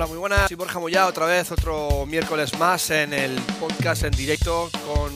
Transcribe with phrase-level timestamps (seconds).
[0.00, 0.48] Hola, muy buenas.
[0.48, 5.12] Soy Borja Moya, otra vez, otro miércoles más en el podcast en directo con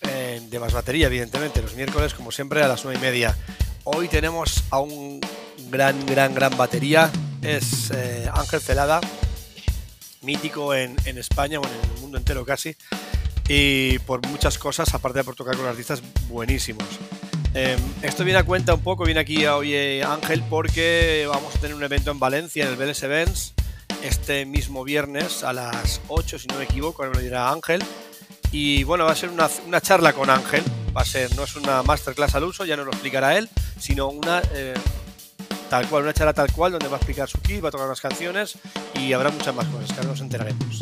[0.00, 3.38] eh, de más batería, evidentemente, los miércoles, como siempre, a las nueve y media.
[3.84, 5.20] Hoy tenemos a un
[5.68, 7.12] gran, gran, gran batería.
[7.42, 9.00] Es eh, Ángel Celada,
[10.22, 12.74] mítico en, en España, bueno, en el mundo entero casi.
[13.46, 16.88] Y por muchas cosas, aparte de por tocar con artistas buenísimos.
[17.54, 21.58] Eh, esto viene a cuenta un poco, viene aquí hoy eh, Ángel porque vamos a
[21.60, 23.54] tener un evento en Valencia, en el Vélez Events,
[24.02, 27.82] este mismo viernes a las 8, si no me equivoco, me lo dirá Ángel.
[28.50, 30.62] Y bueno, va a ser una, una, charla con Ángel,
[30.94, 34.08] va a ser, no es una masterclass al uso, ya nos lo explicará él, sino
[34.08, 34.74] una eh,
[35.70, 37.86] tal cual, una charla tal cual, donde va a explicar su kit, va a tocar
[37.86, 38.58] unas canciones
[38.94, 40.80] y habrá muchas más cosas que ahora nos enteraremos.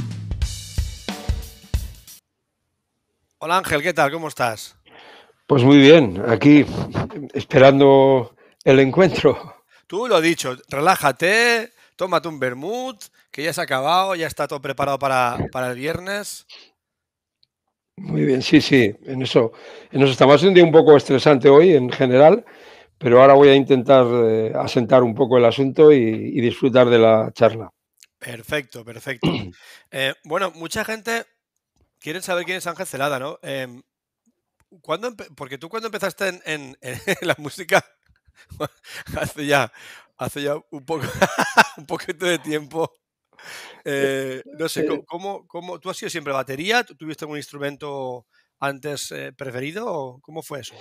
[3.39, 4.11] Hola Ángel, ¿qué tal?
[4.11, 4.77] ¿Cómo estás?
[5.47, 6.67] Pues muy bien, aquí
[7.33, 8.35] esperando
[8.65, 9.63] el encuentro.
[9.87, 12.97] Tú lo has dicho, relájate, tómate un vermut,
[13.31, 16.47] que ya se ha acabado, ya está todo preparado para, para el viernes.
[17.97, 19.53] Muy bien, sí, sí, en eso,
[19.93, 20.43] en eso estamos.
[20.43, 22.43] un día un poco estresante hoy en general,
[22.97, 26.99] pero ahora voy a intentar eh, asentar un poco el asunto y, y, disfrutar de
[27.01, 27.69] la charla.
[28.19, 29.29] Perfecto, perfecto.
[29.91, 31.27] eh, bueno, mucha gente
[31.99, 33.39] quiere saber quién es Ángel Celada, ¿no?
[33.43, 33.69] Eh,
[34.81, 37.85] ¿cuándo porque tú cuando empezaste en, en, en la música,
[39.21, 39.71] hace ya,
[40.21, 41.03] hace ya un poco,
[41.79, 42.93] un poquito de tiempo,
[43.85, 46.85] eh, no sé, ¿cómo, cómo, ¿tú has sido siempre batería?
[46.85, 48.27] ¿Tú tuviste algún instrumento
[48.61, 50.75] antes eh, preferido o cómo fue eso?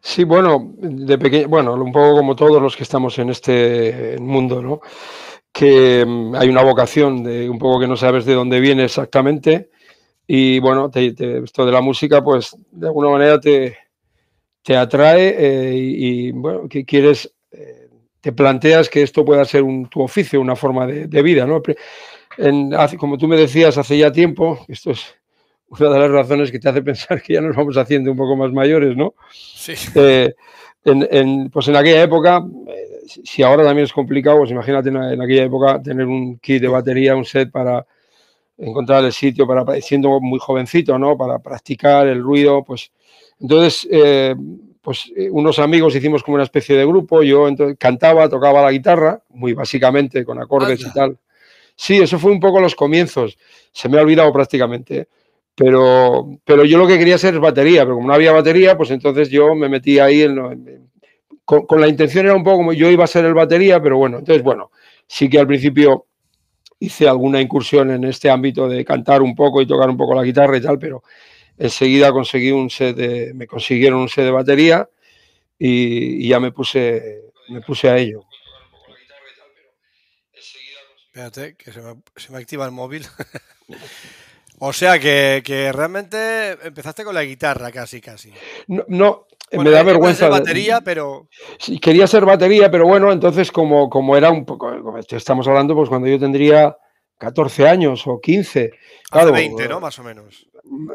[0.00, 4.62] Sí, bueno, de pequeño, bueno, un poco como todos los que estamos en este mundo,
[4.62, 4.80] ¿no?
[5.52, 9.70] Que um, hay una vocación de un poco que no sabes de dónde viene exactamente
[10.28, 13.76] y bueno, te, te, esto de la música, pues de alguna manera te,
[14.62, 17.32] te atrae eh, y, y, bueno, que quieres,
[18.26, 21.62] te planteas que esto pueda ser un, tu oficio, una forma de, de vida, ¿no?
[22.36, 25.14] En, hace, como tú me decías hace ya tiempo, esto es
[25.68, 28.34] una de las razones que te hace pensar que ya nos vamos haciendo un poco
[28.34, 29.14] más mayores, ¿no?
[29.30, 29.74] Sí.
[29.94, 30.34] Eh,
[30.84, 34.96] en, en, pues en aquella época, eh, si ahora también es complicado, pues imagínate en,
[34.96, 37.86] en, aquella época tener un kit de batería, un set para
[38.58, 41.16] encontrar el sitio, para siendo muy jovencito, ¿no?
[41.16, 42.90] Para practicar el ruido, pues
[43.40, 44.34] entonces, eh,
[44.86, 49.20] pues unos amigos hicimos como una especie de grupo, yo entonces, cantaba, tocaba la guitarra,
[49.30, 50.88] muy básicamente, con acordes Anda.
[50.88, 51.18] y tal.
[51.74, 53.36] Sí, eso fue un poco los comienzos,
[53.72, 55.08] se me ha olvidado prácticamente, ¿eh?
[55.56, 59.28] pero, pero yo lo que quería ser batería, pero como no había batería, pues entonces
[59.28, 60.90] yo me metí ahí en, en,
[61.44, 63.98] con, con, la intención era un poco como yo iba a ser el batería, pero
[63.98, 64.70] bueno, entonces bueno,
[65.08, 66.06] sí que al principio
[66.78, 70.22] hice alguna incursión en este ámbito de cantar un poco y tocar un poco la
[70.22, 71.02] guitarra y tal, pero
[71.58, 74.88] enseguida conseguí un set de, me consiguieron un set de batería
[75.58, 78.24] y, y ya me puse, me puse a ello.
[81.06, 83.06] Espérate, que se me, se me activa el móvil.
[84.58, 88.32] o sea que, que, realmente empezaste con la guitarra casi, casi.
[88.66, 90.28] No, no bueno, me da vergüenza.
[90.28, 91.28] batería, pero.
[91.58, 94.98] Sí, quería ser batería, pero bueno, entonces, como, como era un poco.
[95.08, 96.76] Estamos hablando, pues cuando yo tendría
[97.18, 98.70] 14 años o 15.
[99.10, 99.80] Claro, Hace 20, ¿no?
[99.80, 100.46] Más o menos.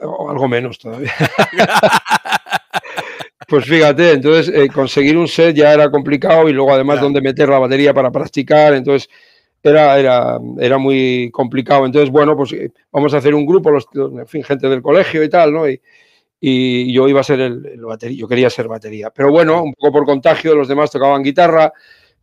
[0.04, 1.14] O algo menos todavía.
[3.48, 7.08] pues fíjate, entonces eh, conseguir un set ya era complicado y luego además claro.
[7.08, 9.10] donde meter la batería para practicar, entonces
[9.64, 11.86] era, era, era muy complicado.
[11.86, 15.24] Entonces, bueno, pues eh, vamos a hacer un grupo, los, en fin, gente del colegio
[15.24, 15.70] y tal, ¿no?
[15.70, 15.80] Y,
[16.40, 19.12] y yo iba a ser el, el, batería, yo quería ser batería.
[19.12, 21.72] Pero bueno, un poco por contagio, los demás tocaban guitarra,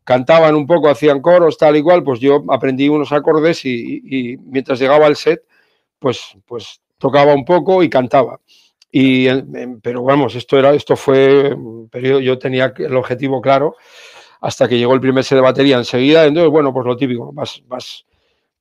[0.02, 4.36] cantaban un poco, hacían coros, tal y cual, pues yo aprendí unos acordes y, y,
[4.38, 5.42] mientras llegaba el set,
[6.00, 8.40] pues, pues tocaba un poco y cantaba.
[8.90, 9.28] Y,
[9.82, 13.76] pero vamos, esto, era, esto fue un periodo, yo tenía el objetivo claro
[14.40, 17.60] hasta que llegó el primer set de batería enseguida, entonces, bueno, pues lo típico, vas,
[17.66, 18.04] vas,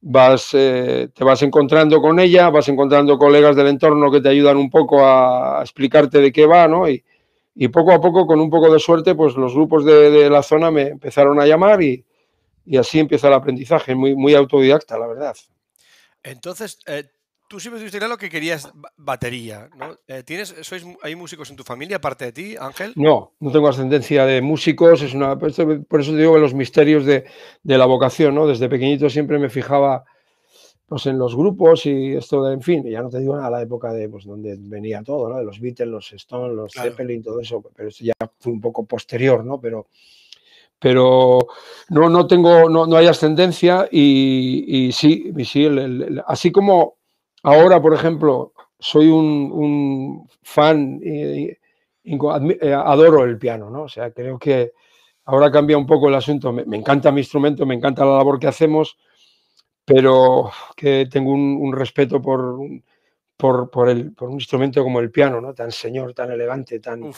[0.02, 4.58] vas eh, te vas encontrando con ella, vas encontrando colegas del entorno que te ayudan
[4.58, 6.90] un poco a, a explicarte de qué va, ¿no?
[6.90, 7.04] Y,
[7.56, 10.44] y, poco a poco, con un poco de suerte, pues los grupos de, de la
[10.44, 12.04] zona me empezaron a llamar y,
[12.66, 15.36] y, así empieza el aprendizaje, muy, muy autodidacta, la verdad.
[16.24, 17.06] Entonces, eh,
[17.48, 19.98] tú siempre tuviste claro que querías batería, ¿no?
[20.08, 22.94] Eh, ¿Tienes, sois, ¿Hay músicos en tu familia aparte de ti, Ángel?
[22.96, 27.06] No, no tengo ascendencia de músicos, es una, por eso te digo que los misterios
[27.06, 27.26] de,
[27.64, 28.48] de, la vocación, ¿no?
[28.48, 30.06] Desde pequeñito siempre me fijaba
[30.88, 33.62] pues, en los grupos y esto de, en fin, ya no te digo nada, la
[33.62, 35.38] época de, pues, donde venía todo, ¿no?
[35.38, 36.90] De los Beatles, los Stones, los claro.
[36.90, 39.60] Zeppelin, todo eso, pero eso ya fue un poco posterior, ¿no?
[39.60, 39.88] Pero,
[40.80, 41.40] pero
[41.90, 46.52] no, no tengo, no, no hay ascendencia y, y sí, y sí el, el, así
[46.52, 46.97] como
[47.48, 51.58] Ahora, por ejemplo, soy un, un fan, eh,
[52.04, 53.84] eh, adoro el piano, ¿no?
[53.84, 54.74] O sea, creo que
[55.24, 56.52] ahora cambia un poco el asunto.
[56.52, 58.98] Me, me, encanta mi instrumento, me encanta la labor que hacemos,
[59.86, 62.60] pero que tengo un, respeto por,
[63.38, 65.54] por, por, el, por, un instrumento como el piano, ¿no?
[65.54, 67.14] Tan señor, tan elegante, tan...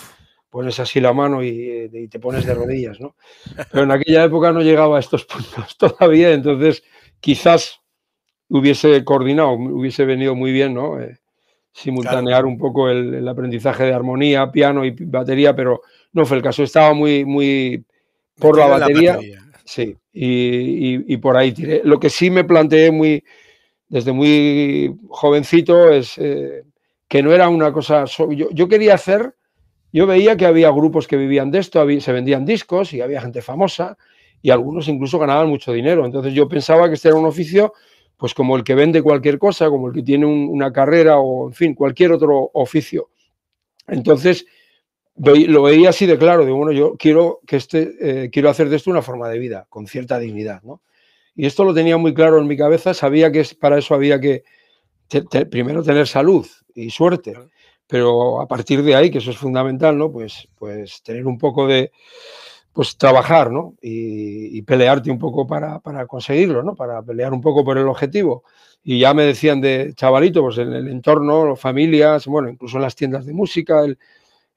[0.47, 3.15] Pones así la mano y, te pones de rodillas, ¿no?
[3.71, 6.83] Pero en aquella época no llegaba a estos puntos todavía, entonces
[7.19, 7.81] quizás
[8.49, 10.99] hubiese coordinado, hubiese venido muy bien, ¿no?
[10.99, 11.17] Eh,
[11.71, 15.81] simultanear un poco el, aprendizaje de armonía, piano y batería, pero
[16.13, 16.63] no fue el caso.
[16.63, 17.85] Estaba muy, muy
[18.37, 19.19] por la batería,
[19.63, 21.81] Sí, y, por ahí tiré.
[21.83, 23.23] Lo que sí me planteé muy,
[23.87, 26.63] desde muy jovencito es eh,
[27.07, 28.05] que no era una cosa.
[28.05, 29.35] Yo, quería hacer,
[29.93, 33.43] yo veía que había grupos que vivían de esto, se vendían discos y había gente
[33.43, 33.95] famosa
[34.41, 36.03] y algunos incluso ganaban mucho dinero.
[36.03, 37.73] Entonces yo pensaba que este era un oficio
[38.19, 41.53] pues como el que vende cualquier cosa, como el que tiene una carrera o, en
[41.53, 43.09] fin, cualquier otro oficio.
[43.87, 44.45] Entonces,
[45.15, 48.75] lo veía así de claro, digo, bueno, yo quiero, que este, eh, quiero hacer de
[48.75, 50.81] esto una forma de vida, con cierta dignidad, ¿no?
[51.33, 54.43] Y esto lo tenía muy claro en mi cabeza, sabía que para eso había que
[55.49, 56.45] primero tener salud
[56.75, 57.33] y suerte,
[57.87, 60.11] pero a partir de ahí, que eso es fundamental, ¿no?
[60.11, 61.93] Pues, pues tener un poco de,
[62.73, 63.75] pues trabajar, ¿no?
[63.81, 66.75] Y, pelearte un poco para, conseguirlo, ¿no?
[66.75, 68.43] Para pelear un poco por el objetivo.
[68.83, 72.95] Y ya me decían de chavalito, pues en el entorno, familias, bueno, incluso en las
[72.95, 73.97] tiendas de música, el,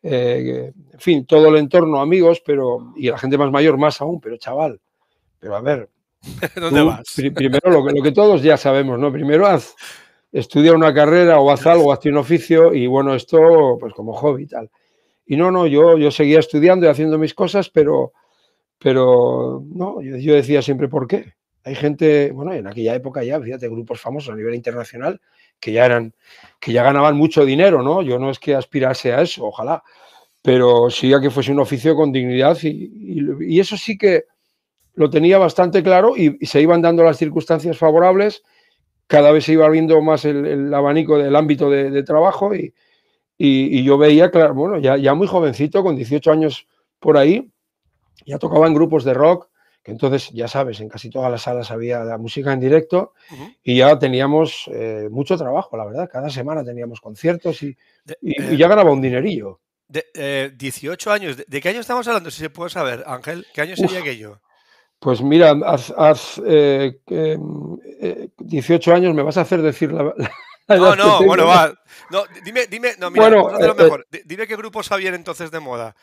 [0.03, 4.21] eh, en fin, todo el entorno, amigos, pero, y la gente más mayor más aún,
[4.21, 4.81] pero chaval,
[5.39, 5.89] pero a ver.
[6.57, 7.03] ¿Dónde vas?
[7.35, 9.11] primero lo que, lo que todos ya sabemos, ¿no?
[9.11, 9.75] Primero haz,
[10.31, 14.45] estudia una carrera o haz algo, hazte un oficio y bueno, esto pues como hobby
[14.45, 14.71] y tal.
[15.27, 18.13] Y no, no, yo, yo seguía estudiando y haciendo mis cosas, pero,
[18.79, 21.35] pero no, yo, decía siempre, ¿por qué?
[21.65, 25.21] Hay gente, bueno, en aquella época ya, fíjate, grupos famosos a nivel internacional
[25.61, 26.13] que ya eran,
[26.59, 28.03] que ya ganaban mucho dinero, ¿no?
[28.03, 29.85] Yo no es que aspirase a eso, ojalá,
[30.43, 34.25] pero sí a que fuese un oficio con dignidad y, eso sí que
[34.95, 38.43] lo tenía bastante claro y, se iban dando las circunstancias favorables,
[39.07, 42.75] cada vez se iba viendo más el, abanico del ámbito de trabajo y,
[43.39, 46.69] y, yo veía, claro, bueno, ya, ya muy jovencito, con 18 años
[46.99, 47.51] por ahí,
[48.25, 49.49] ya tocaba en grupos de rock,
[49.83, 53.15] que entonces, ya sabes, en casi todas las salas había la música en directo
[53.65, 56.09] y ya teníamos eh, mucho trabajo, la verdad.
[56.11, 57.77] Cada semana teníamos conciertos y,
[58.21, 59.61] y, eh, ya ganaba un dinerillo.
[59.89, 62.31] De, 18 eh, años, ¿De, qué año estamos hablando?
[62.31, 64.41] Si se puede saber, Ángel, ¿qué año sería aquello?
[65.01, 65.53] Pues mira,
[65.97, 67.01] hace
[68.39, 70.15] 18 años me vas a hacer decir la,
[70.69, 71.73] no, no, bueno, va.
[72.11, 74.07] No, dime, dime, no, mira, bueno, lo eh, mejor.
[74.25, 75.95] Dime qué grupos habían entonces de moda.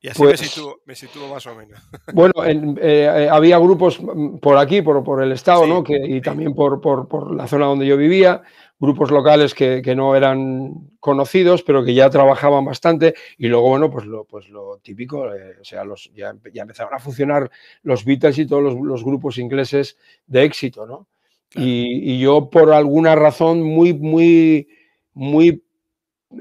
[0.00, 1.80] Y así me, pues sitúo, me, sitúo, más o menos.
[2.12, 4.00] Bueno, eh, eh, había grupos
[4.40, 5.82] por aquí, por, por el estado, ¿no?
[5.82, 8.42] Que, y también por, por, por, la zona donde yo vivía,
[8.78, 13.14] grupos locales que, que, no eran conocidos, pero que ya trabajaban bastante.
[13.38, 15.22] Y luego, bueno, pues lo, pues lo típico,
[15.60, 17.50] o sea, los, ya, ya, empezaron a funcionar
[17.82, 19.96] los Beatles y todos los, los grupos ingleses
[20.26, 21.08] de éxito, ¿no?
[21.56, 24.68] Y, yo por alguna razón muy, muy,
[25.14, 25.64] muy,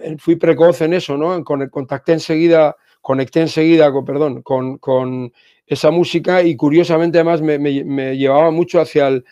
[0.01, 1.43] eh, fui precoz en eso, ¿no?
[1.43, 5.31] Contacté enseguida, conecté enseguida, con, perdón, con, con
[5.65, 9.25] esa música y curiosamente además me, me, llevaba mucho hacia el,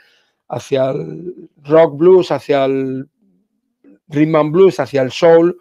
[0.47, 3.07] hacia el rock blues, hacia el
[4.07, 5.57] rhythm and blues, hacia el soul.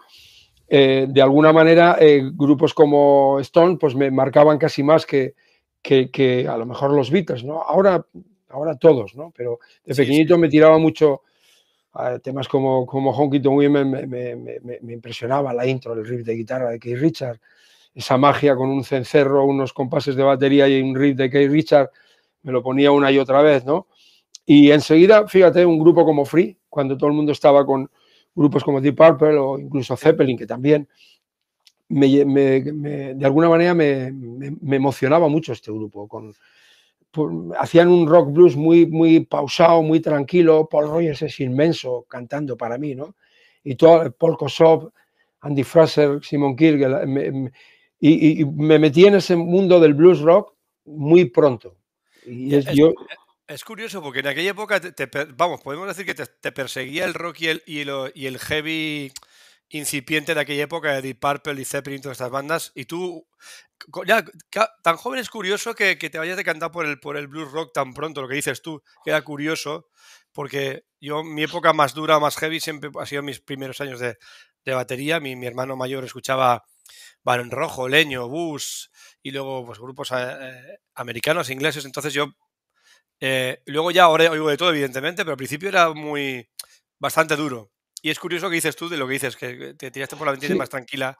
[0.68, 5.34] Eh, de alguna manera, eh, grupos como Stone pues me marcaban casi más que,
[5.82, 7.60] que, que, a lo mejor los Beatles, ¿no?
[7.60, 8.06] Ahora
[8.52, 9.32] ahora todos, ¿no?
[9.36, 11.22] Pero de pequeñito me tiraba mucho
[11.94, 16.24] a temas como, como Honky Tonk Women, me, me, me, impresionaba la intro, el riff
[16.24, 17.38] de guitarra de Keith Richard,
[17.94, 21.90] esa magia con un cencerro, unos compases de batería y un riff de Keith Richard,
[22.42, 23.88] me lo ponía una y otra vez, ¿no?
[24.46, 27.90] Y enseguida, fíjate, un grupo como Free, cuando todo el mundo estaba con
[28.34, 30.88] grupos como Deep Purple o incluso Zeppelin, que también
[31.88, 32.08] me,
[32.64, 34.06] de alguna manera me,
[34.74, 36.34] emocionaba mucho este grupo, con,
[37.58, 40.68] hacían un rock blues muy, muy pausado, muy tranquilo.
[40.70, 43.16] Paul Rogers es inmenso cantando para mí, ¿no?
[43.64, 44.92] Y todo, Paul Kossoff,
[45.40, 46.80] Andy Fraser, Simon Kirk,
[48.00, 50.54] y, me metí en ese mundo del blues rock
[50.84, 51.76] muy pronto.
[52.26, 52.92] Y es, yo...
[53.46, 54.80] es curioso porque en aquella época,
[55.36, 59.12] vamos, podemos decir que te, perseguía el rock y el, y el heavy
[59.72, 63.26] incipiente de aquella época de Deep Purple y Zeppelin, todas estas bandas, y tú,
[64.82, 67.94] tan joven es curioso que, te vayas decantado por el, por el blues rock tan
[67.94, 69.88] pronto, lo que dices tú, queda curioso,
[70.32, 74.18] porque yo, mi época más dura, más heavy, siempre ha sido mis primeros años de,
[74.66, 76.64] batería, mi, mi, hermano mayor escuchaba
[77.24, 78.90] Barón Rojo, Leño, Bus,
[79.22, 82.26] y luego pues grupos eh, americanos, ingleses, entonces yo,
[83.20, 86.46] eh, luego ya ahora oigo de todo, evidentemente, pero al principio era muy,
[86.98, 87.71] bastante duro.
[88.04, 90.32] Y es curioso que dices tú de lo que dices, que te tiraste por la
[90.32, 91.16] ventana más tranquila.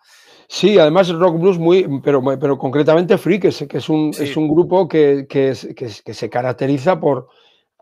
[0.49, 4.37] Sí, además rock blues muy, pero, pero concretamente Free, que es, que es, un, es
[4.37, 7.29] un grupo que, que, que, se caracteriza por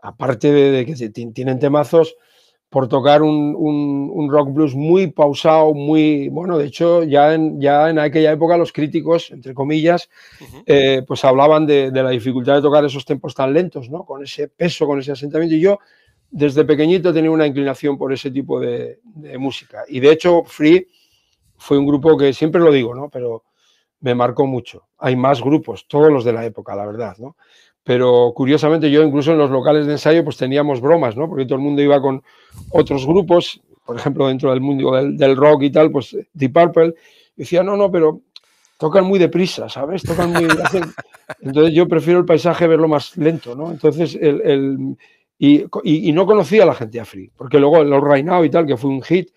[0.03, 2.15] aparte de, que tienen temazos,
[2.69, 7.97] por tocar un, rock blues muy pausado, muy, bueno, de hecho ya en, ya en
[7.97, 10.09] aquella época los críticos, entre comillas,
[10.67, 14.05] eh, pues hablaban de, la dificultad de tocar esos tempos tan lentos, ¿no?
[14.05, 15.55] Con ese peso, con ese asentamiento.
[15.55, 15.79] Y yo
[16.31, 19.83] desde pequeñito tenía una inclinación por ese tipo de, de música.
[19.87, 20.87] Y de hecho Free
[21.57, 23.09] fue un grupo que siempre lo digo, ¿no?
[23.09, 23.43] Pero
[23.99, 24.87] me marcó mucho.
[24.97, 27.35] Hay más grupos, todos los de la época, la verdad, ¿no?
[27.83, 31.27] pero curiosamente yo incluso en los locales de ensayo pues teníamos bromas, ¿no?
[31.27, 32.21] Porque todo el mundo iba con
[32.69, 36.93] otros grupos, por ejemplo, dentro del mundo del, rock y tal, pues Deep Purple,
[37.35, 38.21] y decía, no, no, pero
[38.77, 40.03] tocan muy deprisa, ¿sabes?
[40.03, 40.43] Tocan muy...
[41.41, 43.71] Entonces yo prefiero el paisaje verlo más lento, ¿no?
[43.71, 44.97] Entonces, el,
[45.43, 48.67] y, no conocía a la gente a Free, porque luego los Right Now y tal,
[48.67, 49.31] que fue un hit,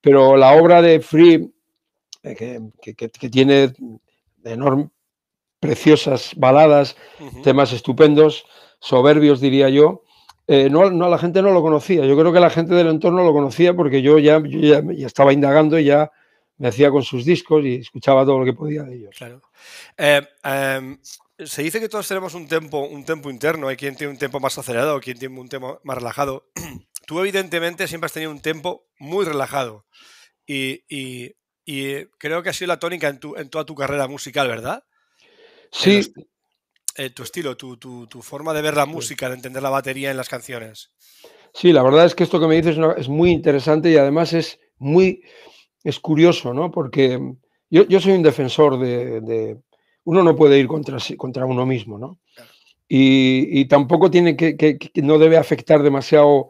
[0.00, 1.52] pero la obra de Free,
[2.22, 2.34] eh,
[2.80, 3.72] que, que, que tiene
[4.44, 4.88] enorme,
[5.58, 6.96] preciosas baladas,
[7.42, 8.46] temas estupendos,
[8.78, 10.04] soberbios diría yo.
[10.46, 12.06] Eh, no, no, la gente no lo conocía.
[12.06, 15.78] Yo creo que la gente del entorno lo conocía porque yo ya, ya, estaba indagando
[15.78, 16.10] y ya
[16.56, 19.16] me hacía con sus discos y escuchaba todo lo que podía de ellos.
[19.16, 19.42] Claro.
[19.96, 20.98] Eh, em,
[21.38, 23.68] se dice que todos tenemos un tiempo un tempo interno.
[23.68, 26.48] Hay quien tiene un tiempo más acelerado, quien tiene un tiempo más relajado.
[27.06, 29.86] Tú, evidentemente, siempre has tenido un tiempo muy relajado.
[30.46, 34.08] Y, y, y, creo que ha sido la tónica en, tu, en toda tu carrera
[34.08, 34.84] musical, ¿verdad?
[35.70, 36.12] Sí.
[36.96, 40.28] Eh, tu estilo, tu, forma de ver la música, de entender la batería en las
[40.28, 40.90] canciones.
[41.54, 44.58] Sí, la verdad es que esto que me dices es muy interesante y además es
[44.78, 45.22] muy
[45.84, 46.72] es curioso, ¿no?
[46.72, 47.20] Porque
[47.70, 49.58] yo, soy un defensor de,
[50.08, 52.18] Uno no puede ir contra, contra uno mismo, ¿no?
[52.88, 56.48] Y, tampoco tiene que, que, no debe afectar demasiado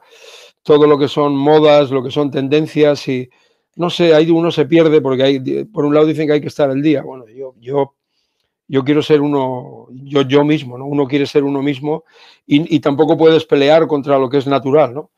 [0.62, 3.28] todo lo que son modas, lo que son tendencias y
[3.74, 6.46] no sé, ahí uno se pierde porque hay, por un lado dicen que hay que
[6.46, 7.02] estar al día.
[7.02, 7.94] Bueno, yo, yo
[8.68, 10.84] yo quiero ser uno, yo, yo mismo, ¿no?
[10.84, 12.04] Uno quiere ser uno mismo
[12.46, 15.10] y, tampoco puedes pelear contra lo que es natural, ¿no?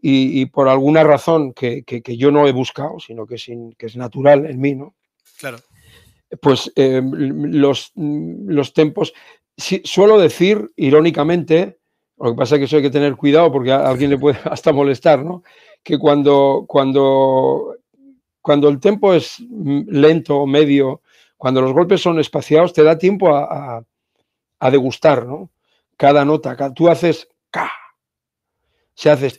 [0.00, 1.82] Y, por alguna razón que,
[2.16, 4.94] yo no he buscado, sino que, sin, que es natural en mí, ¿no?
[5.38, 5.58] Claro.
[6.42, 9.14] Pues eh, los, los tempos,
[9.56, 11.78] suelo decir irónicamente,
[12.18, 14.38] lo que pasa es que eso hay que tener cuidado porque a alguien le puede
[14.44, 15.42] hasta molestar, ¿no?
[15.82, 17.76] Que cuando, cuando,
[18.42, 21.02] cuando el tempo es lento, medio,
[21.36, 23.84] cuando los golpes son espaciados, te da tiempo a,
[24.70, 25.50] degustar, ¿no?
[25.96, 26.74] Cada nota.
[26.74, 27.28] tú haces.
[28.98, 29.36] Si haces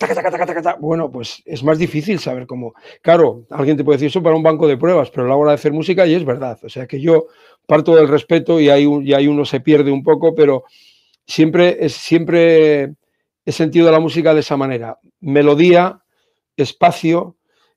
[0.80, 2.76] bueno, pues es más difícil saber cómo.
[3.02, 5.52] Claro, alguien te puede decir eso para un banco de pruebas, pero a la hora
[5.52, 6.58] de hacer música y es verdad.
[6.64, 7.26] O sea que yo
[7.68, 10.64] parto del respeto y ahí, y uno se pierde un poco, pero
[11.28, 12.94] siempre, es, siempre
[13.44, 14.98] he sentido la música de esa manera.
[15.20, 16.00] Melodía,
[16.56, 17.36] espacio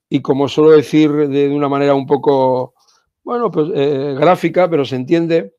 [0.09, 2.75] y como suelo decir de una manera un poco
[3.25, 5.55] bueno, pues eh, gráfica, pero se entiende.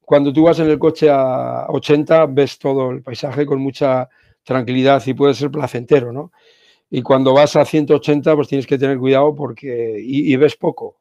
[0.00, 4.08] Cuando tú vas en el coche a 80, ves todo el paisaje con mucha
[4.44, 6.32] tranquilidad y puede ser placentero, ¿no?
[6.90, 10.98] Y cuando vas a 180, pues tienes que tener cuidado porque y, ves poco.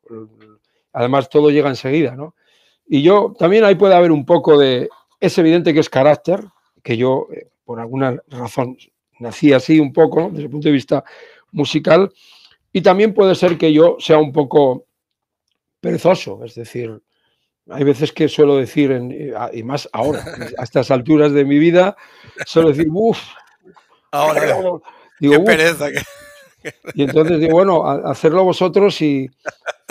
[0.93, 2.35] Además, todo llega enseguida, ¿no?
[2.87, 4.89] Y yo también ahí puede haber un poco de.
[5.19, 6.45] Es evidente que es carácter,
[6.81, 8.77] que yo, eh, por alguna razón,
[9.19, 11.03] nací así un poco, desde el punto de vista
[11.51, 12.11] musical.
[12.71, 14.85] Y también puede ser que yo sea un poco
[15.81, 17.01] perezoso, es decir,
[17.69, 18.91] hay veces que suelo decir,
[19.53, 20.23] y más ahora,
[20.57, 21.95] a estas alturas de mi vida,
[22.45, 23.19] suelo decir, uff,
[24.11, 24.41] ahora,
[25.19, 25.87] digo, qué pereza.
[26.93, 29.29] Y entonces digo, bueno, hacerlo vosotros y,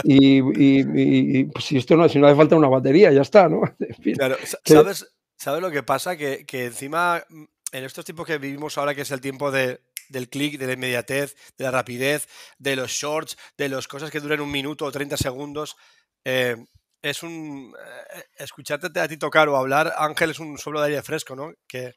[0.05, 3.63] y, pues si esto no, si no hace falta una batería, ya está, ¿no?
[4.15, 6.17] claro, ¿sabes, ¿sabes lo que pasa?
[6.17, 9.81] Que, que encima, mm, en estos tiempos que vivimos ahora, que es el tiempo de,
[10.11, 14.21] del clic, de la inmediatez, de la rapidez, de los shorts, de las cosas que
[14.21, 15.77] duran un minuto o 30 segundos.
[16.25, 16.57] Eh,
[17.03, 17.75] es un.
[18.15, 21.53] Eh, escucharte a ti tocar o hablar, Ángel, es un soplo de aire fresco, ¿no?
[21.67, 21.95] Que,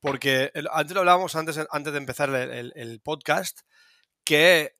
[0.00, 3.60] porque antes lo hablábamos antes, antes de empezar el, podcast,
[4.24, 4.74] que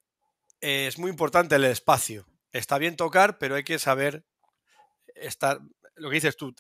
[0.61, 2.27] es muy importante el espacio.
[2.53, 4.25] Está bien tocar, pero hay que saber
[5.15, 5.61] estar.
[5.97, 6.55] Lo que dices tú,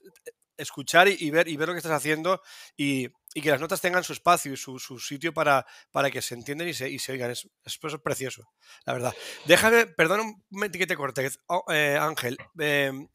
[0.61, 2.43] escuchar y, ver, y ver lo que estás haciendo
[2.76, 6.69] y, que las notas tengan su espacio y su, sitio para, para, que se entiendan
[6.69, 7.31] y se, y se oigan.
[7.31, 8.49] Es, es, precioso,
[8.85, 9.14] la verdad.
[9.47, 12.37] Déjame, perdón que te corte, oh, eh, Ángel.
[12.59, 13.09] Em,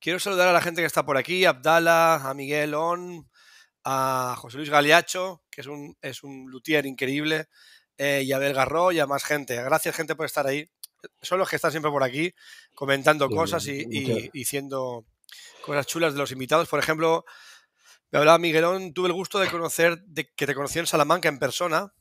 [0.00, 3.28] quiero saludar a la gente que está por aquí, a Abdala, a Miguel On,
[3.84, 7.48] a José Luis Galiacho, que es un, es un luthier increíble,
[7.96, 9.56] eh, y a Abel Garro y a más gente.
[9.62, 10.68] Gracias, gente, por estar ahí.
[11.22, 12.34] Son los que están siempre por aquí
[12.74, 15.06] comentando cosas y, y, diciendo
[15.62, 16.68] cosas chulas de los invitados.
[16.68, 17.24] Por ejemplo,
[18.10, 21.38] me hablaba Miguelón, tuve el gusto de conocer, de que te conocí en Salamanca en
[21.38, 21.92] persona.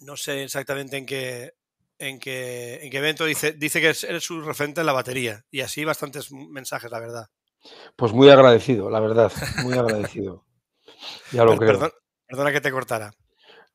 [0.00, 1.54] No sé exactamente en qué,
[1.98, 3.24] en qué, en qué evento.
[3.24, 5.44] Dice, dice que eres su referente en la batería.
[5.50, 7.26] Y así bastantes mensajes, la verdad.
[7.96, 9.32] Pues muy agradecido, la verdad.
[9.62, 10.44] Muy agradecido.
[11.32, 11.72] Ya lo creo.
[11.72, 11.92] Perdón,
[12.26, 13.12] Perdona que te cortara.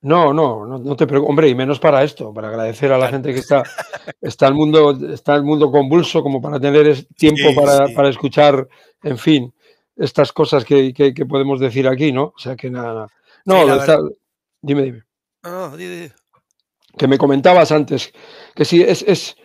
[0.01, 1.29] No, no, no, te preocupes.
[1.29, 3.63] Hombre, y menos para esto, para agradecer a la gente que está,
[4.21, 8.67] está el mundo, está el mundo convulso, como para tener tiempo para, escuchar,
[9.03, 9.53] en fin,
[9.97, 10.93] estas cosas que,
[11.27, 12.33] podemos decir aquí, ¿no?
[12.35, 13.07] O sea que nada,
[13.45, 13.65] No,
[14.61, 15.03] dime, dime.
[15.43, 16.11] No, dime,
[16.97, 18.13] Que me comentabas antes,
[18.55, 19.35] que sí, es, es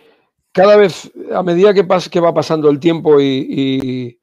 [0.55, 4.17] cada vez, a medida que, que va pasando el tiempo y,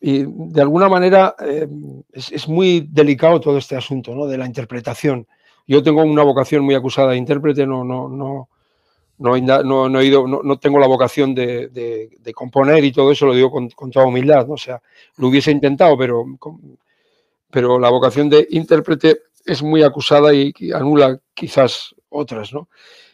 [0.00, 1.68] de alguna manera eh,
[2.10, 4.26] es, muy delicado todo este asunto ¿no?
[4.26, 5.26] de la interpretación.
[5.70, 8.48] Yo tengo una vocación muy acusada de intérprete, no, no, no,
[9.18, 13.68] no, he ido, no, tengo la vocación de, componer y todo eso, lo digo con,
[13.92, 14.54] toda humildad, ¿no?
[14.54, 14.82] o sea,
[15.18, 16.24] lo hubiese intentado, pero,
[17.52, 22.68] pero la vocación de intérprete es muy acusada y, anula quizás otras, ¿no?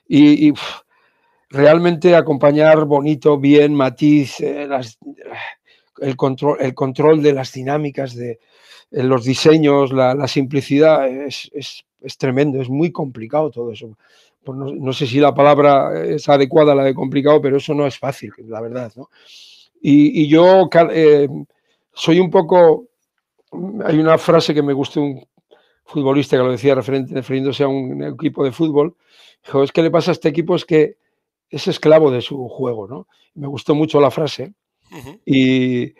[0.08, 0.54] Y,
[1.50, 4.66] realmente acompañar bonito, bien, matiz, eh,
[6.00, 8.40] el, control, el control de las dinámicas, de
[8.90, 11.50] los diseños, la, simplicidad, es,
[12.16, 13.96] tremendo, es muy complicado todo eso.
[14.44, 17.98] Pues no, sé si la palabra es adecuada, la de complicado, pero eso no es
[17.98, 18.92] fácil, la verdad.
[19.80, 21.28] Y, yo eh,
[21.92, 22.86] soy un poco...
[23.84, 25.26] Hay una frase que me gustó un
[25.84, 28.94] futbolista que lo decía referente, refiriéndose a un equipo de fútbol.
[29.44, 30.96] Dijo, es que le pasa a este equipo es que
[31.50, 33.06] es esclavo de su juego, ¿no?
[33.34, 34.54] Me gustó mucho la frase
[35.24, 35.92] y,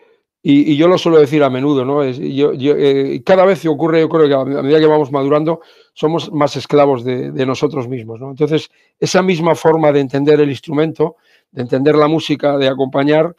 [0.49, 2.03] yo lo suelo decir a menudo, ¿no?
[2.03, 5.59] Es, eh, cada vez que ocurre, yo creo que a medida que vamos madurando,
[5.93, 8.29] somos más esclavos de, nosotros mismos, ¿no?
[8.29, 11.17] Entonces, esa misma forma de entender el instrumento,
[11.51, 13.35] de entender la música, de acompañar,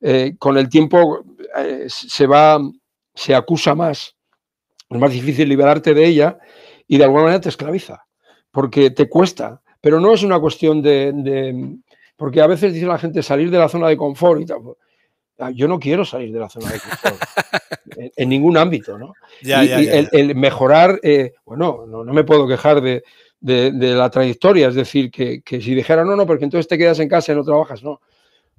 [0.00, 1.24] eh, con el tiempo
[1.56, 2.60] eh, se va,
[3.14, 4.14] se acusa más,
[4.88, 6.38] es más difícil liberarte de ella
[6.86, 8.06] y de alguna manera te esclaviza,
[8.52, 11.78] porque te cuesta, pero no es una cuestión de,
[12.16, 14.60] porque a veces dice la gente salir de la zona de confort y tal.
[15.38, 17.16] Ah, yo no quiero salir de la zona de confort
[18.16, 19.14] en, ningún ámbito, ¿no?
[19.42, 23.02] y, el, mejorar, eh, bueno, no, me puedo quejar de,
[23.40, 27.32] la trayectoria, es decir, que, si dijera no, no, porque entonces te quedas en casa
[27.32, 28.00] y no trabajas, no.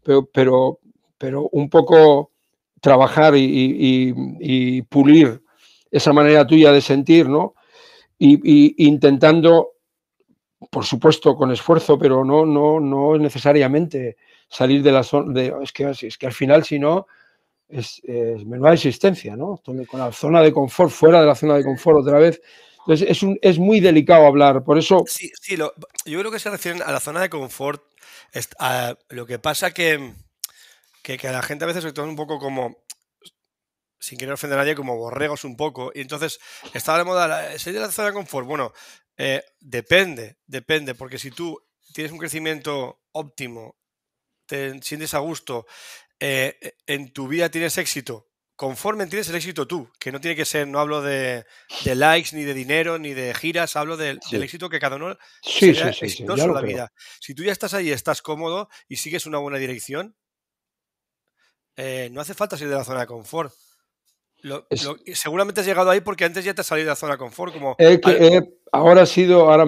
[0.03, 0.79] Pero, pero,
[1.17, 2.31] pero un poco
[2.81, 5.41] trabajar y, pulir
[5.89, 7.55] esa manera tuya de sentir, ¿no?
[8.19, 9.71] Y, intentando
[10.69, 15.33] por supuesto, con esfuerzo, pero no, no, no necesariamente salir de la zona.
[15.33, 17.07] De, es, que, es que al final, si no,
[17.67, 19.61] es, es menuda existencia, ¿no?
[19.63, 22.41] Con la zona de confort, fuera de la zona de confort otra vez.
[22.79, 25.03] Entonces, es, un, es muy delicado hablar, por eso.
[25.07, 25.73] Sí, sí yo
[26.19, 27.83] creo que se refieren a la zona de confort.
[29.09, 30.13] lo que pasa que,
[31.01, 32.77] que, que a la gente a veces se toma un poco como
[33.99, 35.91] sin querer ofender a nadie, como borregos un poco.
[35.95, 36.39] Y entonces,
[36.73, 38.45] estaba de moda, salir de la zona de confort.
[38.45, 38.71] Bueno,
[39.17, 41.59] eh, depende, depende, porque si tú
[41.91, 43.77] tienes un crecimiento óptimo,
[44.45, 45.65] te sientes a gusto,
[46.19, 50.35] eh, e, en tu vida tienes éxito, conforme tienes el éxito tú, que no tiene
[50.35, 51.45] que ser, no hablo de,
[51.83, 56.09] likes, ni de dinero, ni de giras, hablo del éxito que cada uno sí, sí,
[56.09, 56.91] sí, la vida.
[57.19, 60.15] Si tú ya estás ahí, estás cómodo y sigues una buena dirección,
[61.75, 63.53] eh, no hace falta salir de la zona de confort
[65.13, 67.53] seguramente has llegado ahí porque antes ya te has salido de la zona de confort.
[67.53, 67.75] Como,
[68.71, 69.65] ahora ha sido, ahora,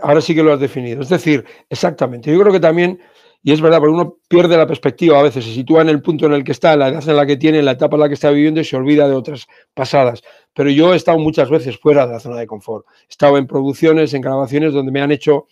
[0.00, 1.02] ahora sí que lo has definido.
[1.02, 2.32] Es decir, exactamente.
[2.32, 3.00] Yo creo que también,
[3.46, 6.26] y es verdad, porque uno pierde la perspectiva a veces, se sitúa en el punto
[6.26, 8.00] en el que está, en la edad en la que tiene, en la etapa en
[8.00, 10.24] la que está viviendo y se olvida de otras pasadas.
[10.52, 12.84] Pero yo he estado muchas veces fuera de la zona de confort.
[13.02, 15.46] He estado en producciones, en grabaciones donde me han hecho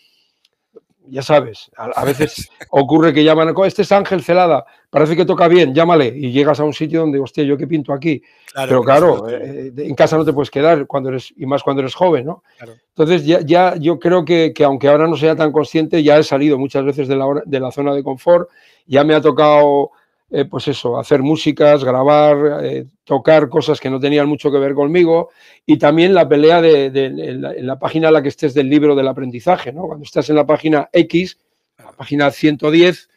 [1.08, 5.74] ya sabes, a, veces ocurre que llaman, este es Ángel Celada, parece que toca bien,
[5.74, 8.22] llámale, y llegas a un sitio donde, hostia, ¿yo qué pinto aquí?
[8.54, 11.94] Pero claro, eh, en casa no te puedes quedar, cuando eres, y más cuando eres
[11.94, 12.42] joven, ¿no?
[12.88, 16.22] Entonces, ya, ya yo creo que, que, aunque ahora no sea tan consciente, ya he
[16.22, 18.48] salido muchas veces de la, de la zona de confort,
[18.86, 19.90] ya me ha tocado
[20.30, 24.74] eh, pues eso, hacer músicas, grabar, eh, tocar cosas que no tenían mucho que ver
[24.74, 25.30] conmigo
[25.66, 29.06] y también la pelea de, en, la, página en la que estés del libro del
[29.06, 29.82] aprendizaje, ¿no?
[29.82, 31.38] Cuando estás en la página X,
[31.78, 33.10] la página 110,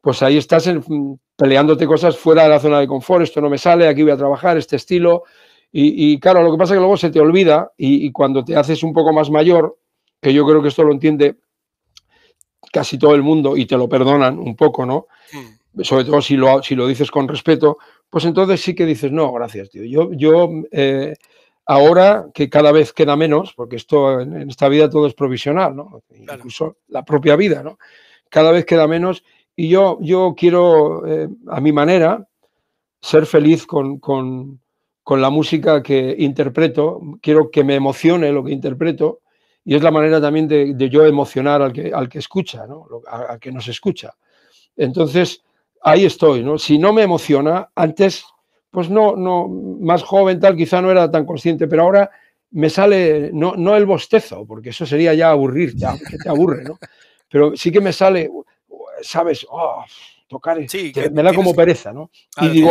[0.00, 0.70] pues ahí estás
[1.36, 4.16] peleándote cosas fuera de la zona de confort, esto no me sale, aquí voy a
[4.16, 5.24] trabajar, este estilo.
[5.74, 8.82] Y, claro, lo que pasa es que luego se te olvida y, cuando te haces
[8.82, 9.78] un poco más mayor,
[10.20, 11.36] que yo creo que esto lo entiende
[12.70, 15.06] casi todo el mundo y te lo perdonan un poco, ¿no?
[15.32, 17.78] Hmm sobre todo si lo, si lo dices con respeto,
[18.10, 19.84] pues entonces sí que dices, no, gracias, tío.
[19.84, 21.14] Yo, yo eh,
[21.66, 26.02] ahora que cada vez queda menos, porque esto en, esta vida todo es provisional, ¿no?
[26.10, 27.78] Incluso la propia vida, ¿no?
[28.28, 29.24] Cada vez queda menos
[29.56, 32.26] y yo, yo quiero, eh, a mi manera,
[33.00, 34.60] ser feliz con, con,
[35.02, 39.20] con, la música que interpreto, quiero que me emocione lo que interpreto
[39.64, 42.86] y es la manera también de, de yo emocionar al que, al que escucha, ¿no?
[43.08, 44.14] al que nos escucha.
[44.76, 45.42] Entonces,
[45.82, 46.58] ahí estoy, ¿no?
[46.58, 48.24] Si no me emociona, antes,
[48.70, 52.10] pues no, no, más joven tal, quizá no era tan consciente, pero ahora
[52.50, 56.64] me sale, no, no el bostezo, porque eso sería ya aburrir, ya, que te aburre,
[56.64, 56.78] ¿no?
[57.28, 58.30] Pero sí que me sale,
[59.02, 59.46] ¿sabes?
[59.50, 59.84] Oh,
[60.28, 62.10] tocar, sí, me da como pereza, ¿no?
[62.40, 62.70] y digo,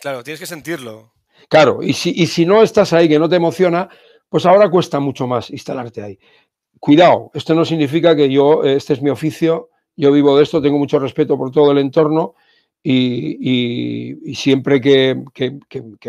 [0.00, 1.12] claro, tienes que sentirlo.
[1.48, 3.88] Claro, y si, y si no estás ahí, que no te emociona,
[4.28, 6.18] pues ahora cuesta mucho más instalarte ahí.
[6.80, 10.78] Cuidado, esto no significa que yo, este es mi oficio, yo vivo de esto, tengo
[10.78, 12.34] mucho respeto por todo el entorno
[12.86, 15.16] y, siempre que,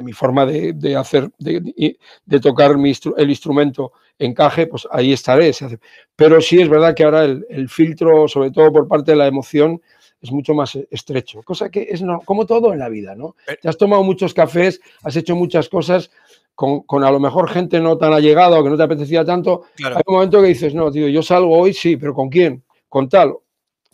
[0.04, 2.76] mi forma de, hacer, de, tocar
[3.18, 5.52] el instrumento encaje, pues ahí estaré.
[6.16, 9.82] Pero sí es verdad que ahora el, filtro, sobre todo por parte de la emoción,
[10.22, 13.36] es mucho más estrecho, cosa que es como todo en la vida, ¿no?
[13.48, 13.58] Eh.
[13.62, 16.10] Te has tomado muchos cafés, has hecho muchas cosas
[16.56, 19.64] con, a lo mejor gente no tan allegada o que no te apetecía tanto.
[19.84, 22.64] Hay un momento que dices, no, tío, yo salgo hoy, sí, pero ¿con quién?
[22.90, 23.36] Con tal,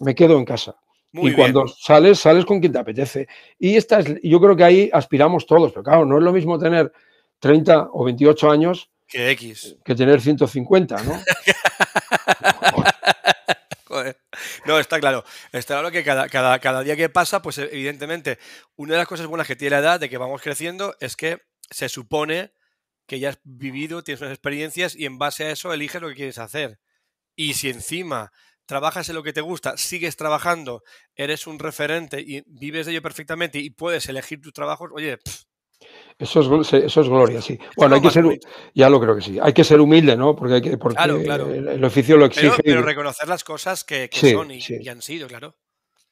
[0.02, 0.76] me quedo en casa
[1.14, 3.28] y cuando sales, sales con quien te apetece.
[3.60, 6.58] Y esta es, yo creo que ahí aspiramos todos, pero claro, no es lo mismo
[6.58, 6.92] tener
[7.40, 9.76] 30 o 28 años que X.
[9.84, 11.22] Que tener 150, ¿no?
[14.66, 15.26] No, está claro.
[15.52, 18.40] Está claro que cada, cada, cada, día que pasa, pues evidentemente,
[18.78, 21.42] una de las cosas buenas que tiene la edad de que vamos creciendo es que
[21.70, 22.54] se supone
[23.06, 26.16] que ya has vivido, tienes unas experiencias y en base a eso eliges lo que
[26.16, 26.80] quieres hacer.
[27.36, 28.32] Y si encima
[28.72, 30.82] trabajas en lo que te gusta, sigues trabajando,
[31.14, 35.18] eres un referente y vives de ello perfectamente y puedes elegir tus trabajos, oye,
[36.18, 37.60] Eso es, eso es gloria, sí.
[37.76, 38.24] Bueno, hay que ser,
[38.74, 39.38] ya lo creo que sí.
[39.42, 40.38] Hay que ser humilde, ¿no?
[40.38, 42.64] Porque, hay que, porque El, oficio lo exige.
[42.64, 45.58] Pero, reconocer las cosas que, son y, han sido, claro.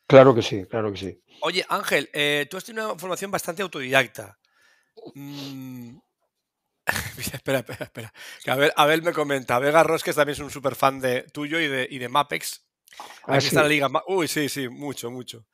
[0.06, 1.22] Claro que sí, claro que sí.
[1.40, 4.38] Oye, Ángel, eh, tú has tenido una formación bastante autodidacta.
[5.16, 5.98] Mm,
[7.18, 8.14] espera, espera, espera.
[8.44, 9.60] Que Abel, Abel, me comenta.
[9.60, 12.66] Vega Rosques también es un súper fan de tuyo y de, y de Mapex.
[13.26, 13.90] Ah, Aquí está la liga.
[14.08, 15.46] Uy, sí, sí, mucho, mucho.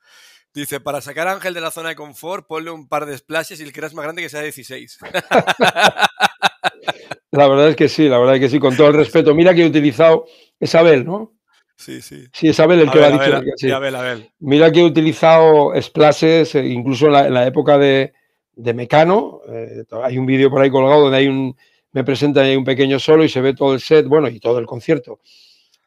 [0.54, 3.60] Dice, para sacar a Ángel de la zona de confort, ponle un par de splashes
[3.60, 4.98] y el que eras más grande que sea 16.
[7.30, 9.34] la verdad es que sí, la verdad es que sí, con todo el respeto.
[9.34, 10.24] Mira que he utilizado,
[10.58, 11.34] es Abel, ¿no?
[11.76, 12.26] Sí, sí.
[12.32, 13.42] Sí, es Abel el que lo ha dicho.
[13.56, 13.70] sí.
[13.70, 14.32] Abel, Abel.
[14.38, 18.14] Mira que he utilizado splashes, eh, incluso en la época de,
[18.56, 19.42] de Mecano.
[19.48, 21.54] Eh, hay un vídeo por ahí colgado donde hay un,
[21.92, 24.58] me presenta ahí un pequeño solo y se ve todo el set, bueno, y todo
[24.58, 25.20] el concierto.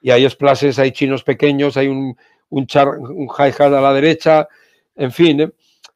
[0.01, 2.15] Y hay splashes, hay chinos pequeños, hay un,
[2.49, 4.47] un, un hi-hat a la derecha,
[4.95, 5.41] en fin.
[5.41, 5.51] ¿eh?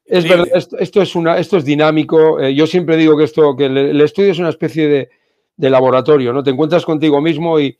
[0.05, 2.39] Es verdad, esto, es una, esto es dinámico.
[2.39, 5.09] Eh, yo siempre digo que esto, que el, estudio es una especie de,
[5.55, 6.43] de, laboratorio, ¿no?
[6.43, 7.77] Te encuentras contigo mismo y,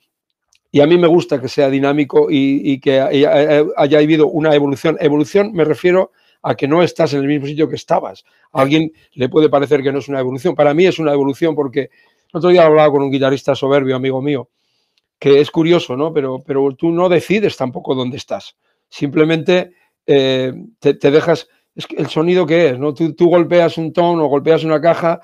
[0.72, 4.56] y a mí me gusta que sea dinámico y, y que haya, haya habido una
[4.56, 4.98] evolución.
[5.02, 6.23] Evolución me refiero a
[6.56, 8.26] que no estás en el mismo sitio que estabas.
[8.52, 10.54] A alguien le puede parecer que no es una evolución.
[10.54, 11.90] Para mí es una evolución porque
[12.34, 14.50] el otro día hablaba con un guitarrista soberbio, amigo mío,
[15.18, 16.12] que es curioso, ¿no?
[16.12, 18.58] Pero, pero tú no decides tampoco dónde estás.
[18.90, 19.74] Simplemente
[20.06, 21.48] eh, te, dejas.
[21.74, 22.94] Es el sonido que es, ¿no?
[22.94, 25.22] Tú, golpeas un tono o golpeas una caja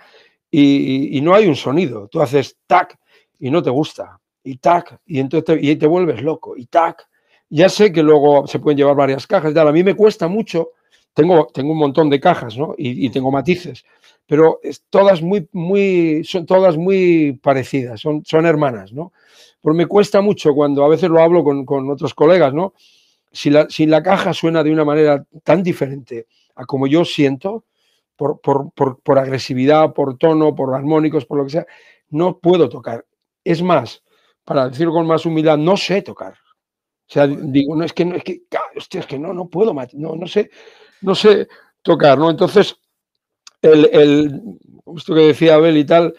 [0.49, 2.07] y, no hay un sonido.
[2.07, 2.97] Tú haces tac
[3.39, 4.19] y no te gusta.
[4.41, 6.55] Y tac, y entonces te, y te vuelves loco.
[6.55, 7.07] Y tac.
[7.49, 9.67] Ya sé que luego se pueden llevar varias cajas tal.
[9.67, 10.69] A mí me cuesta mucho
[11.13, 12.75] tengo, tengo un montón de cajas, ¿no?
[12.77, 13.83] Y, tengo matices,
[14.25, 19.11] pero es, todas muy, muy, son todas muy parecidas, son, son hermanas, ¿no?
[19.61, 22.73] Porque me cuesta mucho cuando a veces lo hablo con, con otros colegas, ¿no?
[23.31, 27.65] Si la, si la, caja suena de una manera tan diferente a como yo siento,
[28.15, 31.67] por, por, por, por, agresividad, por tono, por armónicos, por lo que sea,
[32.09, 33.05] no puedo tocar.
[33.43, 34.03] Es más,
[34.43, 36.33] para decirlo con más humildad, no sé tocar.
[36.33, 38.43] O sea, digo, no es que no, es que,
[38.75, 40.51] hostia, es que no, no puedo, no, no sé,
[41.01, 41.47] no sé
[41.81, 42.29] tocar, ¿no?
[42.29, 42.77] Entonces,
[43.61, 44.41] el, el,
[44.95, 46.13] esto que decía Abel y tal,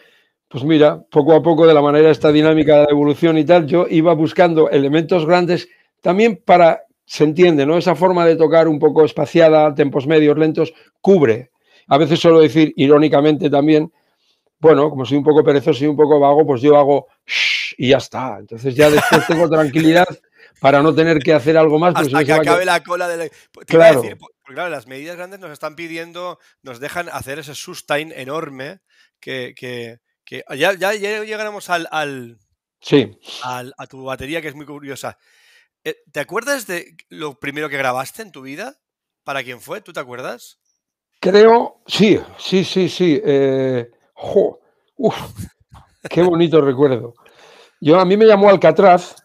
[0.47, 3.85] pues mira, poco a poco de la manera esta dinámica de evolución y tal, yo
[3.89, 5.69] iba buscando elementos grandes
[6.01, 7.77] también para, se entiende, ¿no?
[7.77, 11.51] Esa forma de tocar un poco espaciada, tempos medios, lentos, cubre.
[11.87, 13.91] A veces suelo decir, irónicamente también,
[14.59, 17.07] bueno, como soy un poco perezoso y un poco vago, pues yo hago
[17.77, 18.37] y ya está.
[18.39, 20.07] Entonces ya después tengo tranquilidad
[20.59, 21.95] para no tener que hacer algo más.
[21.95, 23.29] Hasta que acabe la cola de la...
[23.65, 24.01] claro.
[24.01, 24.17] decir,
[24.53, 28.81] claro, las medidas grandes nos están pidiendo, nos dejan hacer ese sustain enorme
[29.19, 32.39] que, que, que ya, ya, llegaremos al, al,
[32.79, 33.17] sí.
[33.43, 35.17] al, a tu batería que es muy curiosa.
[35.83, 38.77] Eh, ¿Te acuerdas de lo primero que grabaste en tu vida?
[39.23, 39.81] ¿Para quién fue?
[39.81, 40.59] ¿Tú te acuerdas?
[41.19, 43.21] Creo, sí, sí, sí, sí.
[43.23, 43.89] Eh,
[44.97, 45.15] uf,
[46.09, 47.13] qué bonito recuerdo.
[47.79, 49.15] Yo a mí me llamó Alcatraz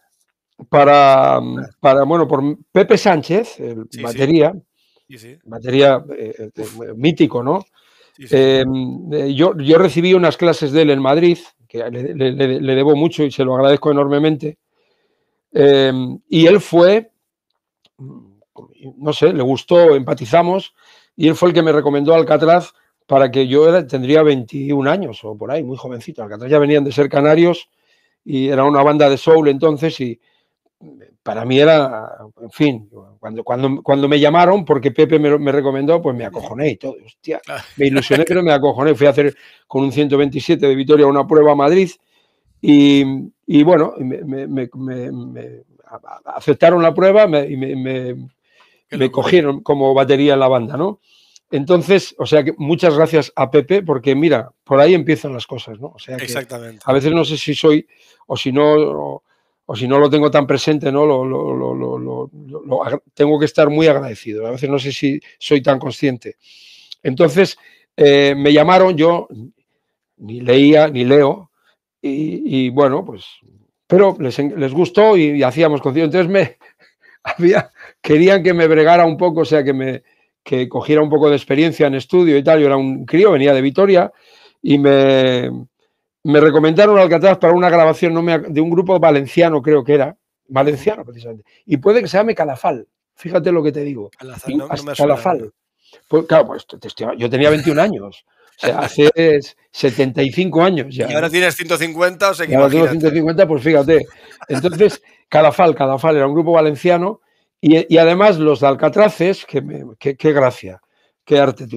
[0.69, 1.39] para,
[1.79, 4.53] para bueno, por Pepe Sánchez, el batería,
[5.45, 7.65] batería eh, eh, mítico, ¿no?
[8.17, 13.23] Em, eh, yo, yo, recibí unas clases de él en Madrid, que le, debo mucho
[13.23, 14.57] y se lo agradezco enormemente.
[15.51, 17.11] Em, y él fue,
[17.97, 20.73] no sé, le gustó, empatizamos,
[21.15, 22.73] y él fue el que me recomendó Alcatraz
[23.05, 26.23] para que yo tendría 21 años o por ahí, muy jovencito.
[26.23, 27.69] Alcatraz ya venían de ser canarios
[28.25, 30.19] y era una banda de soul entonces y
[31.27, 32.09] para mí era,
[32.41, 36.77] en fin, cuando, cuando, cuando me llamaron, porque Pepe me, recomendó, pues me acojoné y
[36.77, 36.95] todo.
[37.05, 37.41] Hostia,
[37.75, 38.95] me ilusioné, pero me acojoné.
[38.95, 39.35] Fui a hacer
[39.67, 41.89] con un 127 de Vitoria una prueba a Madrid
[42.61, 43.03] y,
[43.45, 44.69] y bueno, me, me,
[46.23, 51.01] aceptaron la prueba y me, cogieron como batería en la banda, ¿no?
[51.51, 55.77] Entonces, o sea que muchas gracias a Pepe, porque mira, por ahí empiezan las cosas,
[55.77, 55.87] ¿no?
[55.87, 56.83] O sea Exactamente.
[56.85, 57.85] A veces no sé si soy,
[58.27, 59.23] o si no
[59.69, 61.05] o si no lo tengo tan presente, ¿no?
[61.05, 62.31] Lo,
[63.13, 64.47] tengo que estar muy agradecido.
[64.47, 66.37] A veces no sé si soy tan consciente.
[67.03, 67.57] Entonces,
[67.97, 69.27] eh, me llamaron, yo
[70.17, 71.51] ni leía ni leo,
[72.01, 73.25] y, bueno, pues,
[73.85, 76.15] pero les, gustó y, hacíamos conciertos.
[76.15, 76.57] Entonces, me,
[77.23, 77.69] había,
[78.01, 80.03] querían que me bregara un poco, o sea, que me
[80.43, 82.61] que cogiera un poco de experiencia en estudio y tal.
[82.61, 84.13] Yo era un crío, venía de Vitoria
[84.61, 85.51] y me,
[86.27, 88.13] me recomendaron Alcatraz para una grabación
[88.49, 90.17] de un grupo valenciano, creo que era,
[90.49, 92.85] valenciano precisamente, y puede que se llame Calafal,
[93.15, 94.11] fíjate lo que te digo.
[94.97, 95.53] Calafal.
[96.09, 96.67] Pues, claro, pues,
[97.17, 98.25] yo tenía 21 años.
[98.59, 99.09] O sea, hace
[99.71, 101.09] 75 años ya.
[101.09, 104.05] Y ahora tienes 150, o sea que ahora tengo 150, pues fíjate.
[104.49, 107.21] Entonces, Calafal, Calafal era un grupo valenciano
[107.61, 110.81] y, además los de Alcatraces, qué gracia,
[111.23, 111.67] qué arte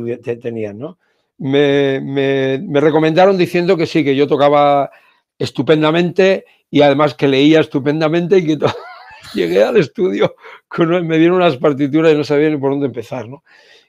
[0.42, 0.98] tenían, ¿no?
[1.40, 4.90] Me, recomendaron diciendo que sí, que yo tocaba
[5.38, 8.58] estupendamente y además que leía estupendamente y que
[9.34, 10.36] llegué al estudio,
[10.68, 13.42] con, me dieron unas partituras y no sabía ni por dónde empezar, ¿no?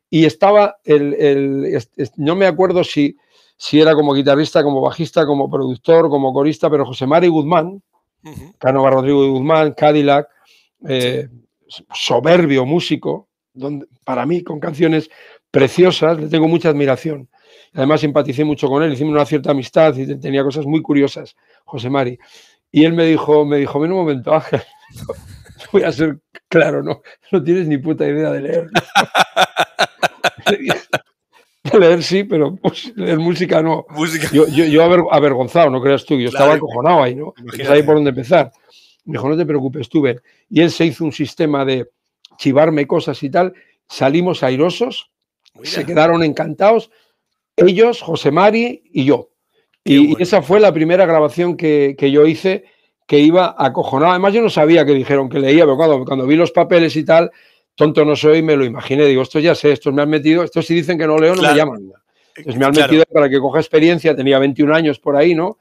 [0.10, 1.78] Y estaba, el,
[2.18, 3.16] no me acuerdo si,
[3.56, 7.82] si era como guitarrista, como bajista, como productor, como corista, pero José Mari Guzmán,
[8.58, 10.28] Canova Rodrigo Guzmán, Cadillac,
[10.88, 11.30] eh,
[11.94, 15.10] soberbio músico, donde, para mí con canciones
[15.50, 17.30] preciosas, le tengo mucha admiración.
[17.74, 21.90] Además, simpaticé mucho con él, hicimos una cierta amistad y tenía cosas muy curiosas, José
[21.90, 22.20] Mari.
[22.72, 24.62] Y él me dijo, me dijo, ven un momento, Ángel,
[25.72, 28.70] voy a ser claro, no, no tienes ni puta idea de leer.
[31.72, 33.86] de leer sí, pero pues, leer música no.
[33.90, 34.30] Música.
[34.34, 37.34] Yo, yo, avergonzado, no creas tú, yo estaba acojonado ahí, ¿no?
[37.38, 38.52] No sabía por dónde empezar.
[39.06, 40.22] Me dijo, no te preocupes, tú ven.
[40.50, 41.90] Y él se hizo un sistema de
[42.38, 43.54] chivarme cosas y tal.
[43.88, 45.12] Salimos airosos,
[45.64, 46.92] se quedaron encantados
[47.56, 49.30] ellos, José Mari y yo.
[49.84, 52.66] y esa fue la primera grabación que, yo hice
[53.08, 54.12] que iba acojonado.
[54.12, 57.04] Además, yo no sabía que dijeron que leía, pero cuando, cuando vi los papeles y
[57.04, 57.32] tal,
[57.76, 59.06] tonto no soy, me lo imaginé.
[59.06, 61.42] Digo, esto ya sé, estos me han metido, estos si dicen que no leo, no
[61.42, 61.92] me llaman.
[62.36, 65.58] Entonces me han metido para que coja experiencia, tenía 21 años por ahí, ¿no?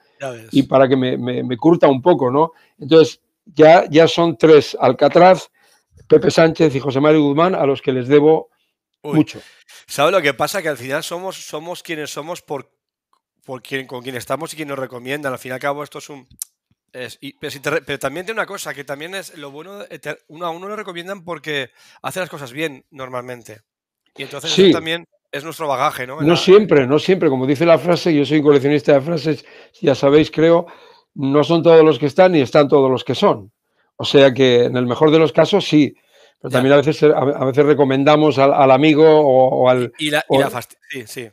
[0.53, 2.53] Y para que me, curta un poco, ¿no?
[2.79, 5.51] Entonces, ya, ya son tres, Alcatraz,
[6.07, 8.51] Pepe Sánchez y José Mario Guzmán, a los que les debo
[9.03, 9.41] mucho.
[9.87, 10.63] ¿Sabes lo que pasa?
[10.63, 12.71] Que al final somos, somos quienes somos por,
[13.45, 15.33] por quien, con quien estamos y quien nos recomiendan.
[15.33, 16.29] Al fin y al cabo, esto es un.
[17.41, 19.81] pero, también tiene una cosa, que también es lo bueno,
[20.29, 21.71] uno a uno lo recomiendan porque
[22.03, 23.63] hace las cosas bien normalmente.
[24.17, 26.21] Y entonces eso también es nuestro bagaje, ¿no?
[26.21, 27.29] No siempre, no siempre.
[27.29, 29.45] Como dice la frase, yo soy coleccionista de frases,
[29.81, 30.67] ya sabéis, creo,
[31.15, 33.53] no son todos los que están ni están todos los que son.
[33.97, 35.95] O sea que en el mejor de los casos sí,
[36.41, 39.93] pero también a veces, a veces recomendamos al, amigo o, al.
[39.99, 40.25] Y la,
[40.89, 41.29] sí, sí,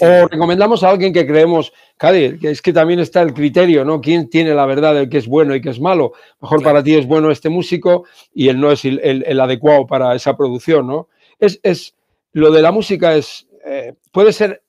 [0.00, 4.00] o recomendamos a alguien que creemos, Cadi, que es que también está el criterio, ¿no?
[4.00, 6.12] ¿Quién tiene la verdad del que es bueno y que es malo?
[6.40, 10.38] Mejor para ti es bueno este músico y él no es el, adecuado para esa
[10.38, 11.08] producción, ¿no?
[11.38, 11.94] Es, es,
[12.32, 13.46] lo de la música es.
[13.66, 14.62] Eh, puede ser.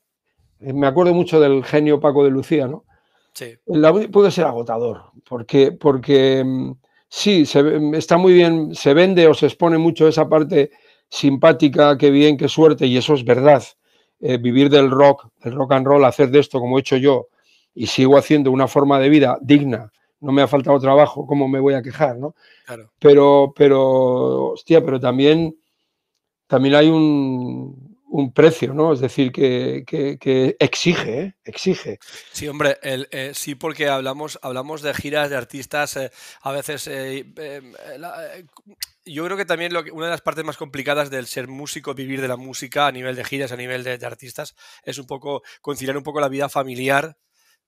[0.60, 2.84] Me acuerdo mucho del genio Paco de Lucía, ¿no?
[3.32, 3.56] Sí.
[4.12, 5.72] puede ser agotador, porque.
[5.72, 6.44] porque
[7.08, 7.46] mm, sí,
[7.94, 10.72] está muy bien, se vende o se expone mucho esa parte
[11.10, 13.64] simpática, qué bien, qué suerte, y eso es verdad.
[14.20, 17.28] Eh, vivir del rock, del rock and roll, hacer de esto como he hecho yo,
[17.76, 21.60] y sigo haciendo una forma de vida digna, no me ha faltado trabajo, ¿cómo me
[21.60, 22.18] voy a quejar?
[22.18, 22.36] ¿no?
[22.66, 22.92] Claro.
[23.00, 25.56] Pero, pero, hostia, pero también,
[26.48, 28.94] también hay un, un precio, ¿no?
[28.94, 31.36] Es decir, que, exige, ¿eh?
[31.44, 32.00] exige.
[32.32, 36.90] Sí, hombre, el, eh, sí, porque hablamos, hablamos de giras de artistas, eh, a veces...
[39.06, 42.22] yo creo que también lo una de las partes más complicadas del ser músico, vivir
[42.22, 45.98] de la música a nivel de giras, a nivel de, artistas, es un poco conciliar
[45.98, 47.18] un poco la vida familiar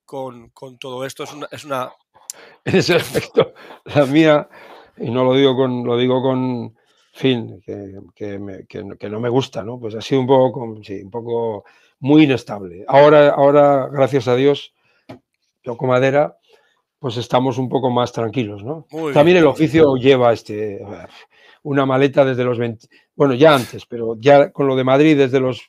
[0.05, 1.23] con, todo esto.
[1.23, 1.91] Es una, es una...
[2.63, 3.53] En ese aspecto,
[3.85, 4.47] la mía,
[4.97, 6.78] y no lo digo con, lo digo con,
[7.19, 9.77] fin, que, no me gusta, ¿no?
[9.77, 11.65] Pues ha sido un poco, sí, un poco
[11.99, 12.85] muy inestable.
[12.87, 14.73] Ahora, ahora, gracias a Dios,
[15.61, 16.37] toco madera,
[16.97, 18.87] pues estamos un poco más tranquilos, ¿no?
[19.13, 20.79] También el oficio lleva este,
[21.63, 25.41] una maleta desde los 20, bueno, ya antes, pero ya con lo de Madrid desde
[25.41, 25.67] los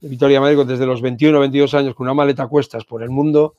[0.00, 3.02] de Vitoria Médico desde los 21 o 22 años con una maleta a cuestas por
[3.02, 3.56] el mundo,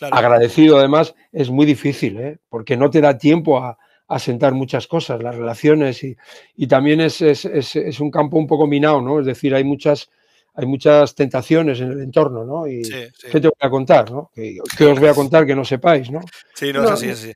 [0.00, 2.38] agradecido además, es muy difícil, ¿eh?
[2.48, 3.78] porque no te da tiempo a,
[4.18, 6.16] sentar muchas cosas, las relaciones y,
[6.56, 9.20] y también es, es, es, un campo un poco minado, ¿no?
[9.20, 10.10] Es decir, hay muchas,
[10.54, 12.66] hay muchas tentaciones en el entorno, ¿no?
[12.66, 14.30] Y ¿qué te voy a contar, no?
[14.34, 16.20] ¿Qué, os voy a contar que no sepáis, no?
[16.54, 17.32] Sí, no, es así, es así.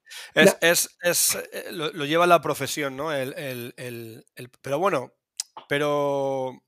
[1.02, 3.12] Es, eh, lo, lleva la profesión, ¿no?
[3.12, 5.12] El, el, el, pero bueno,
[5.68, 6.62] pero,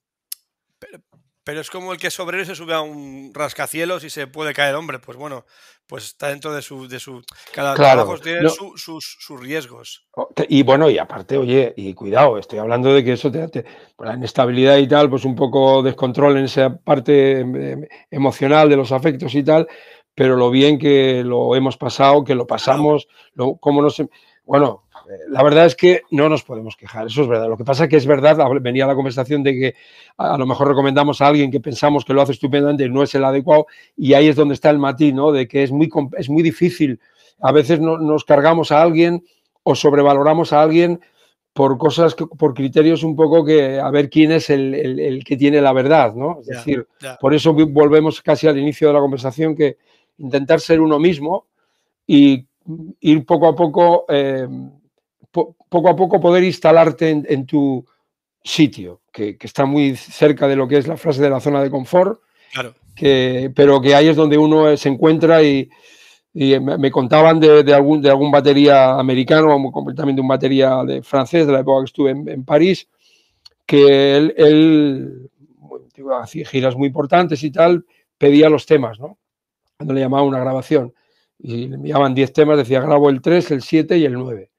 [1.50, 4.54] pero, es como el que sobre él se sube a un rascacielos y se puede
[4.54, 5.44] caer, hombre, pues bueno,
[5.88, 6.86] pues está dentro de su...
[6.86, 10.06] De su cada trabajo tiene sus, sus, riesgos.
[10.48, 13.64] Y bueno, y aparte, oye, y cuidado, estoy hablando de que eso te, te
[13.98, 18.76] la inestabilidad y tal, pues un poco descontrol en esa parte em, em, emocional de
[18.76, 19.66] los afectos y tal,
[20.14, 24.00] pero lo bien que lo hemos pasado, que lo pasamos, lo, cómo nos...
[24.44, 24.84] Bueno,
[25.29, 27.49] la verdad es que no nos podemos quejar, eso es verdad.
[27.49, 29.75] Lo que pasa es que es verdad, venía la conversación de que
[30.16, 33.14] a lo mejor recomendamos a alguien que pensamos que lo hace estupendamente y no es
[33.14, 35.33] el adecuado, y ahí es donde está el matiz, ¿no?
[35.33, 37.01] De que es muy, es muy difícil.
[37.40, 39.25] A veces no, nos cargamos a alguien
[39.62, 41.01] o sobrevaloramos a alguien
[41.53, 45.73] por cosas, por criterios un poco que a ver quién es el, que tiene la
[45.73, 46.38] verdad, ¿no?
[46.40, 46.87] Es decir,
[47.20, 49.77] por eso volvemos casi al inicio de la conversación que
[50.18, 51.46] intentar ser uno mismo
[52.07, 52.46] y
[53.01, 54.46] ir poco a poco eh,
[55.31, 57.85] poco a poco poder instalarte en, tu
[58.43, 61.71] sitio, que, está muy cerca de lo que es la frase de la zona de
[61.71, 62.21] confort,
[62.97, 65.71] que, pero que ahí es donde uno se encuentra y,
[66.33, 71.61] me, contaban de, algún, de algún batería americano, de un batería de francés de la
[71.61, 72.88] época que estuve en, París,
[73.66, 75.31] que él, él
[76.21, 77.85] hacía giras muy importantes y tal,
[78.19, 79.19] pedía los temas, ¿no?
[79.77, 80.93] Cuando le llamaba una grabación
[81.38, 84.51] y le enviaban 10 temas, decía grabo el 3, el 7 y el 9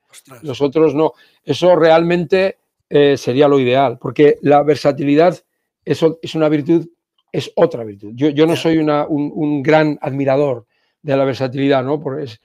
[0.43, 1.13] nosotros no.
[1.43, 2.57] Eso realmente
[2.89, 5.37] eh, sería lo ideal, porque la versatilidad
[5.85, 6.87] es, es una virtud,
[7.31, 8.11] es otra virtud.
[8.15, 10.65] Yo, yo no soy una, un, un, gran admirador
[11.01, 11.99] de la versatilidad, ¿no?
[11.99, 12.41] Porque es,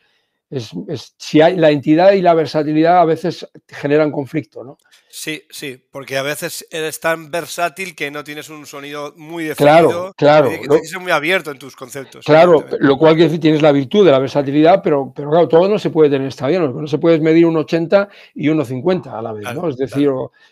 [0.88, 4.78] es, si hay la entidad y la versatilidad a veces generan conflicto, ¿no?
[5.18, 9.88] Sí, sí, porque a veces eres tan versátil que no tienes un sonido muy definido.
[9.88, 10.48] Claro, claro.
[10.50, 12.26] Tienes que ser muy abierto en tus conceptos.
[12.26, 15.70] Claro, lo cual quiere decir tienes la virtud de la versatilidad, pero, pero claro, todo
[15.70, 19.18] no se puede tener está bien, no se puede medir un 80 y un 50
[19.18, 19.70] a la vez, ¿no?
[19.70, 20.10] Es decir,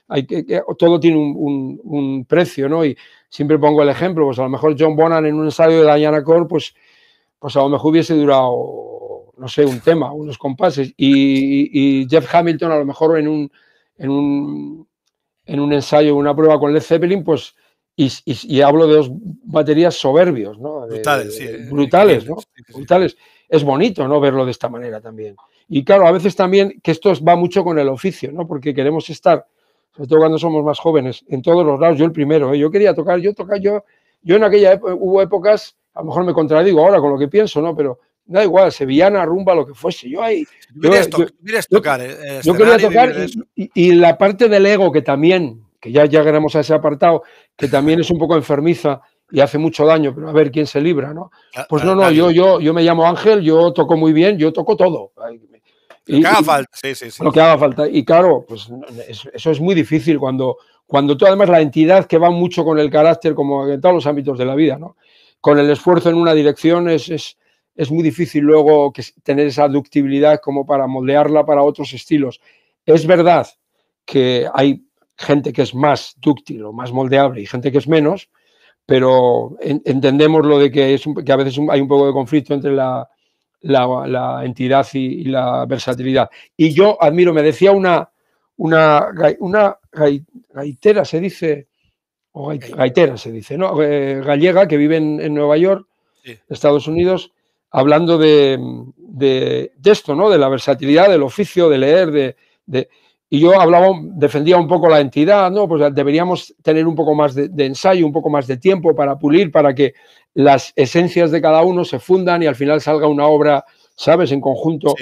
[0.08, 2.86] hay que, todo tiene un, un, precio, ¿no?
[2.86, 2.96] Y
[3.28, 6.24] siempre pongo el ejemplo, pues a lo mejor John Bonham en un ensayo de Diana
[6.24, 6.74] Core, pues,
[7.38, 8.94] pues a lo mejor hubiese durado
[9.36, 10.94] no sé, un tema, unos compases.
[10.96, 13.52] Y, Jeff Hamilton, a lo mejor en un,
[13.98, 14.88] en un,
[15.46, 17.54] en un ensayo, una prueba con Led Zeppelin, pues,
[17.96, 19.10] y, hablo de dos
[19.44, 20.86] baterías soberbios, ¿no?
[20.86, 21.46] brutales, sí.
[21.70, 22.36] Brutales, ¿no?
[22.74, 23.16] brutales.
[23.48, 24.20] Es bonito, ¿no?
[24.20, 25.36] Verlo de esta manera también.
[25.68, 28.48] Y claro, a veces también que esto va mucho con el oficio, ¿no?
[28.48, 29.46] Porque queremos estar,
[29.94, 31.96] sobre todo cuando somos más jóvenes, en todos los lados.
[31.96, 32.58] Yo el primero, ¿eh?
[32.58, 33.84] yo quería tocar, yo tocar, yo,
[34.22, 37.28] yo en aquella época, hubo épocas, a lo mejor me contradigo ahora con lo que
[37.28, 37.76] pienso, ¿no?
[37.76, 40.08] Pero da igual, sevillana, rumba, lo que fuese.
[40.08, 40.46] Yo ahí.
[40.74, 40.90] Yo,
[41.70, 43.14] tocar, eh, yo quería tocar
[43.54, 47.22] y, la parte del ego que también, que ya llegaremos a ese apartado,
[47.56, 50.80] que también es un poco enfermiza y hace mucho daño, pero a ver quién se
[50.80, 51.30] libra, ¿no?
[51.68, 54.76] Pues no, no, yo, yo, yo me llamo Ángel, yo toco muy bien, yo toco
[54.76, 55.12] todo.
[56.06, 57.24] Lo que haga falta, sí, sí, sí.
[57.24, 57.88] Lo que haga falta.
[57.88, 58.68] Y claro, pues
[59.32, 62.90] eso es muy difícil cuando, cuando tú además la entidad que va mucho con el
[62.90, 64.96] carácter, como en todos los ámbitos de la vida, ¿no?
[65.40, 67.36] Con el esfuerzo en una dirección es, es
[67.76, 72.40] es muy difícil luego que, tener esa ductibilidad como para moldearla para otros estilos.
[72.86, 73.46] Es verdad
[74.04, 74.84] que hay
[75.16, 78.28] gente que es más dúctil o más moldeable y gente que es menos,
[78.86, 82.72] pero entendemos lo de que, es que a veces hay un poco de conflicto entre
[82.72, 83.08] la,
[83.62, 86.28] la, entidad y, la versatilidad.
[86.56, 88.10] Y yo admiro, me decía una,
[88.56, 89.08] una,
[89.40, 89.78] una
[90.52, 91.68] gaitera, se dice,
[92.32, 93.80] o gaitera se dice, ¿no?
[93.82, 95.86] Eh, gallega que vive en, Nueva York,
[96.48, 97.32] Estados Unidos,
[97.74, 100.30] hablando de, esto, ¿no?
[100.30, 102.88] De la versatilidad del oficio, de leer, de,
[103.28, 105.66] y yo hablaba, defendía un poco la entidad, ¿no?
[105.66, 109.50] Pues deberíamos tener un poco más de, ensayo, un poco más de tiempo para pulir,
[109.50, 109.94] para que
[110.34, 113.64] las esencias de cada uno se fundan y al final salga una obra,
[113.96, 114.94] ¿sabes?, en conjunto.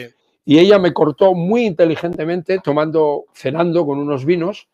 [0.47, 4.67] Y ella me cortó muy inteligentemente, tomando, cenando con unos vinos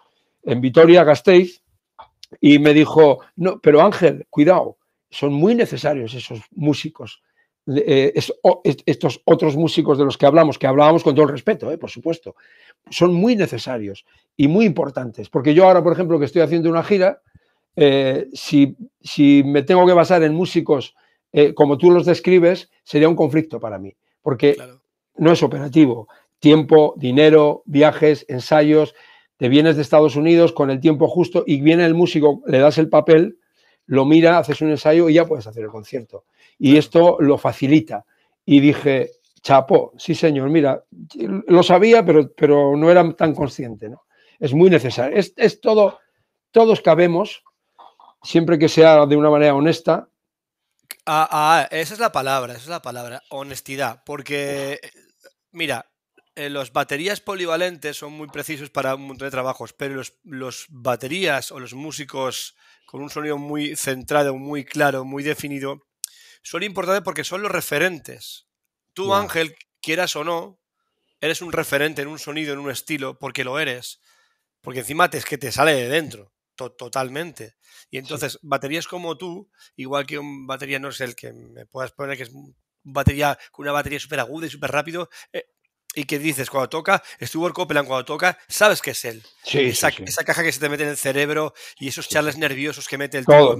[0.44, 1.62] en Vitoria-Gasteiz,
[2.40, 4.76] y me dijo, no, pero Ángel, cuidado,
[5.10, 7.22] son muy necesarios esos músicos
[7.76, 8.14] eh,
[8.86, 11.90] estos otros músicos de los que hablamos, que hablábamos con todo el respeto, eh, por
[11.90, 12.34] supuesto,
[12.90, 14.06] son muy necesarios
[14.36, 15.28] y muy importantes.
[15.28, 17.20] Porque yo ahora, por ejemplo, que estoy haciendo una gira,
[17.76, 20.94] eh, si, si, me tengo que basar en músicos
[21.54, 24.56] como tú los describes, sería un conflicto para mí, porque
[25.16, 26.08] no es operativo.
[26.40, 28.94] Tiempo, dinero, viajes, ensayos,
[29.36, 32.78] te vienes de Estados Unidos con el tiempo justo y viene el músico, le das
[32.78, 33.38] el papel
[33.88, 36.24] lo mira, haces un ensayo y ya puedes hacer el concierto.
[36.58, 38.04] Y esto lo facilita.
[38.44, 40.84] Y dije, chapo, sí señor, mira,
[41.46, 44.04] lo sabía, pero, pero no era tan consciente, ¿no?
[44.38, 45.16] Es muy necesario.
[45.16, 45.98] Es, es todo,
[46.50, 47.42] todos cabemos,
[48.22, 50.08] siempre que sea de una manera honesta.
[51.06, 54.02] Ah, ah, esa es la palabra, esa es la palabra, honestidad.
[54.04, 54.80] Porque,
[55.52, 55.86] mira,
[56.38, 60.66] eh, los baterías polivalentes son muy precisos para un montón de trabajos, pero los, los,
[60.68, 62.54] baterías o los músicos
[62.86, 65.88] con un sonido muy centrado, muy claro, muy definido,
[66.42, 68.46] son importantes porque son los referentes.
[68.92, 70.60] Tú, Ángel, quieras o no,
[71.20, 74.00] eres un referente en un sonido, en un estilo, porque lo eres.
[74.60, 77.56] Porque encima te, es que te sale de dentro, totalmente.
[77.90, 81.90] Y entonces, baterías como tú, igual que un batería no es el que me puedas
[81.90, 82.30] poner que es
[82.84, 85.46] batería con una batería súper aguda y súper rápido, eh,
[85.94, 89.24] y que dices cuando toca, Stuart Copeland cuando toca, sabes que es él.
[89.44, 93.18] esa, caja que se te mete en el cerebro y esos charles nerviosos que mete
[93.18, 93.58] el todo,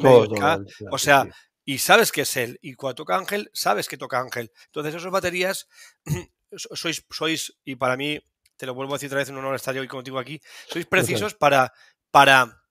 [0.91, 1.26] O sea,
[1.64, 2.59] y sabes que es él.
[2.62, 4.53] Y cuando toca Ángel, sabes que toca Ángel.
[4.66, 5.68] Entonces, esas baterías
[6.53, 8.20] sois, sois, y para mí,
[8.57, 11.35] te lo vuelvo a decir otra vez, un honor estar hoy contigo aquí, sois precisos
[11.35, 11.72] para,
[12.11, 12.62] para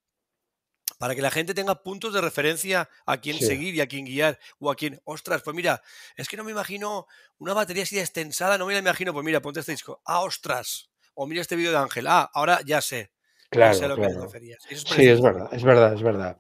[0.97, 4.39] para que la gente tenga puntos de referencia a quién seguir y a quién guiar,
[4.59, 5.81] o a quién, ostras, pues mira,
[6.15, 7.07] es que no me imagino
[7.37, 10.89] una batería así extensada, no me la imagino, pues mira, ponte este disco, ah, ostras,
[11.13, 13.11] o mira este vídeo de Ángel, ah, ahora ya sé.
[13.49, 14.61] Claro, lo que referías.
[14.67, 16.37] sí, es verdad, es verdad, es verdad.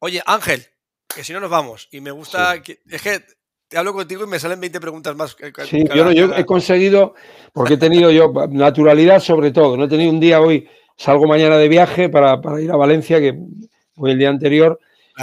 [0.00, 0.66] Oye, Ángel,
[1.06, 3.24] que si no nos vamos, y me gusta, que, es que
[3.66, 5.36] te hablo contigo y me salen 20 preguntas más.
[5.68, 7.14] Sí, yo, yo, he conseguido,
[7.52, 10.68] porque he tenido yo naturalidad sobre todo, no he tenido un día hoy
[10.98, 13.38] salgo mañana de viaje para, ir a Valencia, que
[13.94, 14.78] voy el día anterior.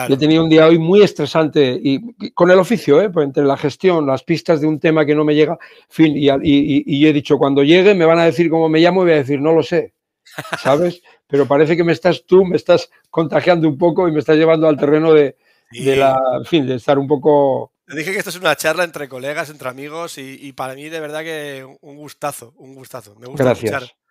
[0.09, 3.09] He tenido un día hoy muy estresante y con el oficio, ¿eh?
[3.09, 5.57] pues entre la gestión, las pistas de un tema que no me llega,
[5.87, 9.05] fin, y, y, he dicho, cuando llegue me van a decir cómo me llamo y
[9.05, 9.93] voy a decir, no lo sé,
[10.61, 11.01] ¿sabes?
[11.27, 14.67] Pero parece que me estás tú, me estás contagiando un poco y me estás llevando
[14.67, 15.37] al terreno de,
[15.71, 17.71] la, fin, de estar un poco...
[17.87, 20.99] Te dije que esto es una charla entre colegas, entre amigos y, para mí de
[20.99, 23.15] verdad que un gustazo, un gustazo.
[23.15, 23.71] Me gusta Gracias.
[23.71, 24.04] escuchar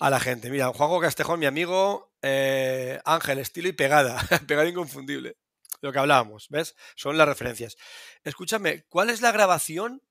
[0.00, 0.50] a la gente.
[0.50, 5.36] Mira, Juanjo Castejón, mi amigo, eh, Ángel, estilo y pegada, pegada inconfundible.
[5.80, 6.74] Lo que hablábamos, ¿ves?
[6.94, 7.76] Son las referencias.
[8.24, 10.02] Escúchame, ¿cuál es la grabación?